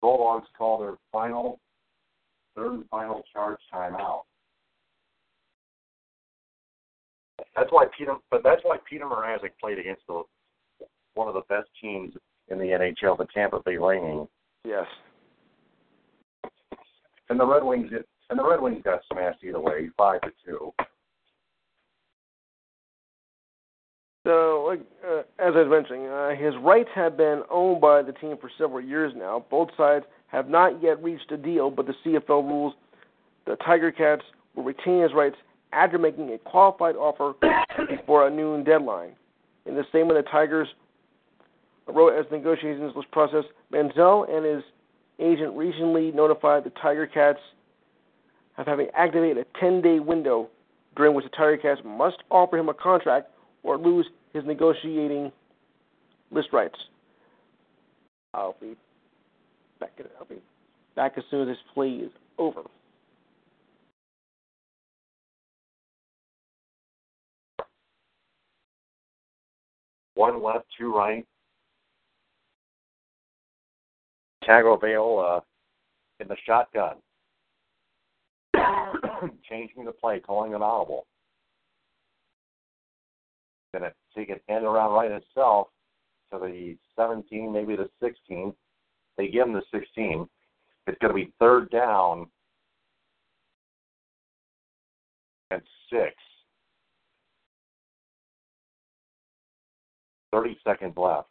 Bulldogs 0.00 0.48
call 0.56 0.78
their 0.78 0.94
final, 1.12 1.60
third 2.56 2.72
and 2.72 2.88
final 2.88 3.22
charge 3.32 3.58
timeout. 3.72 4.22
That's 7.54 7.70
why 7.70 7.86
Peter, 7.96 8.14
but 8.30 8.42
that's 8.42 8.62
why 8.62 8.78
Peter 8.88 9.04
Mrazek 9.04 9.50
played 9.60 9.78
against 9.78 10.02
the 10.08 10.22
one 11.14 11.28
of 11.28 11.34
the 11.34 11.42
best 11.48 11.68
teams 11.80 12.14
in 12.50 12.58
the 12.58 12.66
NHL, 12.66 13.18
the 13.18 13.26
Tampa 13.34 13.60
Bay 13.64 13.78
Lightning. 13.78 14.26
Yes. 14.64 14.86
And 17.30 17.38
the 17.38 17.46
Red 17.46 17.62
Wings, 17.62 17.90
and 18.30 18.38
the 18.38 18.44
Red 18.44 18.60
Wings 18.60 18.82
got 18.84 19.00
smashed 19.12 19.44
either 19.44 19.60
way, 19.60 19.90
five 19.96 20.20
to 20.22 20.30
two. 20.44 20.72
So, 24.26 24.76
uh, 25.06 25.20
as 25.38 25.54
I 25.54 25.62
was 25.62 25.68
mentioning, 25.70 26.06
uh, 26.06 26.30
his 26.30 26.54
rights 26.62 26.90
have 26.94 27.16
been 27.16 27.42
owned 27.50 27.80
by 27.80 28.02
the 28.02 28.12
team 28.12 28.36
for 28.38 28.50
several 28.58 28.82
years 28.82 29.12
now. 29.16 29.44
Both 29.50 29.70
sides 29.76 30.04
have 30.26 30.48
not 30.48 30.82
yet 30.82 31.02
reached 31.02 31.32
a 31.32 31.36
deal, 31.36 31.70
but 31.70 31.86
the 31.86 31.94
CFL 32.04 32.46
rules 32.46 32.74
the 33.46 33.56
Tiger 33.56 33.90
Cats 33.90 34.22
will 34.54 34.64
retain 34.64 35.02
his 35.02 35.14
rights 35.14 35.36
after 35.72 35.98
making 35.98 36.30
a 36.30 36.38
qualified 36.38 36.96
offer 36.96 37.34
before 37.88 38.26
a 38.26 38.30
noon 38.30 38.64
deadline. 38.64 39.12
In 39.64 39.74
the 39.74 39.84
statement, 39.88 40.22
the 40.22 40.30
Tigers 40.30 40.68
wrote 41.94 42.18
as 42.18 42.26
negotiations 42.30 42.94
was 42.94 43.04
processed, 43.12 43.48
Manziel 43.72 44.28
and 44.28 44.44
his 44.44 44.64
agent 45.18 45.56
recently 45.56 46.12
notified 46.12 46.64
the 46.64 46.70
Tiger 46.70 47.06
Cats 47.06 47.38
of 48.56 48.66
having 48.66 48.88
activated 48.94 49.38
a 49.38 49.58
10-day 49.58 50.00
window 50.00 50.48
during 50.96 51.14
which 51.14 51.24
the 51.24 51.30
Tiger 51.30 51.56
Cats 51.56 51.80
must 51.84 52.18
offer 52.30 52.58
him 52.58 52.68
a 52.68 52.74
contract 52.74 53.30
or 53.62 53.78
lose 53.78 54.06
his 54.32 54.44
negotiating 54.44 55.32
list 56.30 56.48
rights. 56.52 56.76
I'll 58.34 58.56
be 58.60 58.76
back. 59.80 59.92
I'll 60.18 60.26
be 60.26 60.42
back 60.94 61.14
as 61.16 61.24
soon 61.30 61.42
as 61.42 61.48
this 61.48 61.56
play 61.74 61.88
is 61.88 62.10
over. 62.36 62.62
One 70.14 70.42
left, 70.42 70.66
two 70.76 70.92
right. 70.94 71.24
Tagovailoa 74.48 75.38
uh, 75.38 75.40
in 76.20 76.28
the 76.28 76.36
shotgun, 76.46 76.96
changing 79.48 79.84
the 79.84 79.92
play, 79.92 80.20
calling 80.20 80.54
an 80.54 80.62
audible. 80.62 81.06
Going 83.74 83.90
to 83.90 83.92
take 84.16 84.30
an 84.30 84.40
end 84.48 84.64
around 84.64 84.92
right 84.92 85.10
itself 85.10 85.68
to 86.32 86.38
the 86.38 86.76
17, 86.96 87.52
maybe 87.52 87.76
the 87.76 87.90
16. 88.02 88.54
They 89.18 89.28
give 89.28 89.46
him 89.46 89.52
the 89.52 89.62
16. 89.70 90.26
It's 90.86 90.98
going 91.00 91.10
to 91.10 91.14
be 91.14 91.32
third 91.38 91.70
down 91.70 92.28
and 95.50 95.60
six. 95.90 96.14
30 100.32 100.58
seconds 100.64 100.94
left. 100.96 101.28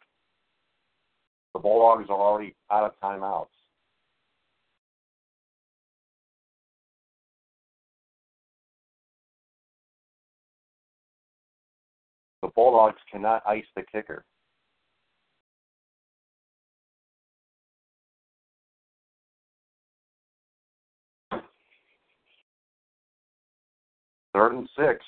The 1.54 1.60
Bulldogs 1.60 2.08
are 2.10 2.20
already 2.20 2.54
out 2.70 2.84
of 2.84 2.92
timeouts. 3.02 3.46
The 12.42 12.48
Bulldogs 12.48 13.00
cannot 13.10 13.42
ice 13.46 13.64
the 13.74 13.82
kicker. 13.82 14.24
Third 24.32 24.52
and 24.52 24.68
six. 24.78 25.04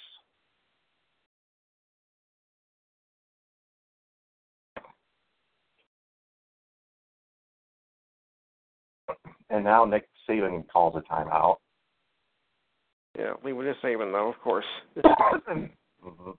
And 9.51 9.65
now 9.65 9.85
Nick 9.85 10.09
Saban 10.29 10.65
calls 10.69 10.95
a 10.97 11.13
timeout. 11.13 11.57
Yeah, 13.19 13.33
we 13.43 13.53
were 13.53 13.65
just 13.65 13.83
Saban 13.85 14.13
though, 14.13 14.29
of 14.29 14.39
course. 14.41 14.65
mm-hmm. 14.97 16.31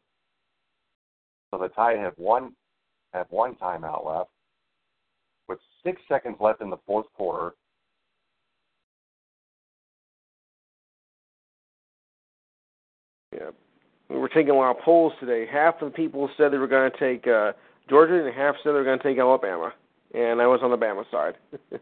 So 1.52 1.58
the 1.58 1.68
Tide 1.70 1.98
have 2.00 2.14
one 2.16 2.54
have 3.14 3.28
one 3.30 3.56
timeout 3.56 4.06
left, 4.06 4.30
with 5.50 5.60
six 5.84 6.02
seconds 6.08 6.38
left 6.40 6.62
in 6.62 6.70
the 6.70 6.78
fourth 6.88 7.08
quarter. 7.14 7.54
Yeah, 13.34 13.50
we 14.10 14.18
were 14.18 14.30
taking 14.30 14.52
a 14.52 14.56
lot 14.56 14.78
of 14.78 14.82
polls 14.84 15.12
today. 15.20 15.46
Half 15.52 15.82
of 15.82 15.92
the 15.92 15.96
people 15.96 16.30
said 16.38 16.54
they 16.54 16.58
were 16.58 16.68
going 16.68 16.90
to 16.90 16.98
take 16.98 17.28
uh, 17.28 17.52
Georgia, 17.90 18.26
and 18.26 18.34
half 18.34 18.56
said 18.64 18.70
they 18.70 18.74
were 18.74 18.86
going 18.86 19.00
to 19.00 19.04
take 19.04 19.18
Alabama, 19.18 19.74
and 20.14 20.42
I 20.42 20.48
was 20.48 20.62
on 20.64 20.72
the 20.72 20.78
Bama 20.78 21.04
side. 21.12 21.36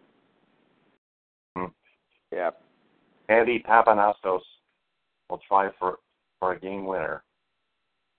Yeah. 2.32 2.52
Andy 3.28 3.64
Pappanastos 3.68 4.42
will 5.30 5.42
try 5.48 5.70
for 5.78 5.98
for 6.40 6.54
a 6.54 6.60
game 6.60 6.86
winner. 6.86 7.24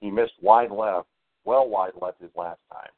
He 0.01 0.11
missed 0.11 0.33
wide 0.41 0.71
left 0.71 1.09
well 1.45 1.69
wide 1.69 1.93
left 2.01 2.21
his 2.21 2.31
last 2.37 2.61
time. 2.73 2.91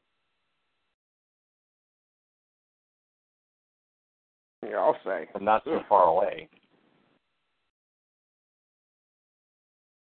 Yeah, 4.69 4.77
I'll 4.77 4.97
say. 5.05 5.27
But 5.33 5.41
not 5.41 5.63
too 5.63 5.79
far 5.89 6.05
away. 6.05 6.47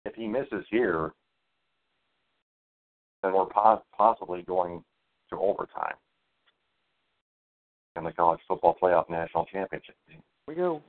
If 0.05 0.15
he 0.15 0.27
misses 0.27 0.65
here, 0.69 1.13
then 3.21 3.33
we're 3.33 3.45
possibly 3.97 4.41
going 4.41 4.83
to 5.29 5.37
overtime 5.37 5.95
in 7.95 8.03
the 8.03 8.11
college 8.11 8.41
football 8.47 8.77
playoff 8.81 9.09
national 9.09 9.45
championship 9.45 9.95
game. 10.09 10.21
We 10.47 10.55
go. 10.55 10.81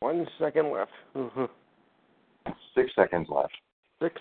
One 0.00 0.26
second 0.38 0.72
left. 0.72 0.90
Mm-hmm. 1.16 1.44
Six 2.74 2.90
seconds 2.94 3.28
left. 3.28 3.52
Six. 4.02 4.20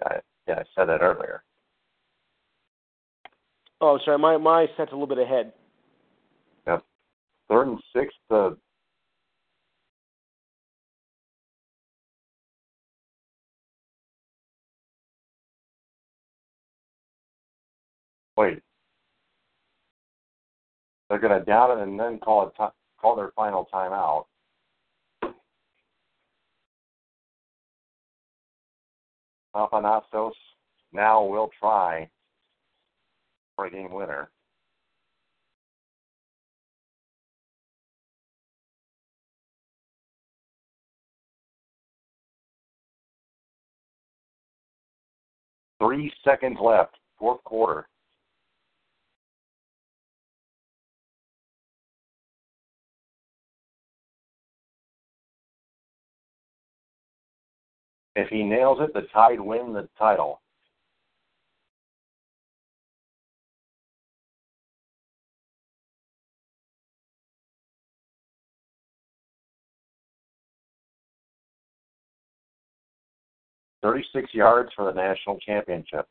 Yeah, 0.00 0.18
yeah, 0.48 0.54
I 0.54 0.62
said 0.74 0.88
that 0.88 1.00
earlier. 1.00 1.42
Oh, 3.86 3.98
sorry. 4.02 4.16
My 4.16 4.38
my 4.38 4.66
set's 4.78 4.92
a 4.92 4.94
little 4.94 5.06
bit 5.06 5.18
ahead. 5.18 5.52
Yep. 6.66 6.82
Third 7.50 7.68
and 7.68 7.78
sixth. 7.94 8.16
The 8.30 8.56
wait. 18.38 18.62
They're 21.10 21.18
going 21.18 21.38
to 21.38 21.44
down 21.44 21.78
it 21.78 21.82
and 21.82 22.00
then 22.00 22.18
call 22.20 22.46
it 22.48 22.54
call 22.98 23.16
their 23.16 23.32
final 23.36 23.68
timeout. 23.72 24.24
Pappanastos 29.54 30.32
now 30.90 31.22
will 31.22 31.50
try 31.60 32.08
for 33.56 33.66
a 33.66 33.70
game 33.70 33.92
winner. 33.92 34.30
Three 45.80 46.12
seconds 46.24 46.58
left, 46.62 46.96
fourth 47.18 47.42
quarter. 47.44 47.86
If 58.16 58.28
he 58.28 58.44
nails 58.44 58.78
it, 58.80 58.94
the 58.94 59.02
Tide 59.12 59.40
win 59.40 59.72
the 59.72 59.88
title. 59.98 60.40
Thirty-six 73.84 74.32
yards 74.32 74.70
for 74.74 74.86
the 74.86 74.92
national 74.92 75.38
championship. 75.40 76.08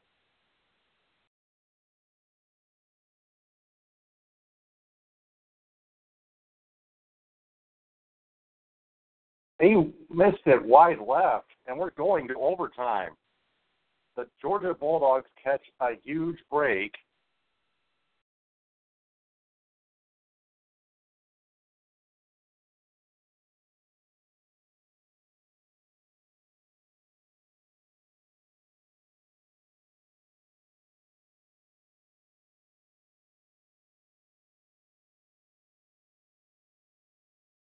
He 9.60 9.92
missed 10.12 10.38
it 10.46 10.64
wide 10.64 11.00
left, 11.00 11.48
and 11.66 11.80
we're 11.80 11.90
going 11.90 12.28
to 12.28 12.36
overtime. 12.36 13.14
The 14.16 14.28
Georgia 14.40 14.76
Bulldogs 14.80 15.26
catch 15.44 15.64
a 15.80 15.94
huge 16.04 16.38
break. 16.52 16.94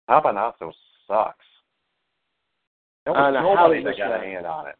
Pappanastos 0.08 0.72
sucks. 1.08 1.44
There 3.04 3.16
I 3.16 3.30
was 3.30 3.34
don't 3.34 3.42
know 3.42 3.56
how 3.56 3.62
nobody 3.64 3.80
he 3.80 3.84
that 3.84 3.90
missed 3.90 3.98
got 3.98 4.08
that. 4.10 4.20
a 4.22 4.24
hand 4.24 4.46
on 4.46 4.68
it. 4.68 4.74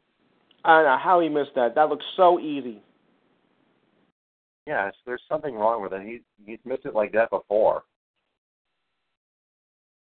I 0.65 0.77
don't 0.77 0.85
know 0.85 0.99
how 1.03 1.21
he 1.21 1.29
missed 1.29 1.55
that. 1.57 1.75
That 1.75 1.89
looks 1.89 2.05
so 2.17 2.41
easy. 2.41 2.83
Yes, 4.67 4.95
there's 5.05 5.23
something 5.29 5.55
wrong 5.55 5.83
with 5.83 5.93
it. 5.93 6.03
He 6.03 6.21
he's 6.47 6.59
missed 6.65 6.87
it 6.87 6.95
like 6.95 7.13
that 7.13 7.31
before. 7.31 7.83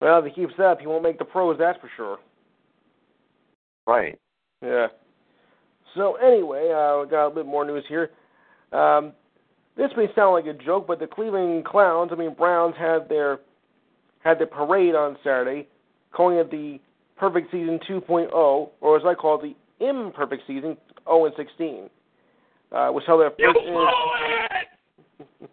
Well, 0.01 0.19
if 0.19 0.25
he 0.25 0.31
keeps 0.31 0.59
up, 0.59 0.79
he 0.79 0.87
won't 0.87 1.03
make 1.03 1.19
the 1.19 1.25
pros, 1.25 1.57
that's 1.59 1.79
for 1.79 1.89
sure. 1.95 2.17
Right. 3.87 4.19
Yeah. 4.61 4.87
So 5.95 6.15
anyway, 6.15 6.71
uh, 6.71 7.01
we 7.03 7.09
got 7.09 7.27
a 7.27 7.35
bit 7.35 7.45
more 7.45 7.65
news 7.65 7.83
here. 7.87 8.09
Um, 8.71 9.13
this 9.77 9.91
may 9.95 10.07
sound 10.15 10.33
like 10.33 10.53
a 10.53 10.57
joke, 10.63 10.87
but 10.87 10.99
the 10.99 11.07
Cleveland 11.07 11.65
Clowns, 11.65 12.11
I 12.11 12.15
mean 12.15 12.33
Browns, 12.33 12.75
had 12.77 13.07
their 13.09 13.39
had 14.23 14.39
their 14.39 14.47
parade 14.47 14.95
on 14.95 15.17
Saturday, 15.23 15.67
calling 16.11 16.37
it 16.37 16.51
the 16.51 16.79
Perfect 17.17 17.51
Season 17.51 17.79
2.0, 17.89 18.31
or 18.81 18.97
as 18.97 19.03
I 19.05 19.13
call 19.13 19.39
it, 19.41 19.55
the 19.79 19.85
Imperfect 19.85 20.43
Season 20.47 20.77
0 21.05 21.25
and 21.25 21.33
16, 21.37 21.89
uh, 22.71 22.89
which 22.89 23.03
held 23.05 23.21
their 23.21 23.31
FirstEnergy, 23.31 23.87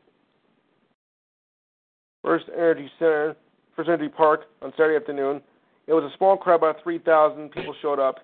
first 2.23 2.45
energy 2.55 2.91
center, 2.99 3.37
FirstEnergy 3.77 4.15
park 4.15 4.43
on 4.63 4.73
Saturday 4.73 4.97
afternoon. 4.97 5.41
It 5.87 5.95
was 5.95 6.05
a 6.05 6.17
small 6.19 6.37
crowd, 6.37 6.57
about 6.57 6.83
3,000 6.83 7.51
people 7.51 7.75
showed 7.81 7.99
up, 7.99 8.17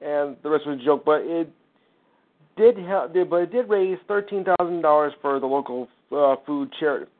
and 0.00 0.36
the 0.42 0.50
rest 0.50 0.66
was 0.66 0.80
a 0.80 0.84
joke. 0.84 1.04
But 1.04 1.20
it 1.22 1.48
did 2.56 2.76
help, 2.78 3.12
but 3.12 3.36
it 3.36 3.52
did 3.52 3.68
raise 3.68 3.98
thirteen 4.08 4.44
thousand 4.44 4.82
dollars 4.82 5.12
for 5.22 5.38
the 5.38 5.46
local 5.46 5.88
uh, 6.10 6.36
food 6.44 6.70
charity 6.78 7.10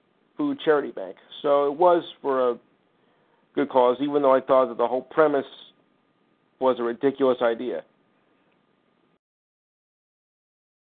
food 0.40 0.58
charity 0.64 0.90
bank. 0.90 1.16
So 1.42 1.66
it 1.66 1.78
was 1.78 2.02
for 2.22 2.52
a 2.52 2.58
good 3.54 3.68
cause, 3.68 3.98
even 4.00 4.22
though 4.22 4.34
I 4.34 4.40
thought 4.40 4.68
that 4.68 4.78
the 4.78 4.86
whole 4.86 5.02
premise 5.02 5.44
was 6.60 6.76
a 6.78 6.82
ridiculous 6.82 7.36
idea. 7.42 7.82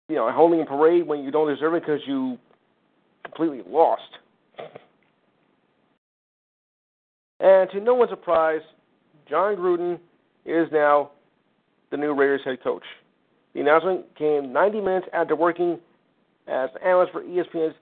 You 0.08 0.14
know, 0.14 0.30
holding 0.30 0.60
a 0.60 0.64
parade 0.64 1.08
when 1.08 1.24
you 1.24 1.32
don't 1.32 1.52
deserve 1.52 1.74
it 1.74 1.80
because 1.80 2.00
you 2.06 2.38
completely 3.24 3.62
lost. 3.68 4.02
And 7.40 7.68
to 7.70 7.80
no 7.80 7.94
one's 7.94 8.10
surprise, 8.10 8.60
Jon 9.28 9.56
Gruden 9.56 9.98
is 10.46 10.68
now 10.70 11.10
the 11.90 11.96
new 11.96 12.14
Raiders 12.14 12.42
head 12.44 12.62
coach. 12.62 12.84
The 13.54 13.60
announcement 13.60 14.04
came 14.16 14.52
90 14.52 14.80
minutes 14.82 15.06
after 15.12 15.34
working 15.34 15.80
as 16.46 16.70
an 16.76 16.86
analyst 16.86 17.10
for 17.10 17.22
ESPN's 17.22 17.74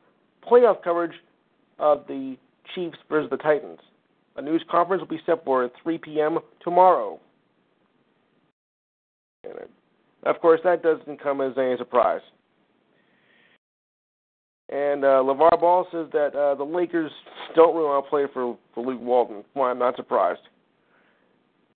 playoff 0.43 0.83
coverage 0.83 1.12
of 1.79 2.05
the 2.09 2.37
Chiefs 2.74 2.99
versus 3.09 3.31
the 3.31 3.37
Titans. 3.37 3.79
A 4.37 4.43
news 4.43 4.62
conference 4.70 5.01
will 5.01 5.09
be 5.09 5.22
set 5.24 5.45
for 5.45 5.70
3 5.83 5.99
p.m. 5.99 6.39
tomorrow. 6.62 7.18
And 9.45 9.55
uh, 9.55 10.31
of 10.31 10.41
course, 10.41 10.61
that 10.64 10.83
doesn't 10.83 11.22
come 11.22 11.41
as 11.41 11.53
any 11.57 11.77
surprise. 11.79 12.20
And 14.68 15.05
uh, 15.05 15.22
LeVar 15.22 15.61
Ball 15.61 15.87
says 15.93 16.09
that 16.12 16.35
uh, 16.35 16.57
the 16.57 16.64
Lakers 16.64 17.12
don't 17.55 17.74
really 17.74 17.89
want 17.89 18.05
to 18.05 18.11
play 18.11 18.24
for, 18.33 18.59
for 18.74 18.85
Luke 18.85 19.01
Walton. 19.01 19.45
Well, 19.55 19.66
I'm 19.66 19.79
not 19.79 19.95
surprised. 19.97 20.41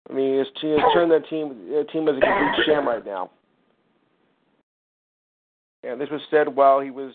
I 0.09 0.13
mean, 0.13 0.41
it's, 0.41 0.51
it's 0.61 0.95
turned 0.95 1.13
that 1.13 1.29
team 1.31 1.71
that 1.71 1.87
team 1.93 2.09
is 2.09 2.17
a 2.17 2.21
complete 2.21 2.67
sham 2.67 2.89
right 2.89 3.05
now. 3.05 3.31
And 5.85 6.01
this 6.01 6.09
was 6.11 6.21
said 6.31 6.49
while 6.49 6.81
he 6.81 6.91
was 6.91 7.13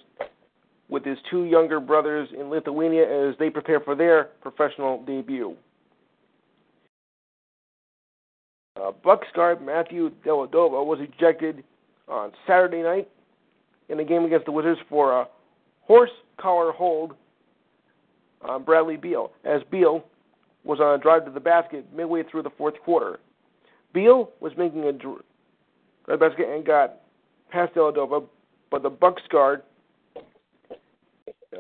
with 0.90 1.04
his 1.04 1.18
two 1.30 1.46
younger 1.46 1.80
brothers 1.80 2.30
in 2.38 2.50
Lithuania 2.50 3.30
as 3.30 3.36
they 3.40 3.50
prepare 3.50 3.80
for 3.80 3.96
their 3.96 4.26
professional 4.42 5.04
debut. 5.04 5.56
Uh, 8.80 8.92
Bucks 9.04 9.28
guard 9.34 9.66
Matthew 9.66 10.12
Dellavedova 10.26 10.86
was 10.86 11.00
ejected 11.02 11.64
on 12.08 12.32
Saturday 12.46 12.84
night 12.84 13.10
in 13.90 14.00
a 14.00 14.04
game 14.04 14.26
against 14.26 14.46
the 14.46 14.52
Wizards 14.52 14.80
for 14.90 15.22
a 15.22 15.28
horse 15.82 16.12
collar 16.38 16.72
hold 16.72 17.14
on 18.42 18.64
Bradley 18.64 18.98
Beal, 18.98 19.32
as 19.44 19.62
Beal 19.72 20.04
was 20.64 20.80
on 20.80 21.00
a 21.00 21.02
drive 21.02 21.26
to 21.26 21.32
the 21.32 21.40
basket 21.40 21.86
midway 21.96 22.24
through 22.24 22.44
the 22.44 22.50
fourth 22.58 22.76
quarter. 22.84 23.20
Beal 23.94 24.30
was 24.40 24.52
making 24.58 24.84
a 24.84 24.92
dr- 24.92 25.24
drive 26.06 26.20
basket 26.20 26.50
and 26.50 26.66
got 26.66 26.98
past 27.50 27.74
Dellavedova, 27.74 28.26
but 28.70 28.84
the 28.84 28.90
Bucks 28.90 29.24
guard 29.32 29.64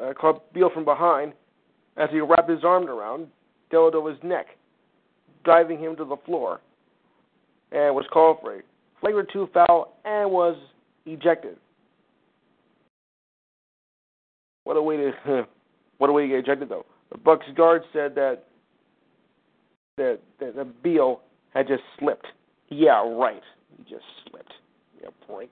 uh, 0.01 0.13
caught 0.13 0.51
Beal 0.53 0.69
from 0.73 0.85
behind 0.85 1.33
as 1.97 2.09
he 2.11 2.19
wrapped 2.19 2.49
his 2.49 2.63
arm 2.63 2.87
around 2.87 3.27
Dellavedova's 3.71 4.19
neck, 4.23 4.47
driving 5.43 5.79
him 5.79 5.95
to 5.95 6.05
the 6.05 6.17
floor, 6.25 6.61
and 7.71 7.95
was 7.95 8.05
called 8.11 8.37
for 8.41 8.57
a 8.57 8.61
flagrant 8.99 9.29
two 9.31 9.49
foul 9.53 9.97
and 10.05 10.29
was 10.31 10.57
ejected. 11.05 11.57
What 14.63 14.77
a 14.77 14.81
way 14.81 14.97
to 14.97 15.11
what 15.97 16.09
a 16.09 16.13
way 16.13 16.23
to 16.23 16.27
get 16.27 16.39
ejected 16.39 16.69
though. 16.69 16.85
The 17.11 17.17
Bucks 17.17 17.45
guard 17.55 17.83
said 17.93 18.15
that 18.15 18.43
that 19.97 20.19
that, 20.39 20.55
that 20.55 20.83
Beal 20.83 21.21
had 21.53 21.67
just 21.67 21.83
slipped. 21.99 22.27
Yeah, 22.69 23.03
right. 23.15 23.41
He 23.77 23.83
just 23.83 24.05
slipped. 24.29 24.53
Yeah, 25.01 25.09
break. 25.27 25.51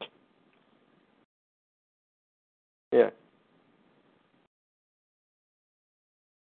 Yeah. 2.91 3.09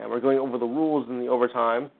And 0.01 0.09
we're 0.09 0.19
going 0.19 0.39
over 0.39 0.57
the 0.57 0.65
rules 0.65 1.07
in 1.07 1.19
the 1.19 1.27
overtime. 1.27 1.91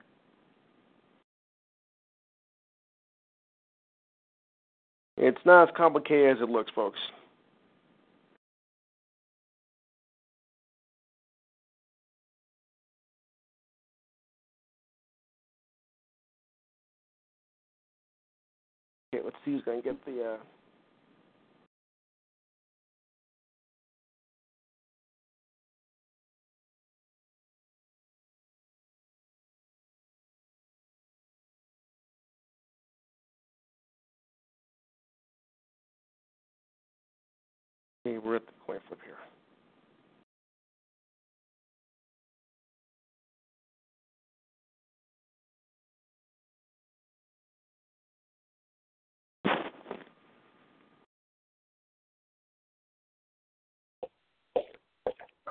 It's 5.16 5.38
not 5.44 5.68
as 5.68 5.74
complicated 5.76 6.36
as 6.36 6.42
it 6.42 6.50
looks, 6.50 6.72
folks. 6.74 6.98
Okay, 19.14 19.22
let's 19.24 19.36
see 19.44 19.52
who's 19.52 19.62
going 19.62 19.80
to 19.80 19.88
get 19.88 20.04
the. 20.04 20.24
Uh... 20.24 20.36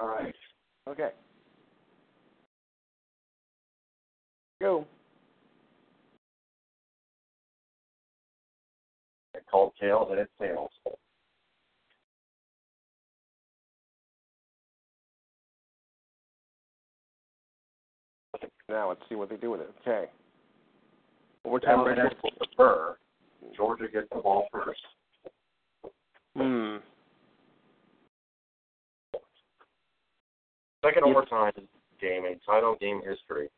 All 0.02 0.08
right. 0.08 0.34
Okay. 0.90 1.10
Go. 4.60 4.86
I 9.36 9.40
called 9.50 9.74
tails 9.80 10.08
and 10.10 10.20
it's 10.20 10.32
tails. 10.42 10.72
Now 18.68 18.90
let's 18.90 19.02
see 19.08 19.16
what 19.16 19.30
they 19.30 19.36
do 19.36 19.52
with 19.52 19.62
it. 19.62 19.70
Okay. 19.82 20.10
Overtime 21.46 21.78
Down 21.78 21.86
pressure. 21.86 22.10
there, 22.24 22.32
defer. 22.48 22.98
Georgia 23.56 23.86
gets 23.92 24.08
the 24.14 24.22
ball 24.22 24.48
first. 24.52 24.82
Hmm. 26.36 26.78
Second 30.84 31.04
overtime 31.04 31.54
game 32.00 32.26
in 32.26 32.40
title 32.46 32.76
game 32.80 33.02
history. 33.08 33.50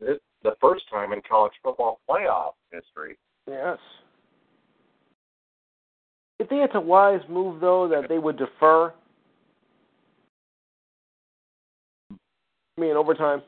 This 0.00 0.18
the 0.42 0.52
first 0.60 0.84
time 0.90 1.12
in 1.12 1.20
college 1.28 1.52
football 1.62 2.00
playoff 2.08 2.52
history. 2.70 3.18
Yes. 3.48 3.78
You 6.38 6.46
think 6.46 6.62
it's 6.62 6.74
a 6.76 6.80
wise 6.80 7.20
move, 7.28 7.60
though, 7.60 7.88
that 7.88 8.08
they 8.08 8.18
would 8.18 8.38
defer? 8.38 8.92
I 12.12 12.80
mean, 12.80 12.96
overtime. 12.96 13.42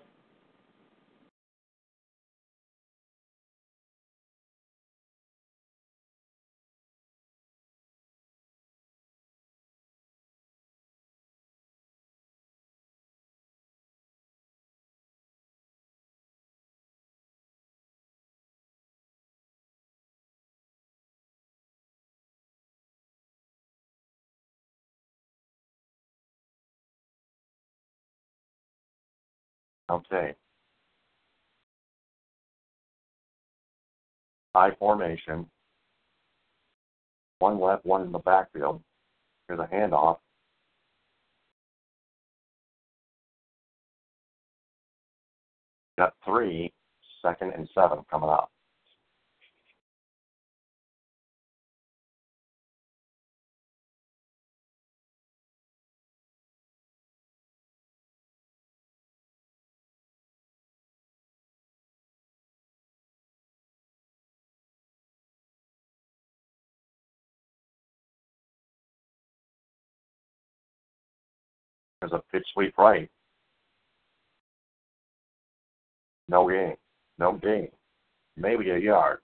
Okay. 29.90 30.34
High 34.54 34.70
formation. 34.78 35.46
One 37.40 37.58
left, 37.58 37.84
one 37.84 38.02
in 38.02 38.12
the 38.12 38.18
backfield. 38.18 38.82
Here's 39.48 39.58
a 39.58 39.68
handoff. 39.72 40.18
Got 45.98 46.14
three, 46.24 46.72
second 47.22 47.52
and 47.56 47.68
seven 47.74 47.98
coming 48.10 48.30
up. 48.30 48.50
There's 72.00 72.12
a 72.12 72.22
pitch 72.32 72.46
sweep 72.54 72.76
right. 72.78 73.10
No 76.28 76.48
gain. 76.48 76.76
No 77.18 77.32
gain. 77.32 77.68
Maybe 78.36 78.70
a 78.70 78.78
yard. 78.78 79.18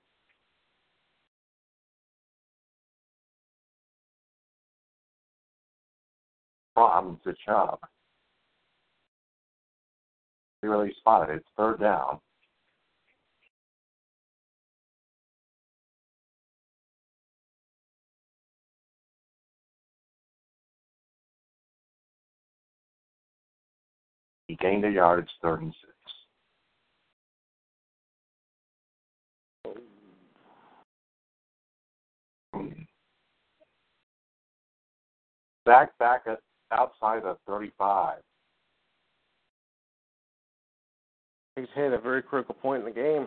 From 6.74 7.18
the 7.24 7.34
job. 7.46 7.78
He 10.60 10.68
really 10.68 10.92
spotted 10.98 11.32
it. 11.32 11.36
It's 11.36 11.46
third 11.56 11.80
down. 11.80 12.18
He 24.48 24.54
gained 24.56 24.84
a 24.84 24.90
yard. 24.90 25.20
It's 25.20 25.30
third 25.42 25.62
and 25.62 25.74
six. 25.80 25.92
Back 35.64 35.98
back 35.98 36.22
at 36.26 36.38
outside 36.70 37.24
of 37.24 37.38
35. 37.46 38.18
He's 41.56 41.66
hit 41.74 41.92
a 41.92 41.98
very 41.98 42.22
critical 42.22 42.54
point 42.54 42.86
in 42.86 42.94
the 42.94 43.26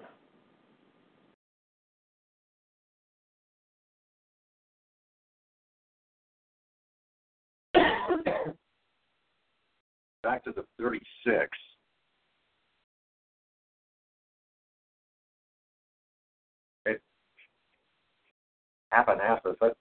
game. 7.74 8.54
back 10.24 10.44
to 10.44 10.52
the 10.52 10.66
36. 10.80 11.06
It 16.86 17.02
Pappanastos. 18.94 19.56
That, 19.62 19.74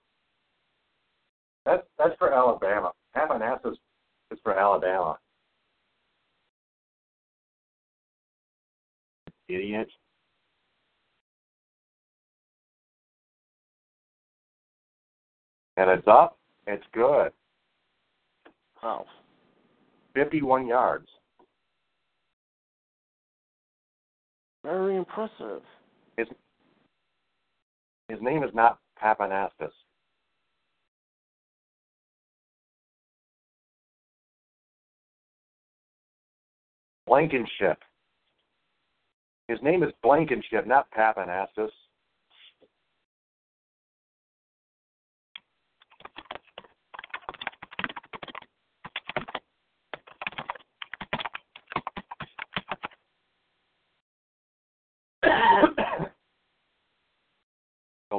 that's 1.65 1.83
that's 1.97 2.15
for 2.17 2.33
Alabama. 2.33 2.91
Pappanastos 3.15 3.75
is 4.31 4.39
for 4.43 4.57
Alabama. 4.57 5.17
Idiot. 9.47 9.89
And 15.77 15.89
it's 15.89 16.07
up. 16.07 16.37
It's 16.67 16.83
good. 16.93 17.31
Wow. 18.83 19.05
51 20.13 20.67
yards. 20.67 21.07
Very 24.63 24.97
impressive. 24.97 25.61
His 26.17 26.27
his 28.09 28.19
name 28.21 28.43
is 28.43 28.49
not 28.53 28.79
Pappanastos. 29.01 29.71
Blankenship. 37.07 37.79
His 39.47 39.57
name 39.63 39.81
is 39.81 39.89
Blankenship, 40.03 40.67
not 40.67 40.87
Pappanastos. 40.91 41.69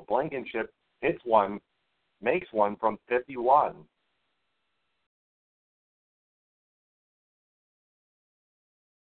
So 0.01 0.05
Blankenship 0.09 0.73
hits 1.01 1.21
one, 1.25 1.61
makes 2.23 2.49
one 2.53 2.77
from 2.77 2.99
51. 3.09 3.75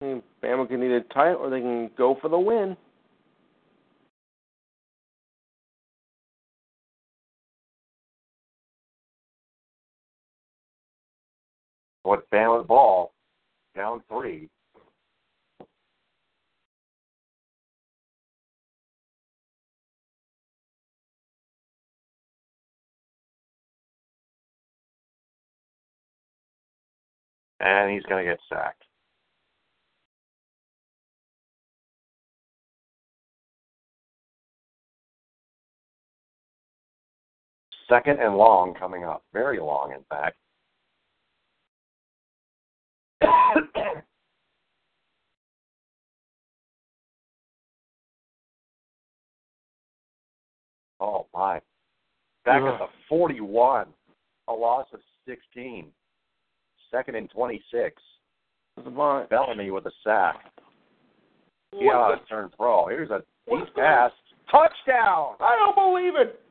I 0.01 0.21
Bama 0.41 0.67
can 0.67 0.81
either 0.81 1.01
tie 1.13 1.31
it 1.31 1.35
or 1.35 1.49
they 1.49 1.59
can 1.59 1.89
go 1.97 2.17
for 2.21 2.29
the 2.29 2.39
win. 2.39 2.77
What's 12.03 12.23
Bama's 12.31 12.65
ball? 12.65 13.11
Down 13.75 14.01
three. 14.07 14.49
And 27.59 27.91
he's 27.91 28.03
going 28.03 28.23
to 28.25 28.31
get 28.31 28.39
sacked. 28.47 28.83
Second 37.89 38.19
and 38.19 38.37
long 38.37 38.75
coming 38.75 39.03
up. 39.03 39.23
Very 39.33 39.59
long, 39.59 39.91
in 39.93 40.03
fact. 40.09 40.37
oh, 50.99 51.25
my. 51.33 51.59
Back 52.45 52.61
at 52.61 52.77
the 52.77 52.85
41. 53.09 53.87
A 54.47 54.53
loss 54.53 54.87
of 54.93 54.99
16. 55.27 55.91
Second 56.91 57.15
and 57.15 57.29
26. 57.29 58.01
Davin. 58.79 59.29
Bellamy 59.29 59.71
with 59.71 59.85
a 59.85 59.91
sack. 60.03 60.37
He 61.71 61.85
ought 61.85 62.15
to 62.15 62.25
turn 62.25 62.49
pro. 62.57 62.87
Here's 62.87 63.09
a 63.11 63.21
deep 63.49 63.75
pass. 63.75 64.11
Touchdown! 64.49 65.35
I 65.39 65.55
don't 65.55 65.75
believe 65.75 66.15
it. 66.15 66.41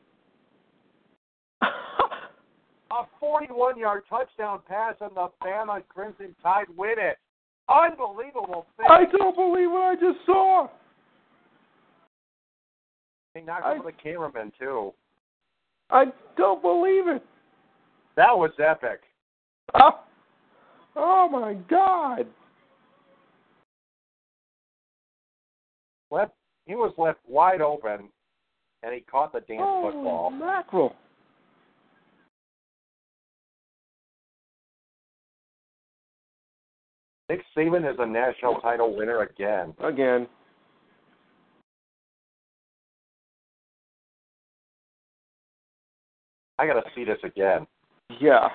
A 2.91 3.05
41 3.19 3.79
yard 3.79 4.05
touchdown 4.09 4.61
pass, 4.69 4.95
and 5.01 5.11
the 5.17 5.29
Bama 5.43 5.83
Crimson 5.89 6.35
Tide 6.43 6.67
win 6.77 6.95
it. 6.97 7.19
Unbelievable 7.69 8.67
thing. 8.77 8.87
I 8.89 9.05
don't 9.11 9.35
believe 9.35 9.71
what 9.71 9.83
I 9.83 9.95
just 9.95 10.25
saw. 10.25 10.69
He 13.35 13.41
knocked 13.43 13.65
I- 13.67 13.73
over 13.75 13.91
the 13.91 13.93
cameraman 13.93 14.53
too. 14.59 14.93
I 15.91 16.05
don't 16.37 16.63
believe 16.63 17.09
it. 17.09 17.23
That 18.17 18.37
was 18.37 18.51
epic. 18.59 19.01
Oh, 19.75 20.01
oh 20.99 21.29
my 21.31 21.55
God. 21.71 22.27
Left 26.11 26.33
he 26.67 26.75
was 26.75 26.93
left 26.99 27.21
wide 27.27 27.61
open 27.61 28.09
and 28.83 28.95
he 28.95 29.01
caught 29.01 29.33
the 29.33 29.41
damn 29.41 29.59
Holy 29.59 29.93
football. 29.93 30.31
mackerel. 30.31 30.95
Nick 37.29 37.43
Saban 37.57 37.91
is 37.91 37.97
a 37.99 38.07
national 38.07 38.61
title 38.61 38.97
winner 38.97 39.21
again. 39.21 39.75
Again. 39.83 40.27
I 46.59 46.67
gotta 46.67 46.83
see 46.95 47.05
this 47.05 47.19
again. 47.23 47.67
Yeah. 48.19 48.49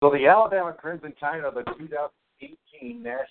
So 0.00 0.10
the 0.10 0.26
Alabama 0.26 0.72
Crimson 0.72 1.12
Tide 1.18 1.40
are 1.44 1.52
the 1.52 1.64
2018 1.76 3.02
National 3.02 3.26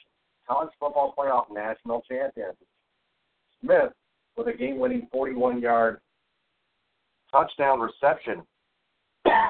College 0.47 0.69
Football 0.79 1.13
Playoff 1.17 1.45
National 1.53 2.01
Champions. 2.01 2.57
Smith 3.61 3.93
with 4.35 4.47
a 4.47 4.53
game-winning 4.53 5.07
41-yard 5.13 5.99
touchdown 7.31 7.79
reception. 7.79 8.43
a 9.25 9.41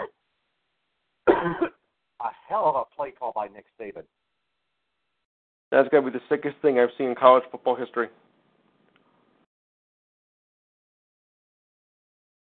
hell 2.48 2.66
of 2.66 2.76
a 2.76 2.84
play 2.96 3.12
call 3.12 3.32
by 3.34 3.48
Nick 3.48 3.66
Saban. 3.80 4.04
That's 5.72 5.90
got 5.90 6.02
to 6.02 6.12
be 6.12 6.18
the 6.18 6.24
sickest 6.30 6.56
thing 6.62 6.80
I've 6.80 6.90
seen 6.98 7.08
in 7.08 7.16
college 7.16 7.44
football 7.52 7.76
history. 7.76 8.08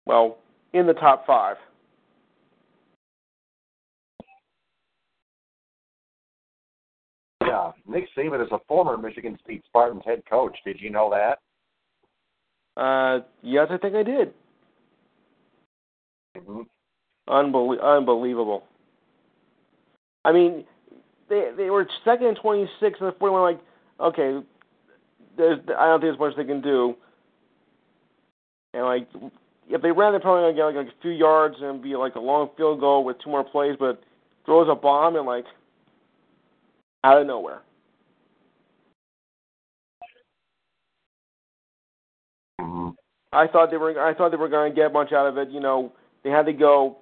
Well, 0.05 0.37
in 0.73 0.85
the 0.85 0.93
top 0.93 1.25
five. 1.25 1.55
Yeah, 7.55 7.71
Nick 7.87 8.05
Saban 8.17 8.43
is 8.43 8.51
a 8.51 8.59
former 8.67 8.97
Michigan 8.97 9.37
State 9.43 9.63
Spartans 9.65 10.03
head 10.05 10.23
coach. 10.29 10.57
Did 10.65 10.81
you 10.81 10.89
know 10.89 11.09
that? 11.11 11.39
Uh, 12.81 13.23
yes, 13.41 13.67
I 13.69 13.77
think 13.77 13.95
I 13.95 14.03
did. 14.03 14.33
hmm 16.37 16.61
Unbelie- 17.29 17.81
unbelievable. 17.81 18.63
I 20.25 20.31
mean, 20.33 20.65
they 21.29 21.51
they 21.55 21.69
were 21.69 21.87
second 22.03 22.27
and 22.27 22.37
twenty 22.37 22.69
six, 22.79 22.99
and 22.99 23.07
the 23.07 23.17
forty 23.17 23.31
one 23.33 23.41
like, 23.41 23.61
okay, 23.99 24.45
there's 25.37 25.59
I 25.77 25.87
don't 25.87 26.01
think 26.01 26.17
there's 26.17 26.19
much 26.19 26.35
they 26.35 26.43
can 26.43 26.61
do. 26.61 26.95
And 28.73 28.83
like, 28.83 29.07
if 29.69 29.81
they 29.81 29.91
ran, 29.91 30.11
they're 30.11 30.19
probably 30.19 30.51
gonna 30.51 30.73
get 30.73 30.77
like, 30.77 30.87
like 30.87 30.93
a 30.93 31.01
few 31.01 31.11
yards 31.11 31.55
and 31.61 31.81
be 31.81 31.95
like 31.95 32.15
a 32.15 32.19
long 32.19 32.49
field 32.57 32.81
goal 32.81 33.05
with 33.05 33.17
two 33.23 33.29
more 33.29 33.45
plays, 33.45 33.77
but 33.79 34.03
throws 34.45 34.67
a 34.69 34.75
bomb 34.75 35.15
and 35.15 35.25
like 35.25 35.45
out 37.05 37.21
of 37.21 37.27
nowhere. 37.27 37.61
hmm 42.59 42.89
I 43.31 43.47
thought 43.47 43.69
they 43.69 43.77
were 43.77 43.99
I 44.01 44.13
thought 44.15 44.31
they 44.31 44.37
were 44.37 44.49
going 44.49 44.71
to 44.71 44.75
get 44.75 44.91
much 44.91 45.13
out 45.13 45.27
of 45.27 45.37
it. 45.37 45.49
You 45.51 45.59
know, 45.59 45.93
they 46.23 46.31
had 46.31 46.45
to 46.47 46.53
go 46.53 46.97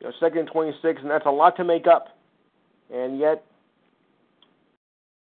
you 0.00 0.08
know, 0.08 0.12
second 0.20 0.40
and 0.40 0.48
26, 0.48 1.00
and 1.00 1.10
that's 1.10 1.26
a 1.26 1.30
lot 1.30 1.56
to 1.56 1.64
make 1.64 1.86
up. 1.86 2.08
And 2.92 3.18
yet, 3.18 3.44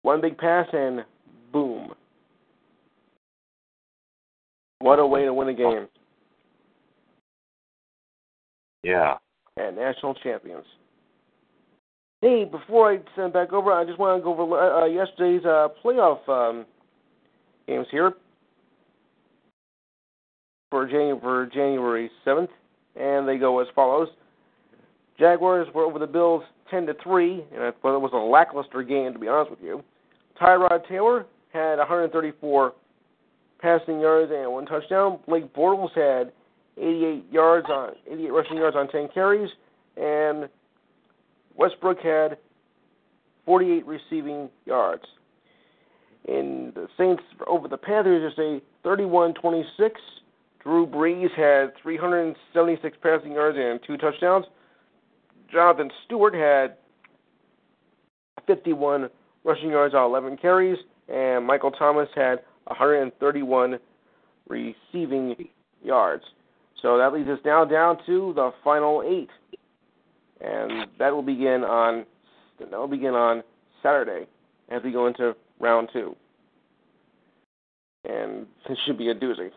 one 0.03 0.21
big 0.21 0.39
pass 0.39 0.67
and 0.73 1.05
boom. 1.53 1.93
What 4.79 4.99
a 4.99 5.07
way 5.07 5.25
to 5.25 5.35
win 5.35 5.49
a 5.49 5.55
game. 5.55 5.89
Yeah. 8.83 9.15
And 9.57 9.77
national 9.77 10.15
champions. 10.15 10.65
Hey, 12.23 12.45
before 12.45 12.93
I 12.93 12.99
send 13.17 13.33
back 13.33 13.53
over, 13.53 13.73
I 13.73 13.85
just 13.85 13.99
want 13.99 14.21
to 14.21 14.25
go 14.25 14.39
over 14.39 14.57
uh, 14.57 14.87
yesterday's 14.87 15.45
uh, 15.45 15.67
playoff 15.85 16.29
um, 16.29 16.65
games 17.67 17.89
here 17.91 18.13
for 20.71 20.87
January, 20.87 21.19
for 21.21 21.47
January 21.53 22.09
7th, 22.25 22.49
and 22.95 23.29
they 23.29 23.39
go 23.39 23.59
as 23.59 23.67
follows. 23.75 24.07
Jaguars 25.19 25.67
were 25.75 25.85
over 25.85 25.99
the 25.99 26.07
Bills 26.07 26.45
10 26.71 26.87
to 26.87 26.95
3, 27.03 27.45
and 27.55 27.65
it 27.65 27.75
was 27.83 28.13
a 28.15 28.17
lackluster 28.17 28.85
game, 28.85 29.13
to 29.13 29.19
be 29.19 29.27
honest 29.27 29.51
with 29.51 29.61
you. 29.61 29.83
Tyrod 30.41 30.87
Taylor 30.89 31.27
had 31.53 31.79
134 31.79 32.73
passing 33.61 33.99
yards 33.99 34.31
and 34.33 34.53
one 34.53 34.67
touchdown. 34.67 35.19
Blake 35.27 35.53
Bortles 35.53 35.91
had 35.97 36.33
88 36.79 37.25
yards 37.33 37.67
on 37.69 37.95
88 38.09 38.31
rushing 38.31 38.57
yards 38.59 38.77
on 38.77 38.87
10 38.87 39.09
carries, 39.13 39.51
and 39.97 40.49
Westbrook 41.57 42.01
had 42.01 42.39
48 43.47 43.87
receiving 43.87 44.49
yards. 44.67 45.05
In 46.27 46.73
the 46.75 46.89
Saints 46.97 47.23
over 47.47 47.67
the 47.69 47.77
Panthers, 47.77 48.33
it's 48.33 48.39
a 48.39 48.87
31-26. 48.87 49.65
Drew 50.63 50.87
Brees 50.87 51.33
had 51.35 51.73
376 51.83 52.97
passing 53.03 53.33
yards 53.33 53.59
and 53.61 53.81
two 53.85 53.97
touchdowns. 53.97 54.47
Jonathan 55.51 55.91
Stewart 56.07 56.35
had 56.35 56.77
51 58.47 59.11
rushing 59.45 59.71
yards 59.71 59.95
on 59.95 60.05
11 60.05 60.37
carries, 60.37 60.79
and 61.09 61.45
Michael 61.45 61.73
Thomas 61.73 62.09
had 62.15 62.41
131 62.65 63.79
receiving 64.49 65.49
yards. 65.83 66.25
So 66.81 66.97
that 66.99 67.13
leads 67.13 67.29
us 67.29 67.39
now 67.45 67.65
down 67.65 67.99
to 68.07 68.33
the 68.35 68.53
final 68.63 69.03
eight, 69.05 69.31
and 70.43 70.89
that 70.99 71.13
will 71.13 71.23
begin 71.23 71.65
on 71.65 72.05
that 72.59 72.71
will 72.71 72.89
begin 72.89 73.15
on 73.15 73.43
Saturday 73.83 74.27
as 74.71 74.83
we 74.83 74.93
go 74.93 75.07
into 75.07 75.35
round 75.61 75.89
two, 75.93 76.15
and 78.09 78.47
this 78.69 78.79
should 78.85 78.99
be 78.99 79.09
a 79.09 79.15
doozy. 79.15 79.51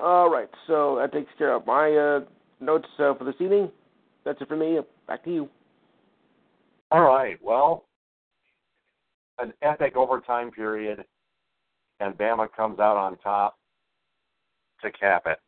All 0.00 0.30
right, 0.30 0.48
so 0.66 0.96
that 1.00 1.12
takes 1.12 1.30
care 1.38 1.54
of 1.54 1.66
my 1.66 1.92
uh, 1.92 2.20
notes 2.60 2.88
uh, 2.98 3.14
for 3.14 3.24
this 3.24 3.34
evening. 3.40 3.70
That's 4.24 4.40
it 4.40 4.48
for 4.48 4.56
me. 4.56 4.78
Back 5.06 5.24
to 5.24 5.32
you. 5.32 5.48
All 6.90 7.02
right. 7.02 7.38
Well, 7.42 7.84
an 9.38 9.52
epic 9.62 9.96
overtime 9.96 10.50
period, 10.50 11.04
and 12.00 12.16
Bama 12.16 12.48
comes 12.54 12.78
out 12.78 12.96
on 12.96 13.16
top 13.18 13.56
to 14.82 14.90
cap 14.90 15.22
it. 15.26 15.38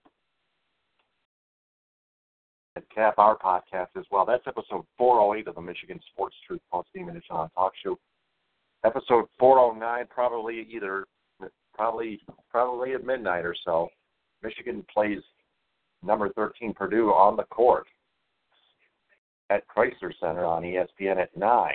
And 2.79 2.89
cap 2.95 3.15
our 3.19 3.37
podcast 3.37 3.89
as 3.99 4.05
well. 4.13 4.25
That's 4.25 4.47
episode 4.47 4.87
408 4.99 5.49
of 5.49 5.57
the 5.57 5.61
Michigan 5.61 5.99
Sports 6.13 6.37
Truth 6.47 6.61
Post 6.71 6.87
Game 6.95 7.09
Edition 7.09 7.35
on 7.35 7.51
Talk 7.51 7.73
Show. 7.83 7.99
Episode 8.85 9.25
409, 9.37 10.07
probably 10.09 10.65
either, 10.71 11.07
probably, 11.75 12.21
probably 12.49 12.95
at 12.95 13.05
midnight 13.05 13.45
or 13.45 13.57
so. 13.65 13.89
Michigan 14.45 14.87
plays 14.95 15.19
number 16.05 16.29
13 16.35 16.73
Purdue 16.73 17.09
on 17.09 17.37
the 17.37 17.43
court 17.43 17.89
at 19.51 19.65
Crisler 19.67 20.13
Center 20.21 20.45
on 20.45 20.63
ESPN 20.63 21.17
at 21.21 21.37
9. 21.37 21.73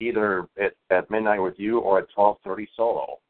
Either 0.00 0.48
at, 0.60 0.72
at 0.90 1.08
midnight 1.12 1.40
with 1.40 1.54
you 1.58 1.78
or 1.78 2.00
at 2.00 2.06
12:30 2.18 2.66
solo. 2.76 3.20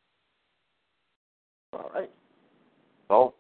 All 1.75 1.91
right. 1.95 2.11
So, 3.09 3.35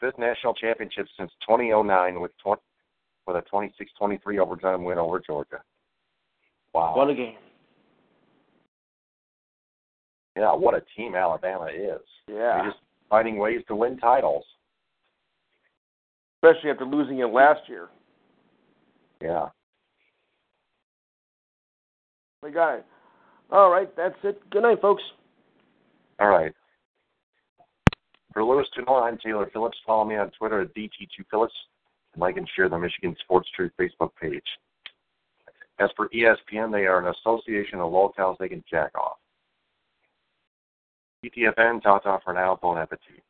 fifth 0.00 0.18
national 0.18 0.54
championship 0.54 1.06
since 1.18 1.30
2009 1.48 2.20
with 2.20 2.32
20, 2.42 2.60
with 3.26 3.36
a 3.36 3.42
26-23 4.02 4.38
overtime 4.38 4.84
win 4.84 4.98
over 4.98 5.20
Georgia. 5.20 5.62
Wow. 6.74 6.94
What 6.96 7.10
a 7.10 7.14
game. 7.14 7.36
yeah, 10.36 10.54
what 10.54 10.74
a 10.74 10.82
team 10.96 11.14
Alabama 11.14 11.66
is. 11.66 12.00
Yeah. 12.28 12.58
They're 12.58 12.70
just 12.70 12.82
finding 13.08 13.38
ways 13.38 13.62
to 13.68 13.74
win 13.74 13.96
titles. 13.96 14.44
Especially 16.42 16.70
after 16.70 16.84
losing 16.84 17.20
it 17.20 17.26
last 17.26 17.60
year. 17.68 17.88
Yeah. 19.22 19.46
We 22.42 22.50
got 22.50 22.74
it. 22.74 22.86
All 23.50 23.70
right, 23.70 23.94
that's 23.96 24.14
it. 24.22 24.38
Good 24.50 24.62
night, 24.62 24.80
folks. 24.82 25.02
All 26.20 26.28
right. 26.28 26.52
For 28.36 28.44
Lewis 28.44 28.68
Janelle, 28.76 29.02
I'm 29.02 29.16
Taylor 29.16 29.48
Phillips. 29.50 29.78
Follow 29.86 30.04
me 30.04 30.16
on 30.16 30.30
Twitter 30.32 30.60
at 30.60 30.74
DT2Phillips. 30.74 31.48
and 32.12 32.20
like 32.20 32.36
and 32.36 32.46
share 32.54 32.68
the 32.68 32.78
Michigan 32.78 33.16
Sports 33.22 33.48
Truth 33.56 33.72
Facebook 33.80 34.10
page. 34.20 34.44
As 35.78 35.88
for 35.96 36.10
ESPN, 36.10 36.70
they 36.70 36.84
are 36.84 36.98
an 36.98 37.14
association 37.16 37.80
of 37.80 37.90
locales 37.90 38.36
they 38.36 38.50
can 38.50 38.62
jack 38.70 38.90
off. 38.94 39.16
ETFN, 41.24 41.82
ta 41.82 41.98
ta 41.98 42.18
for 42.22 42.34
now, 42.34 42.58
bon 42.60 42.76
appetit. 42.76 43.24